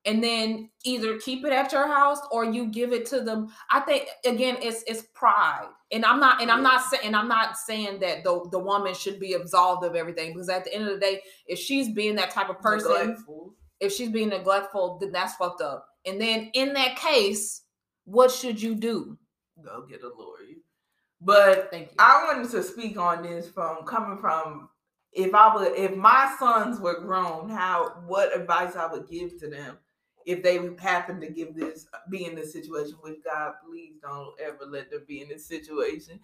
And 0.07 0.23
then 0.23 0.71
either 0.85 1.19
keep 1.19 1.45
it 1.45 1.53
at 1.53 1.73
your 1.73 1.87
house 1.89 2.21
or 2.31 2.45
you 2.45 2.67
give 2.67 2.93
it 2.93 3.07
to 3.07 3.21
them. 3.23 3.49
I 3.71 3.81
think 3.81 4.07
again, 4.25 4.57
it's 4.63 4.85
it's 4.87 5.03
pride, 5.15 5.67
and 5.91 6.05
I'm 6.05 6.21
not 6.21 6.41
and 6.41 6.49
I'm 6.49 6.63
not 6.63 6.83
saying 6.85 7.13
I'm 7.13 7.27
not 7.27 7.57
saying 7.57 7.99
that 8.01 8.23
the 8.23 8.49
the 8.53 8.59
woman 8.61 8.95
should 8.95 9.19
be 9.19 9.33
absolved 9.35 9.85
of 9.85 9.97
everything 9.97 10.33
because 10.33 10.49
at 10.49 10.65
the 10.65 10.73
end 10.73 10.87
of 10.87 10.95
the 10.95 11.01
day, 11.01 11.23
if 11.49 11.59
she's 11.59 11.89
being 11.93 12.15
that 12.17 12.31
type 12.31 12.49
of 12.49 12.61
person, 12.61 12.93
Neglectful. 12.93 13.55
if 13.81 13.93
she's 13.93 14.11
being 14.11 14.29
neglectful, 14.29 14.99
then 15.01 15.11
that's 15.11 15.35
fucked 15.35 15.61
up. 15.61 15.89
And 16.07 16.21
then 16.21 16.51
in 16.55 16.73
that 16.75 16.97
case, 16.97 17.63
what 18.05 18.31
should 18.31 18.63
you 18.63 18.75
do? 18.75 19.19
Go 19.63 19.85
get 19.89 20.03
a 20.03 20.09
lawyer. 20.09 20.37
But 21.21 21.71
Thank 21.71 21.89
you. 21.89 21.97
I 21.99 22.25
wanted 22.27 22.51
to 22.53 22.63
speak 22.63 22.99
on 22.99 23.23
this 23.23 23.49
from 23.49 23.85
coming 23.85 24.19
from 24.19 24.69
if 25.13 25.35
I 25.35 25.55
would 25.55 25.77
if 25.77 25.97
my 25.97 26.35
sons 26.39 26.79
were 26.79 27.01
grown, 27.01 27.49
how 27.49 28.03
what 28.07 28.37
advice 28.39 28.77
I 28.77 28.87
would 28.87 29.09
give 29.09 29.39
to 29.41 29.49
them 29.49 29.79
if 30.27 30.43
they 30.43 30.59
happen 30.81 31.21
to 31.21 31.31
give 31.31 31.55
this 31.55 31.87
be 32.11 32.27
in 32.27 32.35
this 32.35 32.53
situation 32.53 32.97
with 33.03 33.25
God, 33.25 33.55
please 33.67 33.95
don't 34.03 34.35
ever 34.41 34.67
let 34.69 34.91
them 34.91 35.05
be 35.09 35.23
in 35.23 35.29
this 35.29 35.47
situation. 35.47 36.21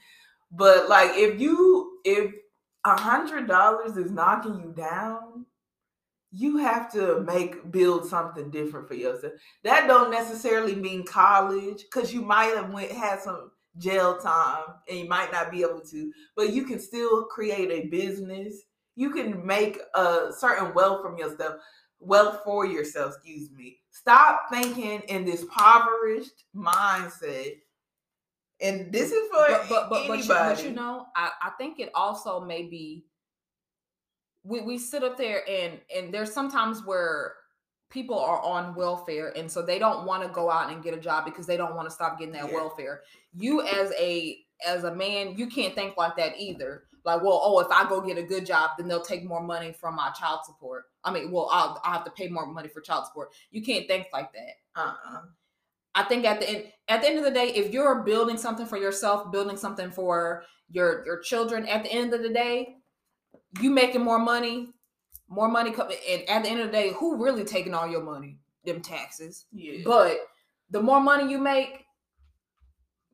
But 0.50 0.88
like 0.88 1.12
if 1.14 1.40
you 1.40 1.98
if 2.04 2.32
a 2.84 3.00
hundred 3.00 3.46
dollars 3.46 3.96
is 3.96 4.10
knocking 4.10 4.60
you 4.60 4.74
down, 4.76 5.46
you 6.32 6.56
have 6.56 6.90
to 6.92 7.20
make 7.20 7.70
build 7.70 8.06
something 8.06 8.50
different 8.50 8.88
for 8.88 8.94
yourself. 8.94 9.34
That 9.64 9.86
don't 9.86 10.10
necessarily 10.10 10.74
mean 10.74 11.04
college, 11.04 11.84
because 11.84 12.12
you 12.12 12.22
might 12.22 12.56
have 12.56 12.70
went 12.70 12.90
had 12.90 13.20
some 13.20 13.50
jail 13.78 14.18
time 14.18 14.64
and 14.88 14.98
you 14.98 15.08
might 15.08 15.32
not 15.32 15.50
be 15.50 15.62
able 15.62 15.80
to, 15.80 16.12
but 16.36 16.52
you 16.52 16.64
can 16.64 16.78
still 16.78 17.24
create 17.24 17.70
a 17.70 17.88
business. 17.88 18.62
You 18.96 19.10
can 19.10 19.46
make 19.46 19.78
a 19.94 20.30
certain 20.36 20.74
wealth 20.74 21.02
from 21.02 21.18
yourself, 21.18 21.56
wealth 22.00 22.40
for 22.44 22.66
yourself, 22.66 23.14
excuse 23.14 23.50
me. 23.50 23.78
Stop 23.90 24.44
thinking 24.50 25.00
in 25.08 25.24
this 25.24 25.42
impoverished 25.42 26.44
mindset. 26.56 27.56
And 28.60 28.92
this 28.92 29.10
is 29.10 29.28
for 29.28 29.46
but 29.48 29.68
but 29.68 29.90
but, 29.90 30.08
but, 30.08 30.18
anybody. 30.18 30.22
you, 30.22 30.28
but 30.28 30.64
you 30.64 30.70
know, 30.70 31.06
I, 31.16 31.30
I 31.42 31.50
think 31.58 31.80
it 31.80 31.90
also 31.94 32.40
may 32.40 32.62
be 32.62 33.04
we, 34.44 34.60
we 34.60 34.78
sit 34.78 35.02
up 35.04 35.16
there 35.16 35.48
and 35.48 35.80
and 35.94 36.12
there's 36.12 36.32
sometimes 36.32 36.84
where 36.84 37.34
people 37.90 38.18
are 38.18 38.40
on 38.40 38.74
welfare 38.74 39.32
and 39.36 39.50
so 39.50 39.60
they 39.60 39.78
don't 39.78 40.06
want 40.06 40.22
to 40.22 40.28
go 40.30 40.50
out 40.50 40.72
and 40.72 40.82
get 40.82 40.94
a 40.94 41.00
job 41.00 41.24
because 41.24 41.46
they 41.46 41.56
don't 41.58 41.74
want 41.76 41.86
to 41.88 41.94
stop 41.94 42.18
getting 42.18 42.32
that 42.32 42.48
Yeah. 42.48 42.54
welfare. 42.54 43.02
You 43.34 43.62
as 43.62 43.92
a 43.98 44.38
as 44.66 44.84
a 44.84 44.94
man, 44.94 45.36
you 45.36 45.46
can't 45.48 45.74
think 45.74 45.96
like 45.96 46.16
that 46.16 46.38
either. 46.38 46.84
Like, 47.04 47.20
well, 47.22 47.40
oh, 47.42 47.58
if 47.58 47.66
I 47.70 47.88
go 47.88 48.00
get 48.00 48.16
a 48.16 48.22
good 48.22 48.46
job, 48.46 48.70
then 48.78 48.86
they'll 48.86 49.02
take 49.02 49.24
more 49.24 49.42
money 49.42 49.72
from 49.72 49.96
my 49.96 50.10
child 50.10 50.40
support. 50.44 50.84
I 51.02 51.12
mean, 51.12 51.32
well, 51.32 51.48
I'll, 51.50 51.80
I'll 51.84 51.94
have 51.94 52.04
to 52.04 52.12
pay 52.12 52.28
more 52.28 52.46
money 52.46 52.68
for 52.68 52.80
child 52.80 53.06
support. 53.06 53.30
You 53.50 53.60
can't 53.60 53.88
think 53.88 54.06
like 54.12 54.32
that. 54.32 54.80
uh-uh. 54.80 55.22
I 55.94 56.04
think 56.04 56.24
at 56.24 56.40
the 56.40 56.48
end 56.48 56.64
at 56.88 57.02
the 57.02 57.08
end 57.08 57.18
of 57.18 57.24
the 57.24 57.30
day, 57.30 57.48
if 57.48 57.72
you're 57.72 58.02
building 58.02 58.38
something 58.38 58.66
for 58.66 58.78
yourself, 58.78 59.30
building 59.30 59.56
something 59.56 59.90
for 59.90 60.44
your 60.70 61.04
your 61.04 61.18
children, 61.20 61.66
at 61.66 61.82
the 61.84 61.92
end 61.92 62.14
of 62.14 62.22
the 62.22 62.30
day, 62.30 62.76
you 63.60 63.70
making 63.70 64.02
more 64.02 64.18
money, 64.18 64.70
more 65.28 65.48
money 65.48 65.72
coming. 65.72 65.96
And 66.08 66.28
at 66.28 66.44
the 66.44 66.50
end 66.50 66.60
of 66.60 66.66
the 66.66 66.72
day, 66.72 66.92
who 66.92 67.22
really 67.22 67.44
taking 67.44 67.74
all 67.74 67.88
your 67.88 68.02
money? 68.02 68.38
Them 68.64 68.80
taxes. 68.80 69.46
Yeah. 69.52 69.82
But 69.84 70.18
the 70.70 70.80
more 70.80 71.00
money 71.00 71.30
you 71.30 71.38
make, 71.38 71.84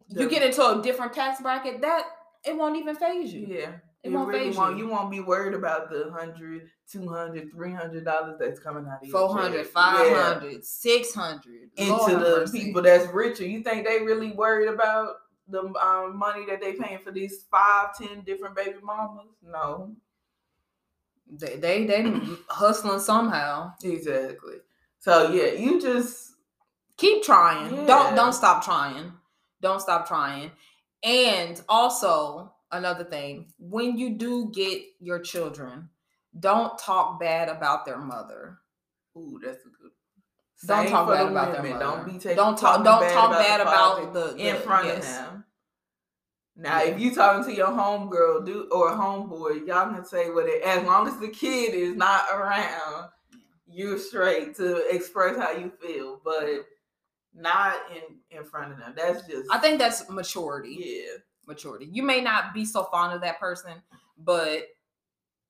you 0.08 0.28
get 0.28 0.42
into 0.42 0.66
a 0.66 0.82
different 0.82 1.12
tax 1.12 1.40
bracket. 1.40 1.80
That 1.80 2.04
it 2.44 2.56
won't 2.56 2.76
even 2.76 2.96
phase 2.96 3.32
you. 3.32 3.46
Yeah. 3.48 3.72
It 4.04 4.12
won't 4.12 4.28
really 4.28 4.46
phase 4.46 4.56
won't, 4.56 4.78
you. 4.78 4.86
you 4.86 4.90
won't 4.90 5.10
be 5.10 5.20
worried 5.20 5.54
about 5.54 5.90
the 5.90 6.08
100 6.10 6.70
200 6.90 7.50
300 7.52 8.04
dollars 8.04 8.36
that's 8.38 8.60
coming 8.60 8.86
out 8.86 9.02
of 9.02 9.08
your 9.08 9.28
400, 9.28 9.64
check. 9.64 9.66
500, 9.72 10.64
600. 10.64 11.70
Yeah. 11.76 11.88
Lord 11.88 12.12
into 12.12 12.24
have 12.26 12.52
the 12.52 12.58
people 12.58 12.80
that's 12.80 13.12
richer 13.12 13.44
you 13.44 13.62
think 13.62 13.86
they 13.86 14.00
really 14.00 14.32
worried 14.32 14.68
about 14.68 15.16
the 15.48 15.62
um, 15.80 16.16
money 16.16 16.46
that 16.46 16.60
they 16.60 16.74
paying 16.74 16.98
for 16.98 17.10
these 17.10 17.44
five 17.50 17.96
ten 17.98 18.20
different 18.20 18.54
baby 18.54 18.76
mamas 18.82 19.26
no 19.42 19.94
They 21.30 21.56
they 21.56 21.86
they 21.86 22.02
hustling 22.48 23.00
somehow. 23.00 23.72
exactly 23.82 24.56
so 24.98 25.30
yeah 25.30 25.52
you 25.52 25.80
just 25.80 26.32
keep 26.96 27.22
trying 27.22 27.74
Yeah. 27.74 27.86
don't 27.86 28.14
don't 28.14 28.32
stop 28.32 28.64
trying 28.64 29.12
don't 29.60 29.80
stop 29.80 30.08
trying 30.08 30.50
and 31.04 31.60
also 31.68 32.52
another 32.72 33.04
thing 33.04 33.52
when 33.58 33.96
you 33.98 34.10
do 34.16 34.50
get 34.54 34.82
your 35.00 35.20
children 35.20 35.90
don't 36.38 36.78
talk 36.78 37.20
bad 37.20 37.48
about 37.48 37.84
their 37.86 37.98
mother 37.98 38.58
ooh 39.16 39.38
that's 39.44 39.64
a 39.64 39.68
good 39.68 39.92
Don't 40.66 40.88
talk 40.88 41.08
bad 41.08 41.26
the 41.26 41.30
about 41.30 41.52
their 41.52 41.62
mother. 41.62 41.84
Don't 41.84 42.04
be 42.06 42.18
taking 42.18 42.36
Don't 42.36 42.58
talk- 42.58 42.82
don't 42.84 43.08
talk 43.12 43.30
bad 43.32 43.60
the 43.60 43.62
about 43.62 44.12
father 44.14 44.32
the- 44.32 44.36
in 44.36 44.56
front 44.62 44.86
yes. 44.86 44.96
of 44.98 45.02
them. 45.04 45.37
Now, 46.60 46.82
if 46.82 46.98
you 46.98 47.14
talking 47.14 47.44
to 47.44 47.56
your 47.56 47.68
homegirl 47.68 48.44
do 48.44 48.68
or 48.72 48.90
homeboy, 48.90 49.64
y'all 49.66 49.94
can 49.94 50.04
say 50.04 50.28
what 50.30 50.46
it 50.46 50.62
as 50.64 50.84
long 50.84 51.06
as 51.06 51.16
the 51.18 51.28
kid 51.28 51.72
is 51.72 51.94
not 51.94 52.24
around, 52.34 53.10
you're 53.68 53.98
straight 53.98 54.56
to 54.56 54.84
express 54.94 55.36
how 55.36 55.52
you 55.52 55.70
feel, 55.80 56.20
but 56.24 56.66
not 57.32 57.76
in 57.92 58.36
in 58.36 58.44
front 58.44 58.72
of 58.72 58.78
them. 58.78 58.92
That's 58.96 59.26
just 59.26 59.48
i 59.50 59.58
think 59.58 59.78
that's 59.78 60.08
maturity 60.10 60.76
yeah. 60.80 61.18
maturity 61.46 61.88
you 61.90 62.02
may 62.02 62.20
not 62.20 62.52
be 62.52 62.64
so 62.64 62.84
fond 62.84 63.14
of 63.14 63.20
that 63.20 63.38
person 63.38 63.72
but 64.18 64.62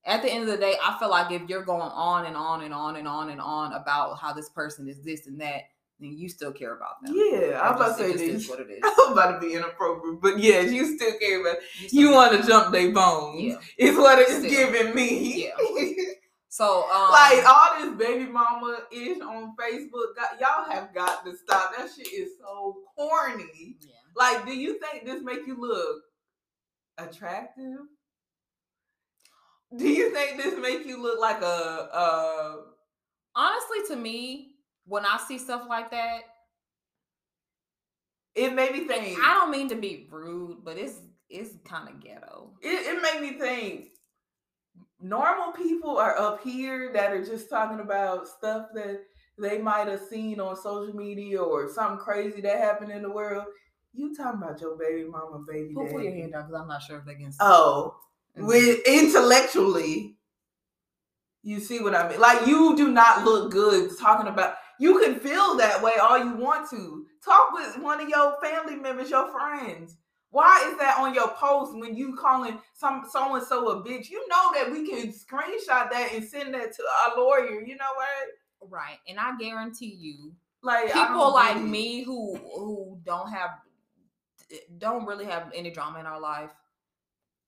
at 0.05 0.21
the 0.21 0.31
end 0.31 0.43
of 0.43 0.49
the 0.49 0.57
day 0.57 0.75
i 0.83 0.97
feel 0.99 1.09
like 1.09 1.31
if 1.31 1.47
you're 1.49 1.63
going 1.63 1.81
on 1.81 2.25
and 2.25 2.35
on 2.35 2.63
and 2.63 2.73
on 2.73 2.95
and 2.97 3.07
on 3.07 3.29
and 3.29 3.41
on 3.41 3.73
about 3.73 4.17
how 4.19 4.33
this 4.33 4.49
person 4.49 4.87
is 4.87 5.01
this 5.01 5.27
and 5.27 5.39
that 5.39 5.63
then 5.99 6.17
you 6.17 6.29
still 6.29 6.51
care 6.51 6.75
about 6.75 7.01
them 7.03 7.13
Yeah, 7.15 7.59
I'm 7.61 7.75
about 7.75 7.97
to 7.97 8.03
say 8.03 8.11
just 8.13 8.23
is 8.23 8.41
this. 8.41 8.49
what 8.49 8.59
it 8.61 8.69
is 8.69 8.79
I'm 8.83 9.13
about 9.13 9.39
to 9.41 9.47
be 9.47 9.53
inappropriate, 9.53 10.21
but 10.21 10.39
yes, 10.39 10.71
you 10.71 10.85
still 10.97 11.17
care 11.19 11.41
about. 11.41 11.57
still 11.85 11.99
You 12.01 12.11
want 12.11 12.39
to 12.41 12.47
jump 12.47 12.71
their 12.71 12.91
bones. 12.91 13.41
Yeah. 13.41 13.57
It's 13.77 13.97
what 13.97 14.19
it's 14.19 14.37
Still. 14.37 14.49
giving 14.49 14.95
me. 14.95 15.45
Yeah. 15.47 16.03
So 16.51 16.83
um 16.91 17.11
like 17.11 17.45
all 17.47 17.79
this 17.79 17.95
baby 17.95 18.25
mama 18.29 18.79
ish 18.91 19.21
on 19.21 19.55
Facebook, 19.55 20.15
got, 20.15 20.39
y'all 20.41 20.69
have 20.69 20.91
got 20.95 21.23
to 21.23 21.37
stop. 21.37 21.73
That 21.77 21.87
shit 21.95 22.11
is 22.11 22.31
so 22.39 22.75
corny. 22.97 23.77
yeah. 23.79 23.91
Like, 24.15 24.45
do 24.47 24.53
you 24.57 24.79
think 24.79 25.05
this 25.05 25.21
make 25.23 25.45
you 25.45 25.55
look 25.61 26.01
attractive? 26.97 27.77
Do 29.77 29.87
you 29.87 30.11
think 30.11 30.41
this 30.41 30.57
make 30.59 30.85
you 30.87 31.01
look 31.01 31.19
like 31.19 31.41
a 31.43 31.89
uh 31.93 32.55
honestly 33.35 33.77
to 33.89 33.95
me, 33.95 34.48
when 34.89 35.05
I 35.05 35.17
see 35.25 35.37
stuff 35.37 35.63
like 35.69 35.91
that, 35.91 36.21
it 38.35 38.53
made 38.53 38.71
me 38.73 38.87
think 38.87 39.19
I 39.23 39.35
don't 39.35 39.51
mean 39.51 39.69
to 39.69 39.75
be 39.75 40.07
rude, 40.11 40.57
but 40.63 40.77
it's 40.77 40.99
it's 41.29 41.51
kind 41.63 41.87
of 41.87 41.99
ghetto. 41.99 42.51
it, 42.61 42.67
it 42.97 43.01
made 43.01 43.21
me 43.21 43.37
think 43.39 43.89
normal 44.99 45.51
people 45.53 45.97
are 45.97 46.17
up 46.17 46.43
here 46.43 46.91
that 46.93 47.11
are 47.11 47.23
just 47.23 47.49
talking 47.49 47.79
about 47.79 48.27
stuff 48.27 48.67
that 48.73 49.01
they 49.37 49.57
might 49.59 49.87
have 49.87 50.01
seen 50.09 50.39
on 50.39 50.55
social 50.55 50.93
media 50.93 51.41
or 51.41 51.71
something 51.71 51.99
crazy 51.99 52.41
that 52.41 52.57
happened 52.57 52.91
in 52.91 53.03
the 53.03 53.09
world. 53.11 53.45
You 53.93 54.15
talking 54.15 54.41
about 54.41 54.59
your 54.59 54.75
baby 54.77 55.07
mama, 55.07 55.43
baby 55.47 55.73
Put, 55.73 55.91
put 55.91 56.03
your 56.03 56.13
hand 56.13 56.33
down 56.33 56.47
because 56.47 56.61
I'm 56.61 56.67
not 56.67 56.81
sure 56.81 56.97
if 56.99 57.05
they 57.05 57.15
can. 57.15 57.31
see. 57.31 57.37
Oh, 57.41 57.95
Mhm. 58.37 58.47
with 58.47 58.79
intellectually, 58.87 60.17
you 61.41 61.59
see 61.59 61.79
what 61.79 61.95
I 61.95 62.07
mean? 62.09 62.19
Like 62.19 62.45
you 62.47 62.75
do 62.75 62.89
not 62.89 63.23
look 63.25 63.51
good 63.51 63.91
talking 63.99 64.27
about. 64.27 64.55
You 64.79 64.99
can 64.99 65.19
feel 65.19 65.57
that 65.57 65.83
way 65.83 65.93
all 66.01 66.17
you 66.17 66.35
want 66.35 66.69
to. 66.71 67.05
Talk 67.23 67.51
with 67.51 67.77
one 67.79 68.01
of 68.01 68.07
your 68.09 68.37
family 68.41 68.75
members, 68.75 69.09
your 69.09 69.29
friends. 69.31 69.97
Why 70.31 70.69
is 70.71 70.77
that 70.79 70.97
on 70.99 71.13
your 71.13 71.29
post 71.29 71.73
when 71.75 71.95
you 71.95 72.15
calling 72.15 72.59
some 72.75 73.05
so 73.11 73.35
and 73.35 73.45
so 73.45 73.69
a 73.69 73.83
bitch? 73.83 74.09
You 74.09 74.25
know 74.27 74.53
that 74.53 74.71
we 74.71 74.87
can 74.87 75.11
screenshot 75.11 75.89
that 75.91 76.11
and 76.13 76.23
send 76.23 76.53
that 76.53 76.73
to 76.73 76.83
our 77.03 77.17
lawyer. 77.17 77.61
You 77.61 77.75
know 77.75 77.93
what? 77.95 78.69
right, 78.69 78.97
and 79.07 79.19
I 79.19 79.37
guarantee 79.37 79.95
you, 79.97 80.33
Like 80.61 80.93
people 80.93 81.33
like 81.33 81.61
me 81.61 82.03
who 82.03 82.35
who 82.35 82.99
don't 83.05 83.31
have 83.31 83.51
don't 84.77 85.05
really 85.05 85.25
have 85.25 85.51
any 85.55 85.71
drama 85.71 85.99
in 85.99 86.05
our 86.05 86.19
life. 86.19 86.51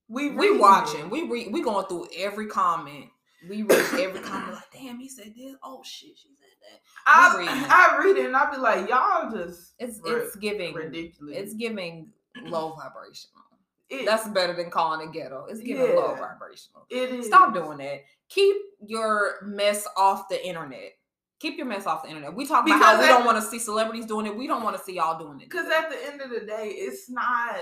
we 0.08 0.30
We 0.30 0.58
watching, 0.58 1.10
we 1.10 1.22
re, 1.28 1.48
we 1.48 1.62
going 1.62 1.86
through 1.86 2.08
every 2.16 2.46
comment. 2.46 3.06
We 3.48 3.62
read 3.62 4.00
every 4.00 4.20
comment 4.20 4.54
like, 4.54 4.70
damn, 4.72 4.98
he 4.98 5.08
said 5.08 5.34
this. 5.36 5.54
Oh 5.62 5.82
shit, 5.84 6.16
she 6.16 6.28
said 6.38 6.41
that. 6.62 6.80
I, 7.06 7.36
reading. 7.38 7.64
I 7.68 7.98
read 8.04 8.16
it 8.16 8.26
and 8.26 8.36
I'll 8.36 8.50
be 8.50 8.58
like, 8.58 8.88
y'all 8.88 9.30
just 9.30 9.74
It's 9.78 10.00
ri- 10.02 10.10
it's 10.12 10.36
giving 10.36 10.74
ridiculous. 10.74 11.36
it's 11.36 11.54
giving 11.54 12.08
low 12.44 12.70
vibrational. 12.76 13.42
It- 13.90 14.06
That's 14.06 14.26
better 14.28 14.54
than 14.54 14.70
calling 14.70 15.06
it 15.08 15.12
ghetto. 15.12 15.46
It's 15.50 15.60
giving 15.60 15.94
low 15.96 16.14
vibrational. 16.14 16.86
it 16.90 17.10
is. 17.10 17.26
Stop 17.26 17.54
doing 17.54 17.78
that. 17.78 18.02
Keep 18.28 18.56
your 18.86 19.42
mess 19.42 19.86
off 19.96 20.28
the 20.28 20.44
internet. 20.46 20.92
Keep 21.40 21.58
your 21.58 21.66
mess 21.66 21.86
off 21.86 22.04
the 22.04 22.08
internet. 22.08 22.34
We 22.34 22.46
talk 22.46 22.64
about 22.64 22.78
Because 22.78 22.96
how 22.96 23.00
we 23.02 23.08
don't 23.08 23.26
want 23.26 23.36
to 23.42 23.50
see 23.50 23.58
celebrities 23.58 24.06
doing 24.06 24.26
it. 24.26 24.36
We 24.36 24.46
don't 24.46 24.62
want 24.62 24.76
to 24.78 24.82
see 24.82 24.94
y'all 24.94 25.18
doing 25.18 25.40
it. 25.40 25.50
Because 25.50 25.66
at 25.68 25.90
the 25.90 25.96
end 26.10 26.20
of 26.22 26.30
the 26.30 26.46
day, 26.46 26.68
it's 26.68 27.10
not. 27.10 27.56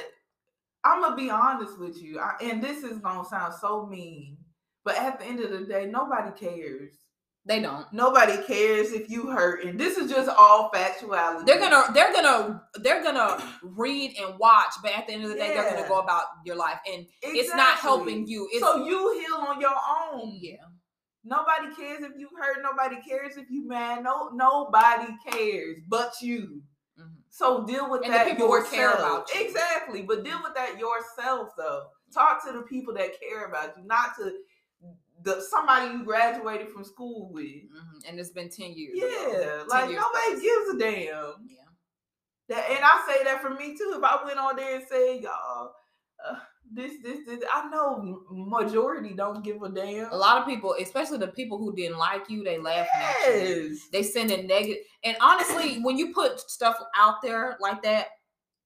I'm 0.84 1.00
gonna 1.02 1.16
be 1.16 1.30
honest 1.30 1.78
with 1.78 2.00
you, 2.00 2.18
I, 2.20 2.34
and 2.42 2.62
this 2.62 2.84
is 2.84 2.98
gonna 2.98 3.26
sound 3.28 3.54
so 3.60 3.86
mean, 3.86 4.36
but 4.84 4.96
at 4.96 5.18
the 5.18 5.26
end 5.26 5.40
of 5.40 5.50
the 5.50 5.64
day, 5.66 5.86
nobody 5.86 6.30
cares. 6.38 6.92
They 7.46 7.60
don't. 7.60 7.90
Nobody 7.92 8.36
cares 8.46 8.92
if 8.92 9.08
you 9.08 9.30
hurt, 9.30 9.64
and 9.64 9.80
this 9.80 9.96
is 9.96 10.10
just 10.10 10.28
all 10.28 10.70
factuality. 10.74 11.46
They're 11.46 11.58
gonna 11.58 11.84
they're 11.94 12.12
gonna 12.12 12.62
they're 12.76 13.02
gonna 13.02 13.42
read 13.62 14.14
and 14.20 14.38
watch, 14.38 14.72
but 14.82 14.92
at 14.92 15.06
the 15.06 15.14
end 15.14 15.24
of 15.24 15.30
the 15.30 15.36
day, 15.36 15.48
they're 15.54 15.74
gonna 15.74 15.88
go 15.88 16.00
about 16.00 16.24
your 16.44 16.56
life, 16.56 16.78
and 16.86 17.06
it's 17.22 17.54
not 17.54 17.78
helping 17.78 18.26
you. 18.26 18.46
It's 18.52 18.60
so 18.64 18.84
you 18.86 19.18
heal 19.26 19.36
on 19.36 19.60
your 19.60 19.74
own. 20.12 20.38
yeah. 20.40 20.56
Nobody 21.24 21.74
cares 21.74 22.02
if 22.02 22.12
you 22.18 22.28
hurt. 22.38 22.58
Nobody 22.62 22.96
cares 23.06 23.36
if 23.36 23.50
you 23.50 23.66
mad. 23.66 24.04
No, 24.04 24.30
nobody 24.34 25.12
cares 25.30 25.78
but 25.88 26.12
you. 26.22 26.62
Mhm. 26.98 27.16
So 27.30 27.64
deal 27.64 27.90
with 27.90 28.04
And 28.04 28.12
that 28.12 28.26
people 28.26 28.48
yourself. 28.48 28.70
care 28.72 28.90
about 28.92 29.34
you. 29.34 29.40
Exactly, 29.46 30.02
but 30.02 30.24
deal 30.24 30.38
with 30.42 30.54
that 30.54 30.78
yourself 30.78 31.50
though. 31.56 31.84
Talk 32.12 32.44
to 32.46 32.52
the 32.52 32.62
people 32.62 32.92
that 32.94 33.18
care 33.20 33.44
about 33.46 33.76
you, 33.78 33.84
not 33.84 34.16
to 34.18 34.32
the 35.22 35.40
somebody 35.50 35.92
you 35.92 36.04
graduated 36.04 36.68
from 36.70 36.84
school 36.84 37.30
with. 37.32 37.44
Mhm. 37.46 38.08
And 38.08 38.18
it's 38.20 38.30
been 38.30 38.48
ten 38.48 38.72
years. 38.72 38.92
Yeah, 38.94 39.58
10 39.58 39.68
like 39.68 39.90
years 39.90 40.02
nobody 40.02 40.30
past. 40.32 40.42
gives 40.42 40.68
a 40.74 40.78
damn. 40.78 41.34
Yeah. 41.46 41.56
That, 42.48 42.70
and 42.70 42.80
I 42.82 43.04
say 43.06 43.24
that 43.24 43.40
for 43.42 43.50
me 43.50 43.76
too. 43.76 43.94
If 43.96 44.02
I 44.02 44.24
went 44.24 44.38
on 44.38 44.56
there 44.56 44.76
and 44.76 44.84
said, 44.88 45.22
y'all, 45.22 45.72
uh, 46.28 46.34
this, 46.72 46.94
this, 47.02 47.18
this, 47.26 47.44
I 47.52 47.68
know 47.70 48.22
majority 48.30 49.14
don't 49.14 49.44
give 49.44 49.62
a 49.62 49.68
damn. 49.68 50.10
A 50.10 50.16
lot 50.16 50.38
of 50.38 50.46
people, 50.46 50.74
especially 50.80 51.18
the 51.18 51.28
people 51.28 51.58
who 51.58 51.74
didn't 51.74 51.98
like 51.98 52.28
you, 52.28 52.42
they 52.42 52.58
laughing 52.58 52.90
at 52.94 53.34
you. 53.34 53.54
Yes. 53.70 53.88
They 53.92 54.02
send 54.02 54.30
a 54.32 54.42
negative. 54.42 54.82
And 55.04 55.16
honestly, 55.20 55.80
when 55.82 55.96
you 55.96 56.12
put 56.12 56.40
stuff 56.40 56.76
out 56.96 57.22
there 57.22 57.56
like 57.60 57.82
that 57.82 58.08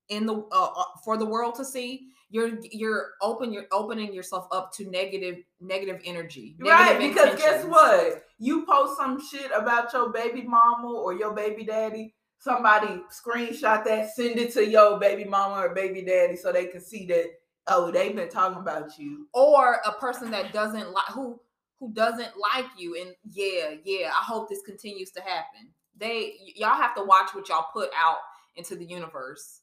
in 0.08 0.26
the 0.26 0.34
uh, 0.34 0.72
uh, 0.76 0.84
for 1.04 1.16
the 1.16 1.24
world 1.26 1.54
to 1.56 1.64
see, 1.64 2.08
you're 2.30 2.58
you're 2.70 3.10
open 3.22 3.52
you're 3.52 3.66
opening 3.72 4.12
yourself 4.12 4.46
up 4.52 4.72
to 4.74 4.90
negative 4.90 5.38
negative 5.60 6.00
energy. 6.04 6.56
Right, 6.58 6.98
negative 6.98 7.14
because 7.14 7.38
guess 7.38 7.64
what? 7.64 8.24
You 8.38 8.66
post 8.66 8.96
some 8.96 9.20
shit 9.20 9.50
about 9.54 9.92
your 9.92 10.10
baby 10.10 10.42
mama 10.42 10.88
or 10.88 11.14
your 11.14 11.34
baby 11.34 11.64
daddy. 11.64 12.14
Somebody 12.38 13.02
screenshot 13.10 13.84
that, 13.84 14.10
send 14.14 14.38
it 14.38 14.52
to 14.54 14.68
your 14.68 14.98
baby 14.98 15.24
mama 15.24 15.62
or 15.62 15.74
baby 15.74 16.02
daddy 16.02 16.36
so 16.36 16.52
they 16.52 16.66
can 16.66 16.80
see 16.80 17.06
that. 17.06 17.26
Oh, 17.66 17.90
they've 17.90 18.14
been 18.14 18.28
talking 18.28 18.58
about 18.58 18.98
you. 18.98 19.26
Or 19.32 19.80
a 19.86 19.92
person 19.92 20.30
that 20.32 20.52
doesn't 20.52 20.92
like 20.92 21.06
who 21.06 21.40
who 21.80 21.92
doesn't 21.92 22.32
like 22.52 22.66
you, 22.76 22.96
and 23.00 23.14
yeah, 23.30 23.74
yeah. 23.84 24.08
I 24.08 24.24
hope 24.24 24.48
this 24.48 24.62
continues 24.62 25.10
to 25.12 25.20
happen. 25.20 25.70
They 25.96 26.34
y- 26.40 26.52
y'all 26.56 26.80
have 26.80 26.94
to 26.96 27.04
watch 27.04 27.34
what 27.34 27.48
y'all 27.48 27.66
put 27.72 27.90
out 27.96 28.18
into 28.56 28.76
the 28.76 28.84
universe. 28.84 29.60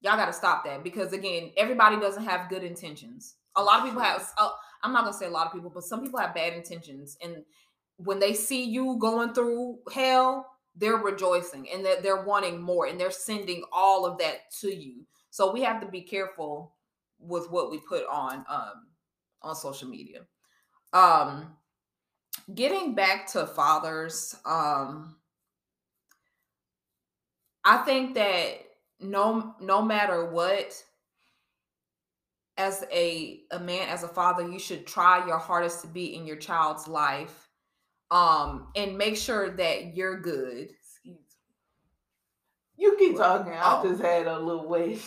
Y'all 0.00 0.16
got 0.16 0.26
to 0.26 0.32
stop 0.32 0.64
that 0.64 0.84
because 0.84 1.12
again, 1.12 1.50
everybody 1.56 1.98
doesn't 1.98 2.24
have 2.24 2.48
good 2.48 2.62
intentions. 2.62 3.34
A 3.56 3.62
lot 3.62 3.80
of 3.80 3.86
people 3.86 4.00
have. 4.00 4.32
Uh, 4.38 4.50
I'm 4.82 4.92
not 4.92 5.02
gonna 5.04 5.16
say 5.16 5.26
a 5.26 5.30
lot 5.30 5.46
of 5.48 5.52
people, 5.52 5.70
but 5.70 5.82
some 5.82 6.02
people 6.02 6.20
have 6.20 6.34
bad 6.34 6.52
intentions, 6.52 7.16
and 7.22 7.44
when 7.96 8.20
they 8.20 8.32
see 8.32 8.62
you 8.62 8.96
going 9.00 9.34
through 9.34 9.80
hell, 9.92 10.46
they're 10.76 10.96
rejoicing 10.96 11.68
and 11.68 11.84
they're, 11.84 12.00
they're 12.00 12.22
wanting 12.24 12.62
more, 12.62 12.86
and 12.86 13.00
they're 13.00 13.10
sending 13.10 13.64
all 13.72 14.06
of 14.06 14.18
that 14.18 14.52
to 14.60 14.72
you. 14.72 15.04
So 15.30 15.52
we 15.52 15.62
have 15.62 15.80
to 15.80 15.88
be 15.88 16.02
careful 16.02 16.76
with 17.18 17.50
what 17.50 17.70
we 17.70 17.78
put 17.80 18.04
on 18.06 18.44
um 18.48 18.86
on 19.42 19.56
social 19.56 19.88
media. 19.88 20.20
Um 20.92 21.56
getting 22.54 22.94
back 22.94 23.26
to 23.32 23.46
fathers, 23.46 24.36
um 24.46 25.16
I 27.64 27.78
think 27.78 28.14
that 28.14 28.67
no 29.00 29.54
no 29.60 29.82
matter 29.82 30.30
what 30.30 30.74
as 32.56 32.84
a 32.92 33.42
a 33.52 33.58
man 33.60 33.88
as 33.88 34.02
a 34.02 34.08
father 34.08 34.48
you 34.48 34.58
should 34.58 34.86
try 34.86 35.24
your 35.26 35.38
hardest 35.38 35.80
to 35.82 35.86
be 35.86 36.14
in 36.16 36.26
your 36.26 36.36
child's 36.36 36.88
life 36.88 37.48
um 38.10 38.68
and 38.74 38.96
make 38.98 39.16
sure 39.16 39.50
that 39.50 39.94
you're 39.96 40.20
good 40.20 40.68
You 42.76 42.94
keep 42.96 43.16
talking. 43.16 43.52
I 43.52 43.80
Oh. 43.80 43.88
just 43.88 44.00
had 44.00 44.26
a 44.28 44.38
little 44.38 44.68
wish. 44.68 45.02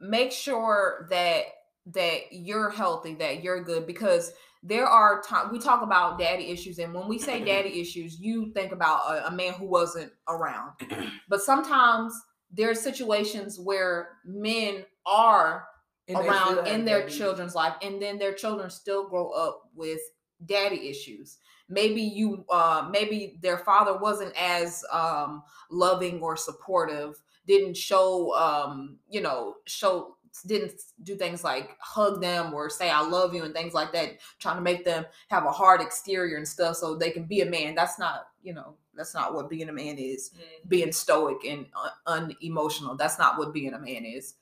make 0.00 0.32
sure 0.32 1.06
that 1.10 1.44
that 1.86 2.32
you're 2.32 2.70
healthy 2.70 3.14
that 3.14 3.42
you're 3.42 3.62
good 3.62 3.86
because 3.86 4.32
there 4.62 4.86
are 4.86 5.20
times 5.22 5.52
we 5.52 5.58
talk 5.58 5.82
about 5.82 6.18
daddy 6.18 6.50
issues 6.50 6.78
and 6.78 6.92
when 6.94 7.06
we 7.08 7.18
say 7.18 7.44
daddy 7.44 7.80
issues 7.80 8.18
you 8.18 8.52
think 8.54 8.72
about 8.72 9.00
a, 9.10 9.28
a 9.28 9.30
man 9.30 9.52
who 9.54 9.66
wasn't 9.66 10.10
around 10.28 10.72
but 11.28 11.40
sometimes 11.42 12.12
there 12.54 12.70
are 12.70 12.74
situations 12.74 13.58
where 13.58 14.10
men 14.24 14.84
are 15.04 15.66
And 16.08 16.18
around 16.18 16.66
in 16.66 16.84
their 16.84 17.08
children's 17.08 17.54
life 17.54 17.74
and 17.82 18.00
then 18.00 18.18
their 18.18 18.34
children 18.34 18.70
still 18.70 19.08
grow 19.08 19.30
up 19.30 19.62
with 19.74 20.00
daddy 20.46 20.88
issues. 20.88 21.38
Maybe 21.68 22.02
you 22.02 22.44
uh 22.50 22.88
maybe 22.90 23.38
their 23.42 23.58
father 23.58 23.96
wasn't 23.96 24.34
as 24.38 24.84
um 24.92 25.42
loving 25.70 26.20
or 26.20 26.36
supportive 26.36 27.14
didn't 27.46 27.76
show 27.76 28.34
um 28.34 28.98
you 29.08 29.20
know 29.20 29.54
show 29.66 30.16
didn't 30.46 30.72
do 31.02 31.14
things 31.14 31.44
like 31.44 31.76
hug 31.80 32.20
them 32.20 32.52
or 32.52 32.68
say 32.68 32.90
i 32.90 33.00
love 33.00 33.34
you 33.34 33.44
and 33.44 33.54
things 33.54 33.72
like 33.72 33.92
that 33.92 34.18
trying 34.40 34.56
to 34.56 34.62
make 34.62 34.84
them 34.84 35.04
have 35.28 35.44
a 35.44 35.50
hard 35.50 35.80
exterior 35.80 36.36
and 36.36 36.48
stuff 36.48 36.76
so 36.76 36.96
they 36.96 37.10
can 37.10 37.24
be 37.24 37.40
a 37.40 37.46
man. 37.46 37.74
That's 37.74 37.98
not 37.98 38.26
you 38.42 38.52
know 38.52 38.76
that's 38.96 39.14
not 39.14 39.34
what 39.34 39.48
being 39.48 39.68
a 39.68 39.72
man 39.72 39.98
is 39.98 40.30
Mhm. 40.30 40.68
being 40.68 40.92
stoic 40.92 41.44
and 41.44 41.66
un- 42.06 42.36
unemotional. 42.40 42.96
That's 42.96 43.18
not 43.18 43.38
what 43.38 43.52
being 43.52 43.74
a 43.74 43.78
man 43.78 44.04
is 44.04 44.34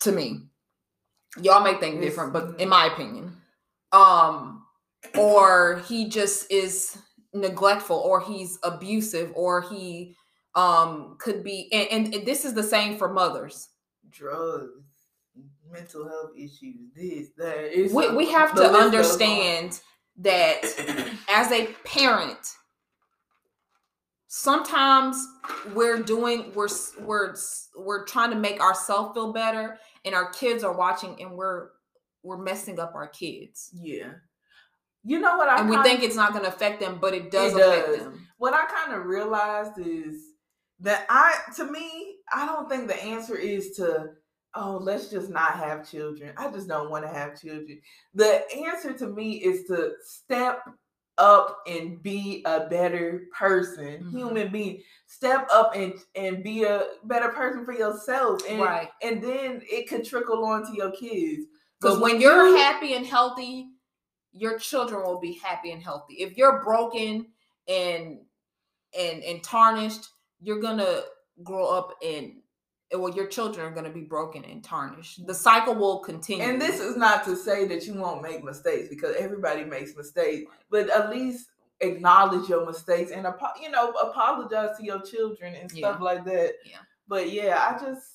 to 0.00 0.12
me. 0.12 0.42
Y'all 1.42 1.62
may 1.62 1.74
think 1.78 2.00
different, 2.00 2.32
but 2.32 2.58
in 2.60 2.68
my 2.68 2.86
opinion, 2.86 3.36
um, 3.92 4.64
or 5.18 5.82
he 5.86 6.08
just 6.08 6.50
is 6.50 6.96
neglectful, 7.34 7.96
or 7.96 8.20
he's 8.20 8.58
abusive, 8.62 9.32
or 9.34 9.60
he 9.62 10.16
um 10.54 11.16
could 11.18 11.44
be, 11.44 11.70
and, 11.72 12.14
and 12.14 12.26
this 12.26 12.44
is 12.46 12.54
the 12.54 12.62
same 12.62 12.96
for 12.96 13.12
mothers. 13.12 13.68
Drugs, 14.08 14.84
mental 15.70 16.08
health 16.08 16.30
issues, 16.34 16.90
this, 16.94 17.28
that. 17.36 17.90
We, 17.92 18.08
we 18.16 18.30
have 18.30 18.54
to 18.54 18.62
list 18.62 18.72
goes 18.72 18.74
on. 18.74 18.82
understand 18.86 19.80
that 20.18 20.62
as 21.28 21.52
a 21.52 21.66
parent 21.84 22.38
sometimes 24.28 25.16
we're 25.74 26.02
doing 26.02 26.52
we're 26.54 26.68
we're 27.00 27.34
we're 27.76 28.04
trying 28.06 28.30
to 28.30 28.36
make 28.36 28.60
ourselves 28.60 29.14
feel 29.14 29.32
better 29.32 29.78
and 30.04 30.14
our 30.14 30.30
kids 30.32 30.64
are 30.64 30.76
watching 30.76 31.20
and 31.22 31.32
we're 31.32 31.68
we're 32.22 32.42
messing 32.42 32.80
up 32.80 32.94
our 32.94 33.08
kids 33.08 33.70
Yeah. 33.72 34.12
You 35.04 35.20
know 35.20 35.36
what 35.36 35.48
I 35.48 35.60
and 35.60 35.70
we 35.70 35.80
think 35.84 36.02
it's 36.02 36.16
not 36.16 36.32
going 36.32 36.44
to 36.44 36.50
affect 36.50 36.80
them 36.80 36.98
but 37.00 37.14
it 37.14 37.30
does 37.30 37.54
It 37.54 37.60
affect 37.60 37.86
does. 37.86 37.98
them 37.98 38.26
what 38.38 38.52
I 38.54 38.64
kind 38.66 38.98
of 38.98 39.06
realized 39.06 39.78
is 39.78 40.22
that 40.80 41.06
I, 41.08 41.34
to 41.56 41.64
me, 41.70 42.16
I 42.32 42.44
don't 42.46 42.68
think 42.68 42.86
the 42.86 43.02
answer 43.02 43.36
is 43.36 43.70
to, 43.76 44.08
oh, 44.54 44.78
let's 44.82 45.08
just 45.08 45.30
not 45.30 45.52
have 45.52 45.88
children. 45.90 46.34
I 46.36 46.50
just 46.50 46.68
don't 46.68 46.90
want 46.90 47.04
to 47.06 47.10
have 47.10 47.40
children. 47.40 47.80
The 48.14 48.42
answer 48.54 48.92
to 48.92 49.06
me 49.08 49.36
is 49.36 49.64
to 49.68 49.92
step 50.04 50.60
up 51.18 51.58
and 51.66 52.02
be 52.02 52.42
a 52.46 52.68
better 52.68 53.26
person, 53.36 54.04
Mhm. 54.04 54.10
human 54.10 54.52
being. 54.52 54.82
Step 55.06 55.48
up 55.52 55.74
and 55.74 55.94
and 56.14 56.42
be 56.42 56.64
a 56.64 56.86
better 57.04 57.30
person 57.30 57.64
for 57.64 57.72
yourself, 57.72 58.42
and 58.48 58.60
right 58.60 58.90
and 59.02 59.22
then 59.22 59.62
it 59.70 59.88
could 59.88 60.04
trickle 60.04 60.44
on 60.44 60.66
to 60.66 60.74
your 60.74 60.90
kids. 60.92 61.46
because 61.80 61.98
when 61.98 62.20
you're 62.20 62.48
you- 62.48 62.56
happy 62.56 62.94
and 62.94 63.06
healthy 63.06 63.68
your 64.32 64.58
children 64.58 65.02
will 65.04 65.18
be 65.20 65.32
happy 65.32 65.72
and 65.72 65.82
healthy 65.82 66.14
if 66.14 66.36
you're 66.36 66.62
broken 66.64 67.26
and 67.68 68.18
and 68.98 69.22
and 69.22 69.42
tarnished 69.42 70.08
you're 70.40 70.60
gonna 70.60 71.02
grow 71.42 71.66
up 71.66 71.92
and 72.02 72.42
well 72.92 73.10
your 73.14 73.26
children 73.26 73.66
are 73.66 73.70
gonna 73.74 73.90
be 73.90 74.02
broken 74.02 74.44
and 74.44 74.62
tarnished 74.62 75.26
the 75.26 75.34
cycle 75.34 75.74
will 75.74 75.98
continue 76.00 76.44
And 76.44 76.60
this 76.60 76.80
is 76.80 76.96
not 76.96 77.24
to 77.24 77.34
say 77.36 77.66
that 77.66 77.84
you 77.86 77.94
won't 77.94 78.22
make 78.22 78.44
mistakes 78.44 78.88
because 78.88 79.16
everybody 79.16 79.64
makes 79.64 79.96
mistakes, 79.96 80.50
but 80.70 80.88
at 80.90 81.10
least 81.10 81.48
acknowledge 81.80 82.48
your 82.48 82.64
mistakes 82.64 83.10
and 83.10 83.26
you 83.60 83.70
know 83.70 83.90
apologize 83.92 84.76
to 84.78 84.84
your 84.84 85.02
children 85.02 85.54
and 85.54 85.70
stuff 85.70 85.96
Yeah. 85.98 86.04
like 86.04 86.24
that. 86.24 86.54
Yeah. 86.64 86.78
But 87.08 87.32
yeah, 87.32 87.56
I 87.74 87.84
just 87.84 88.06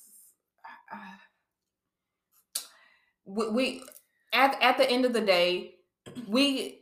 I- 0.92 1.18
we, 3.26 3.50
we 3.50 3.84
at 4.34 4.58
at 4.62 4.78
the 4.78 4.90
end 4.90 5.06
of 5.06 5.14
the 5.14 5.22
day 5.22 5.76
we 6.28 6.82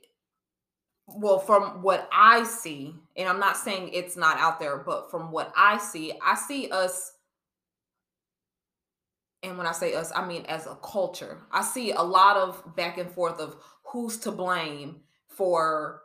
well, 1.07 1.39
from 1.39 1.81
what 1.81 2.07
I 2.13 2.43
see, 2.43 2.93
and 3.17 3.27
I'm 3.27 3.39
not 3.39 3.57
saying 3.57 3.89
it's 3.93 4.15
not 4.15 4.37
out 4.37 4.59
there, 4.59 4.77
but 4.77 5.09
from 5.09 5.31
what 5.31 5.51
I 5.57 5.77
see, 5.79 6.13
I 6.23 6.35
see 6.35 6.69
us. 6.69 7.13
And 9.43 9.57
when 9.57 9.67
I 9.67 9.71
say 9.71 9.93
us, 9.95 10.11
I 10.15 10.25
mean 10.25 10.45
as 10.47 10.67
a 10.67 10.75
culture. 10.75 11.39
I 11.51 11.61
see 11.61 11.91
a 11.91 12.01
lot 12.01 12.37
of 12.37 12.75
back 12.75 12.97
and 12.97 13.11
forth 13.11 13.39
of 13.39 13.55
who's 13.85 14.17
to 14.19 14.31
blame 14.31 15.01
for 15.27 16.01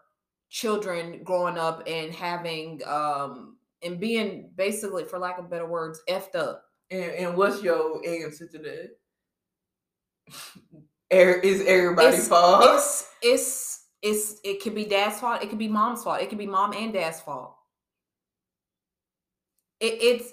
children 0.50 1.22
growing 1.24 1.58
up 1.58 1.82
and 1.86 2.14
having 2.14 2.80
um 2.86 3.56
and 3.82 4.00
being 4.00 4.50
basically, 4.56 5.04
for 5.04 5.18
lack 5.18 5.38
of 5.38 5.50
better 5.50 5.66
words, 5.66 6.00
effed 6.08 6.34
up. 6.36 6.64
And, 6.90 7.02
and 7.12 7.36
what's 7.36 7.62
your 7.62 8.00
answer 8.06 8.46
to 8.46 8.58
that? 8.58 8.90
Er- 11.12 11.40
everybody's 11.44 12.20
It's, 12.20 12.28
fault? 12.28 12.64
it's 12.64 13.08
it's 13.22 13.86
it's 14.02 14.40
it 14.44 14.62
could 14.62 14.74
be 14.74 14.84
dad's 14.84 15.20
fault. 15.20 15.42
It 15.42 15.50
could 15.50 15.58
be 15.58 15.68
mom's 15.68 16.02
fault. 16.02 16.20
It 16.20 16.28
could 16.28 16.38
be 16.38 16.46
mom 16.46 16.72
and 16.72 16.92
dad's 16.92 17.20
fault. 17.20 17.56
It, 19.80 19.94
it's 20.02 20.32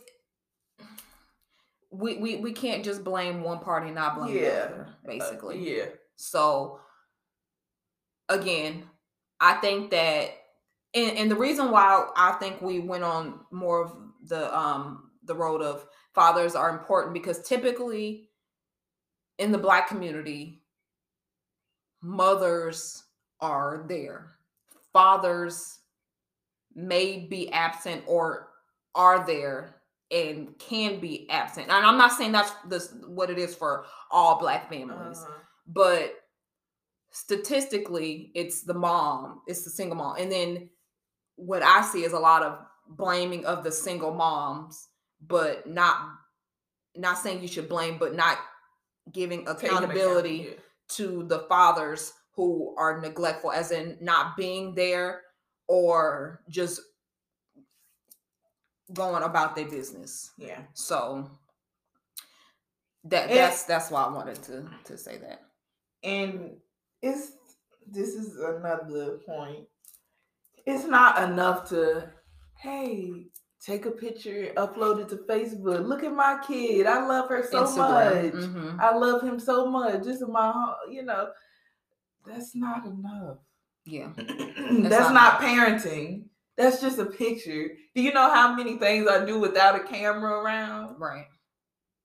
we, 1.91 2.15
we 2.17 2.35
we 2.37 2.53
can't 2.53 2.83
just 2.85 3.03
blame 3.03 3.43
one 3.43 3.59
party 3.59 3.87
and 3.87 3.95
not 3.95 4.15
blame 4.17 4.33
the 4.33 4.39
Yeah. 4.41 4.47
other, 4.69 4.87
Uh, 5.03 5.07
basically. 5.07 5.77
yeah. 5.77 5.85
So 6.15 6.79
again, 8.29 8.83
I 9.39 9.55
think 9.55 9.91
that 9.91 10.31
and, 10.93 11.17
and 11.17 11.31
the 11.31 11.35
reason 11.35 11.71
why 11.71 12.07
I 12.15 12.33
think 12.33 12.61
we 12.61 12.79
went 12.79 13.03
on 13.03 13.41
more 13.51 13.83
of 13.83 13.95
the 14.23 14.57
um 14.57 15.11
the 15.23 15.35
road 15.35 15.61
of 15.61 15.85
fathers 16.13 16.55
are 16.55 16.69
important 16.69 17.13
because 17.13 17.41
typically 17.41 18.29
in 19.37 19.51
the 19.51 19.57
black 19.57 19.87
community 19.87 20.63
mothers 22.01 23.03
are 23.39 23.85
there. 23.87 24.35
Fathers 24.93 25.79
may 26.75 27.19
be 27.19 27.49
absent 27.51 28.03
or 28.07 28.49
are 28.95 29.25
there 29.25 29.80
and 30.11 30.57
can 30.59 30.99
be 30.99 31.29
absent. 31.29 31.69
And 31.69 31.85
I'm 31.85 31.97
not 31.97 32.11
saying 32.11 32.31
that's 32.33 32.51
this 32.67 32.93
what 33.07 33.29
it 33.29 33.39
is 33.39 33.55
for 33.55 33.85
all 34.11 34.37
black 34.39 34.69
families 34.69 35.19
Uh-huh. 35.19 35.33
but 35.67 36.13
statistically 37.11 38.31
it's 38.35 38.63
the 38.63 38.73
mom 38.73 39.41
it's 39.47 39.63
the 39.63 39.69
single 39.69 39.97
mom 39.97 40.15
and 40.17 40.31
then 40.31 40.69
what 41.35 41.61
i 41.61 41.81
see 41.81 42.03
is 42.05 42.13
a 42.13 42.19
lot 42.19 42.41
of 42.41 42.57
blaming 42.87 43.45
of 43.45 43.63
the 43.65 43.71
single 43.71 44.13
moms 44.13 44.87
but 45.27 45.67
not 45.67 45.97
not 46.95 47.17
saying 47.17 47.41
you 47.41 47.47
should 47.49 47.67
blame 47.67 47.97
but 47.97 48.15
not 48.15 48.37
giving 49.11 49.41
account, 49.41 49.63
accountability 49.63 50.47
yeah. 50.49 50.53
to 50.87 51.23
the 51.27 51.39
fathers 51.49 52.13
who 52.35 52.73
are 52.77 53.01
neglectful 53.01 53.51
as 53.51 53.71
in 53.71 53.97
not 54.01 54.37
being 54.37 54.73
there 54.73 55.21
or 55.67 56.41
just 56.49 56.79
going 58.93 59.23
about 59.23 59.55
their 59.55 59.67
business 59.69 60.31
Yeah. 60.37 60.61
so 60.73 61.29
that 63.05 63.29
And- 63.29 63.37
that's 63.37 63.63
that's 63.63 63.89
why 63.91 64.03
i 64.03 64.09
wanted 64.09 64.41
to 64.43 64.69
to 64.85 64.97
say 64.97 65.17
that 65.17 65.41
And 66.03 66.57
it's 67.01 67.33
this 67.87 68.09
is 68.09 68.37
another 68.37 69.17
point. 69.25 69.65
It's 70.65 70.85
not 70.85 71.21
enough 71.29 71.67
to, 71.69 72.09
hey, 72.61 73.25
take 73.59 73.85
a 73.87 73.91
picture, 73.91 74.53
upload 74.55 74.99
it 75.01 75.09
to 75.09 75.17
Facebook. 75.17 75.85
Look 75.85 76.03
at 76.03 76.13
my 76.13 76.39
kid. 76.47 76.85
I 76.85 77.05
love 77.05 77.27
her 77.29 77.43
so 77.51 77.63
Instagram. 77.63 78.33
much. 78.33 78.43
Mhm. 78.43 78.79
I 78.79 78.95
love 78.95 79.23
him 79.23 79.39
so 79.39 79.65
much. 79.65 80.03
This 80.03 80.21
is 80.21 80.27
my, 80.27 80.75
you 80.89 81.03
know, 81.03 81.31
that's 82.25 82.55
not 82.55 82.85
enough. 82.85 83.37
Yeah. 83.85 84.11
that's 84.17 85.09
not 85.09 85.13
not 85.13 85.41
parenting. 85.41 86.25
That's 86.57 86.81
just 86.81 86.99
a 86.99 87.05
picture. 87.05 87.69
Do 87.95 88.01
you 88.01 88.13
know 88.13 88.29
how 88.33 88.53
many 88.55 88.77
things 88.77 89.07
I 89.07 89.25
do 89.25 89.39
without 89.39 89.75
a 89.75 89.83
camera 89.83 90.31
around? 90.41 90.99
Right. 90.99 91.25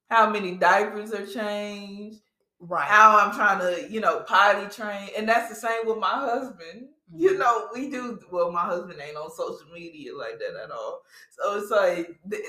How 0.08 0.30
many 0.30 0.52
diapers 0.56 1.12
are 1.12 1.26
changed? 1.26 2.20
Right. 2.58 2.86
how 2.88 3.18
I'm 3.18 3.34
trying 3.34 3.58
to, 3.60 3.92
you 3.92 4.00
know, 4.00 4.20
potty 4.20 4.66
train. 4.74 5.10
And 5.14 5.28
that's 5.28 5.50
the 5.50 5.54
same 5.54 5.86
with 5.86 5.98
my 5.98 6.08
husband. 6.08 6.88
You 7.14 7.32
Mhm. 7.34 7.38
know, 7.38 7.68
we 7.74 7.90
do, 7.90 8.18
well, 8.32 8.50
my 8.50 8.62
husband 8.62 8.98
ain't 8.98 9.16
on 9.16 9.30
social 9.30 9.68
media 9.74 10.16
like 10.16 10.38
that 10.38 10.56
at 10.64 10.70
all. 10.70 11.02
So 11.32 11.58
it's 11.58 11.70
like, 11.70 12.18
the, 12.24 12.42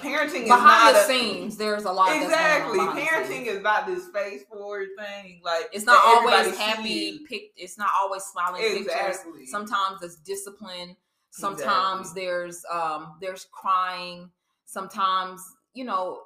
parenting 0.00 0.44
is 0.44 0.48
Behind 0.48 0.62
not 0.64 0.92
the 0.94 1.00
a- 1.00 1.04
scenes, 1.04 1.58
there's 1.58 1.84
a 1.84 1.92
lot. 1.92 2.06
that's 2.06 2.20
going 2.26 2.32
on 2.80 2.96
Exactly. 2.96 3.02
Parenting 3.04 3.46
is 3.46 3.62
not 3.62 3.86
this 3.86 4.08
face 4.08 4.44
forward 4.50 4.88
thing. 4.98 5.42
Like, 5.44 5.68
It's 5.74 5.84
not 5.84 6.02
always 6.02 6.56
happy. 6.56 7.20
Pic- 7.28 7.52
it's 7.54 7.76
not 7.76 7.90
always 8.00 8.22
smiling 8.24 8.62
pictures. 8.62 8.86
Exactly. 8.86 9.44
Sometimes 9.46 10.02
it's 10.02 10.16
discipline. 10.16 10.96
Sometimes 11.36 12.08
Exactly. 12.08 12.24
there's 12.24 12.64
um 12.72 13.16
there's 13.20 13.46
crying. 13.52 14.30
Sometimes 14.64 15.40
you 15.74 15.84
know. 15.84 16.22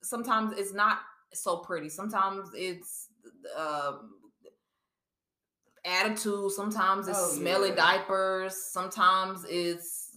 Sometimes 0.00 0.56
it's 0.56 0.72
not 0.72 0.98
so 1.34 1.56
pretty. 1.58 1.88
Sometimes 1.88 2.50
it's 2.54 3.08
um 3.56 4.12
attitude. 5.84 6.52
Sometimes 6.52 7.08
it's 7.08 7.18
Oh, 7.18 7.30
smelly 7.30 7.70
yeah. 7.70 7.74
diapers. 7.74 8.56
Sometimes 8.56 9.44
it's 9.48 10.16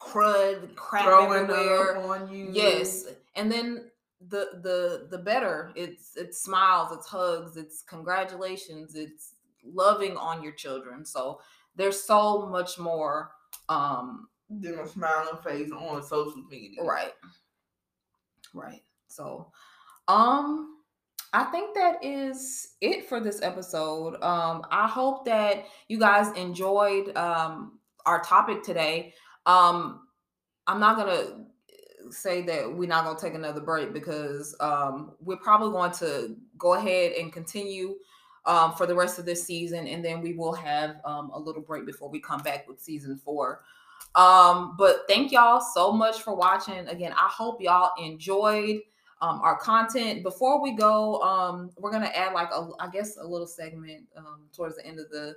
crud, 0.00 0.74
crap 0.74 1.04
Throwing 1.04 1.50
everywhere. 1.50 1.96
on 1.98 2.28
you. 2.28 2.50
Yes, 2.52 3.04
and 3.34 3.50
then 3.50 3.90
the 4.28 4.60
the 4.62 5.06
the 5.10 5.18
better 5.18 5.72
it's 5.76 6.16
it's 6.16 6.42
smiles, 6.42 6.90
it's 6.92 7.06
hugs, 7.06 7.56
it's 7.56 7.82
congratulations, 7.82 8.94
it's 8.94 9.34
loving 9.64 10.16
on 10.16 10.42
your 10.42 10.52
children. 10.52 11.04
So 11.04 11.40
there's 11.76 12.02
so 12.02 12.46
much 12.46 12.78
more. 12.78 13.30
Um, 13.68 14.28
Then 14.48 14.78
a 14.78 14.86
smiling 14.86 15.42
face 15.44 15.70
on 15.72 16.02
social 16.02 16.42
media. 16.50 16.82
right, 16.82 17.12
right. 18.54 18.82
So, 19.08 19.50
um, 20.08 20.78
I 21.32 21.44
think 21.44 21.74
that 21.74 22.04
is 22.04 22.74
it 22.80 23.08
for 23.08 23.20
this 23.20 23.42
episode. 23.42 24.22
Um, 24.22 24.62
I 24.70 24.88
hope 24.88 25.24
that 25.26 25.66
you 25.88 25.98
guys 25.98 26.32
enjoyed 26.36 27.16
um 27.16 27.78
our 28.04 28.22
topic 28.22 28.62
today. 28.62 29.14
Um, 29.46 30.06
I'm 30.66 30.80
not 30.80 30.96
gonna 30.96 31.46
say 32.10 32.42
that 32.42 32.72
we're 32.72 32.88
not 32.88 33.04
going 33.04 33.16
to 33.16 33.22
take 33.22 33.34
another 33.34 33.60
break 33.60 33.92
because 33.92 34.56
um, 34.60 35.12
we're 35.20 35.36
probably 35.36 35.70
going 35.70 35.92
to 35.92 36.36
go 36.58 36.74
ahead 36.74 37.12
and 37.12 37.32
continue 37.32 37.96
um, 38.46 38.72
for 38.74 38.86
the 38.86 38.94
rest 38.94 39.18
of 39.18 39.24
this 39.24 39.44
season, 39.44 39.86
and 39.86 40.04
then 40.04 40.20
we 40.20 40.32
will 40.32 40.52
have 40.52 40.96
um, 41.04 41.30
a 41.34 41.38
little 41.38 41.62
break 41.62 41.84
before 41.84 42.08
we 42.08 42.20
come 42.20 42.40
back 42.42 42.68
with 42.68 42.80
season 42.80 43.16
four. 43.16 43.62
Um, 44.14 44.76
but 44.78 45.04
thank 45.08 45.32
y'all 45.32 45.60
so 45.60 45.92
much 45.92 46.22
for 46.22 46.34
watching. 46.34 46.86
Again, 46.88 47.12
I 47.12 47.28
hope 47.28 47.60
y'all 47.60 47.90
enjoyed 48.02 48.80
um, 49.20 49.40
our 49.42 49.58
content. 49.58 50.22
Before 50.22 50.62
we 50.62 50.72
go, 50.72 51.20
um, 51.22 51.70
we're 51.76 51.90
gonna 51.90 52.06
add 52.06 52.32
like 52.32 52.50
a, 52.50 52.68
I 52.80 52.88
guess, 52.88 53.16
a 53.16 53.26
little 53.26 53.46
segment 53.46 54.04
um, 54.16 54.42
towards 54.54 54.76
the 54.76 54.86
end 54.86 55.00
of 55.00 55.10
the 55.10 55.36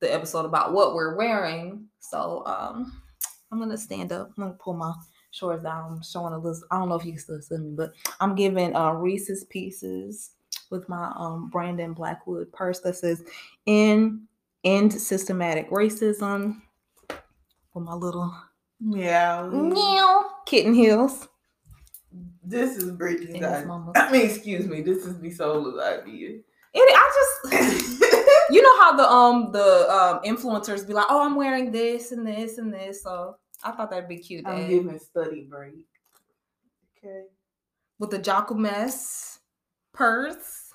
the 0.00 0.12
episode 0.12 0.46
about 0.46 0.72
what 0.72 0.94
we're 0.94 1.14
wearing. 1.16 1.86
So 2.00 2.42
I'm 2.46 3.58
gonna 3.58 3.76
stand 3.76 4.12
up. 4.12 4.32
I'm 4.36 4.44
gonna 4.44 4.56
pull 4.58 4.74
my 4.74 4.92
shorts 5.30 5.62
down. 5.62 5.92
I'm 5.92 6.02
showing 6.02 6.32
a 6.32 6.38
little. 6.38 6.60
I 6.70 6.78
don't 6.78 6.88
know 6.88 6.96
if 6.96 7.04
you 7.04 7.12
can 7.12 7.20
still 7.20 7.40
see 7.40 7.58
me, 7.58 7.72
but 7.76 7.92
I'm 8.20 8.34
giving 8.34 8.74
uh, 8.74 8.92
Reese's 8.92 9.44
Pieces 9.44 10.30
with 10.70 10.88
my 10.88 11.12
um, 11.16 11.50
Brandon 11.50 11.92
Blackwood 11.92 12.52
purse 12.52 12.80
that 12.80 12.96
says 12.96 13.24
"In 13.66 14.22
End 14.64 14.92
Systematic 14.92 15.70
Racism" 15.70 16.62
with 17.74 17.84
my 17.84 17.94
little 17.94 18.34
meow 18.80 19.48
meow 19.50 20.26
kitten 20.46 20.74
heels. 20.74 21.28
This 22.42 22.76
is 22.76 22.90
Brittany's 22.92 23.42
idea. 23.42 23.92
I 23.94 24.10
mean, 24.10 24.26
excuse 24.26 24.66
me. 24.66 24.80
This 24.80 25.04
is 25.04 25.14
Bisola's 25.14 25.78
idea. 25.80 26.38
It, 26.72 26.96
I 26.96 27.50
just, 27.52 28.02
you 28.50 28.62
know 28.62 28.80
how 28.80 28.96
the 28.96 29.08
um 29.08 29.52
the 29.52 29.90
um 29.90 30.20
influencers 30.24 30.86
be 30.86 30.92
like, 30.92 31.06
oh, 31.10 31.24
I'm 31.24 31.36
wearing 31.36 31.70
this 31.70 32.12
and 32.12 32.26
this 32.26 32.58
and 32.58 32.72
this. 32.72 33.02
So 33.02 33.36
I 33.62 33.72
thought 33.72 33.90
that'd 33.90 34.08
be 34.08 34.18
cute. 34.18 34.46
I'm 34.46 34.68
giving 34.68 34.98
study 34.98 35.46
break. 35.48 35.86
Okay. 36.98 37.24
with 37.98 38.10
the 38.10 38.18
Jacquemus 38.18 39.39
purse. 39.92 40.72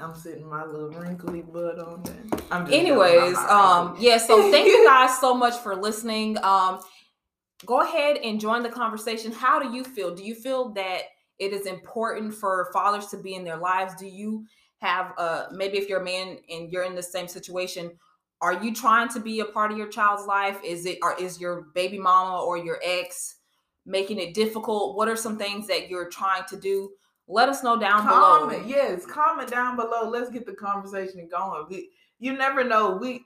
I'm 0.00 0.14
sitting 0.14 0.48
my 0.48 0.64
little 0.64 0.90
wrinkly 0.90 1.42
butt 1.42 1.78
on 1.78 2.02
there. 2.02 2.40
I'm 2.50 2.66
Anyways, 2.72 3.12
joking, 3.12 3.36
I'm 3.36 3.46
not 3.46 3.50
um, 3.50 3.96
yeah. 3.98 4.18
So 4.18 4.50
thank 4.50 4.66
you 4.66 4.84
guys 4.86 5.18
so 5.18 5.34
much 5.34 5.56
for 5.58 5.74
listening. 5.74 6.36
Um, 6.44 6.80
go 7.64 7.80
ahead 7.80 8.18
and 8.18 8.40
join 8.40 8.62
the 8.62 8.68
conversation. 8.68 9.32
How 9.32 9.58
do 9.58 9.74
you 9.74 9.84
feel? 9.84 10.14
Do 10.14 10.22
you 10.22 10.34
feel 10.34 10.70
that 10.74 11.02
it 11.38 11.52
is 11.52 11.66
important 11.66 12.34
for 12.34 12.70
fathers 12.72 13.06
to 13.08 13.16
be 13.16 13.34
in 13.34 13.44
their 13.44 13.56
lives? 13.56 13.94
Do 13.94 14.06
you 14.06 14.44
have 14.78 15.12
uh 15.18 15.46
maybe 15.50 15.78
if 15.78 15.88
you're 15.88 16.00
a 16.00 16.04
man 16.04 16.38
and 16.50 16.70
you're 16.70 16.84
in 16.84 16.94
the 16.94 17.02
same 17.02 17.28
situation? 17.28 17.90
Are 18.40 18.62
you 18.62 18.72
trying 18.72 19.08
to 19.08 19.20
be 19.20 19.40
a 19.40 19.44
part 19.44 19.72
of 19.72 19.78
your 19.78 19.88
child's 19.88 20.26
life? 20.26 20.58
Is 20.64 20.86
it 20.86 20.98
or 21.02 21.18
is 21.18 21.40
your 21.40 21.66
baby 21.74 21.98
mama 21.98 22.40
or 22.42 22.56
your 22.56 22.78
ex 22.84 23.36
making 23.84 24.18
it 24.18 24.34
difficult? 24.34 24.96
What 24.96 25.08
are 25.08 25.16
some 25.16 25.36
things 25.36 25.66
that 25.66 25.88
you're 25.88 26.08
trying 26.08 26.44
to 26.50 26.56
do? 26.56 26.90
Let 27.28 27.48
us 27.50 27.62
know 27.62 27.78
down 27.78 28.06
below. 28.06 28.48
Yes, 28.66 29.04
comment 29.06 29.50
down 29.50 29.76
below. 29.76 30.08
Let's 30.08 30.30
get 30.30 30.46
the 30.46 30.54
conversation 30.54 31.28
going. 31.30 31.66
We, 31.68 31.90
you 32.18 32.32
never 32.32 32.64
know. 32.64 32.96
We 32.96 33.24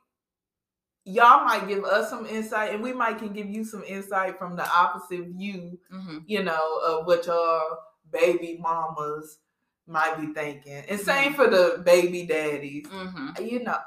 y'all 1.04 1.44
might 1.44 1.68
give 1.68 1.84
us 1.84 2.10
some 2.10 2.26
insight, 2.26 2.74
and 2.74 2.82
we 2.82 2.92
might 2.92 3.18
can 3.18 3.32
give 3.32 3.48
you 3.48 3.64
some 3.64 3.84
insight 3.84 4.38
from 4.38 4.56
the 4.56 4.68
opposite 4.68 5.26
view. 5.28 5.78
hmm 5.90 6.18
You 6.26 6.42
know 6.42 6.78
of 6.84 7.06
what 7.06 7.26
y'all 7.26 7.78
baby 8.10 8.58
mamas 8.60 9.38
might 9.86 10.20
be 10.20 10.32
thinking, 10.32 10.82
and 10.88 11.00
same 11.00 11.34
for 11.34 11.48
the 11.48 11.82
baby 11.84 12.26
daddies. 12.26 12.86
hmm 12.90 13.30
You 13.40 13.62
know, 13.62 13.78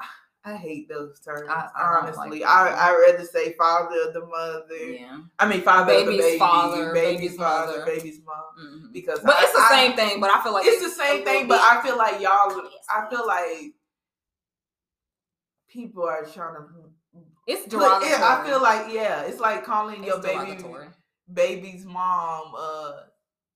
I 0.46 0.54
hate 0.56 0.88
those 0.88 1.18
terms. 1.20 1.48
I- 1.50 1.68
I 1.74 1.82
don't 1.82 2.04
like 2.04 2.18
honestly. 2.18 2.44
I 2.44 2.68
I 2.68 2.90
rather 2.96 3.24
say 3.24 3.54
father 3.54 4.00
of 4.06 4.14
the 4.14 4.24
mother. 4.26 4.76
Yeah. 4.76 5.18
I 5.40 5.48
mean, 5.48 5.62
father 5.62 5.92
of 5.92 5.98
the 6.00 6.04
Baby's 6.12 6.20
baby, 6.24 6.38
father, 6.38 6.92
baby's, 6.94 7.20
baby's 7.20 7.36
father, 7.36 7.78
mother. 7.80 7.84
baby's 7.86 8.20
mom. 8.24 8.44
Mhm. 8.58 8.92
Because 8.92 9.20
But 9.20 9.34
I- 9.36 9.42
it's 9.42 9.52
the 9.52 9.60
I- 9.60 9.68
same 9.70 9.96
thing. 9.96 10.20
But 10.20 10.30
I 10.30 10.42
feel 10.44 10.52
like 10.52 10.64
it's 10.66 10.82
the 10.84 10.90
same 11.04 11.24
thing, 11.24 11.48
but 11.48 11.60
I 11.60 11.82
feel 11.82 11.96
like 11.98 12.20
y'all. 12.20 12.62
I 12.88 13.08
feel 13.10 13.26
like 13.26 13.74
people 15.68 16.04
are 16.04 16.24
trying 16.24 16.54
to. 16.54 16.92
it's 17.46 17.66
derogatory. 17.66 18.10
yeah, 18.10 18.38
I 18.42 18.46
feel 18.46 18.62
like 18.62 18.92
yeah, 18.92 19.22
it's 19.22 19.40
like 19.40 19.64
calling 19.64 20.04
your 20.04 20.16
It's 20.18 20.26
baby 20.26 20.44
derogatory. 20.56 20.88
baby's 21.32 21.84
mom 21.84 22.52
uh, 22.56 22.92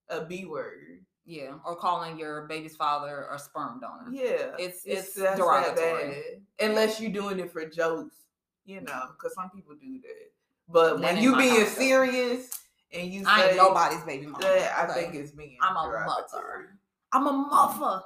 a 0.09 0.25
b 0.25 0.45
word. 0.45 1.00
Yeah, 1.31 1.53
or 1.65 1.77
calling 1.77 2.19
your 2.19 2.49
baby's 2.49 2.75
father 2.75 3.29
a 3.33 3.39
sperm 3.39 3.79
donor. 3.79 4.11
Yeah, 4.11 4.57
It's 4.59 4.83
it's, 4.85 5.15
that 5.15 5.37
derogatory. 5.37 6.43
Unless 6.59 7.01
you're 7.01 7.13
doing 7.13 7.39
it 7.39 7.53
for 7.53 7.65
jokes, 7.67 8.17
you 8.65 8.81
know, 8.81 9.03
because 9.13 9.33
some 9.35 9.49
people 9.51 9.77
do 9.81 10.01
that. 10.01 10.33
But 10.69 10.95
That 11.01 11.15
when 11.15 11.23
you 11.23 11.37
being 11.37 11.67
serious 11.67 12.51
and 12.93 13.13
you 13.13 13.23
I 13.29 13.43
say 13.43 13.49
ain't 13.51 13.59
nobody's 13.59 14.03
baby 14.03 14.27
mama. 14.27 14.45
I 14.45 14.87
think 14.93 15.15
it's 15.15 15.31
being. 15.31 15.57
I'm 15.63 15.77
a 15.77 16.05
mother. 16.05 16.77
I'm 17.13 17.27
a 17.29 17.33
mother. 17.33 18.03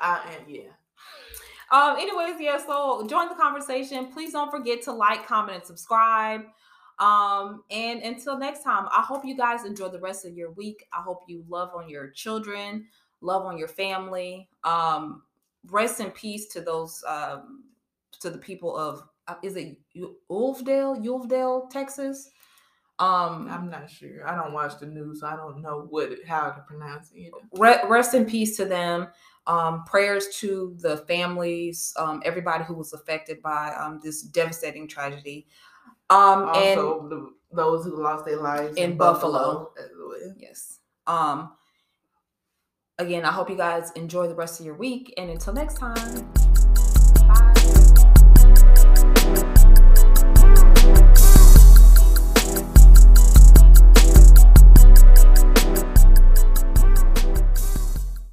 I 0.00 0.34
am. 0.36 0.48
Yeah. 0.48 0.62
Um, 1.70 1.96
anyways, 1.96 2.40
yeah, 2.40 2.58
so 2.58 3.06
join 3.06 3.28
the 3.28 3.36
conversation. 3.36 4.06
Please 4.06 4.32
don't 4.32 4.50
forget 4.50 4.82
to 4.82 4.92
like, 4.92 5.28
comment, 5.28 5.58
and 5.58 5.64
subscribe. 5.64 6.42
Um, 6.98 7.64
and 7.70 8.02
until 8.02 8.38
next 8.38 8.62
time, 8.62 8.86
I 8.90 9.02
hope 9.02 9.24
you 9.24 9.36
guys 9.36 9.64
enjoy 9.64 9.88
the 9.88 10.00
rest 10.00 10.24
of 10.24 10.36
your 10.36 10.52
week. 10.52 10.86
I 10.92 11.02
hope 11.02 11.22
you 11.26 11.44
love 11.48 11.70
on 11.74 11.88
your 11.88 12.10
children, 12.10 12.86
love 13.20 13.44
on 13.44 13.58
your 13.58 13.68
family. 13.68 14.48
Um, 14.62 15.22
rest 15.70 16.00
in 16.00 16.10
peace 16.10 16.46
to 16.48 16.60
those 16.60 17.02
um 17.08 17.64
to 18.20 18.30
the 18.30 18.38
people 18.38 18.76
of 18.76 19.02
uh, 19.26 19.34
is 19.42 19.56
it 19.56 19.78
Ulfdale, 20.30 21.02
Ulfdale, 21.04 21.70
Texas? 21.70 22.30
Um, 22.98 23.48
I'm 23.50 23.68
not 23.70 23.90
sure. 23.90 24.28
I 24.28 24.36
don't 24.36 24.52
watch 24.52 24.78
the 24.78 24.86
news. 24.86 25.20
So 25.20 25.26
I 25.26 25.34
don't 25.34 25.60
know 25.62 25.86
what 25.90 26.10
how 26.26 26.50
to 26.50 26.60
pronounce 26.60 27.10
it 27.10 27.32
either. 27.32 27.88
rest 27.88 28.14
in 28.14 28.24
peace 28.24 28.56
to 28.58 28.64
them. 28.64 29.08
Um, 29.46 29.84
prayers 29.84 30.28
to 30.40 30.74
the 30.80 30.98
families, 30.98 31.92
um, 31.98 32.22
everybody 32.24 32.64
who 32.64 32.74
was 32.74 32.94
affected 32.94 33.42
by 33.42 33.74
um, 33.74 34.00
this 34.02 34.22
devastating 34.22 34.88
tragedy. 34.88 35.46
Um, 36.10 36.48
and 36.54 36.80
Also, 36.80 37.08
the, 37.08 37.30
those 37.52 37.84
who 37.84 38.02
lost 38.02 38.24
their 38.24 38.40
lives 38.40 38.76
In 38.76 38.96
Buffalo. 38.96 39.70
well. 39.76 40.34
yes, 40.38 40.80
um, 41.06 41.52
again, 42.98 43.24
I 43.24 43.32
hope 43.32 43.48
you 43.50 43.56
guys 43.56 43.90
enjoy 43.92 44.28
the 44.28 44.34
rest 44.34 44.60
of 44.60 44.66
your 44.66 44.76
week. 44.76 45.14
And 45.16 45.30
until 45.30 45.52
next 45.52 45.78
time. 45.78 46.30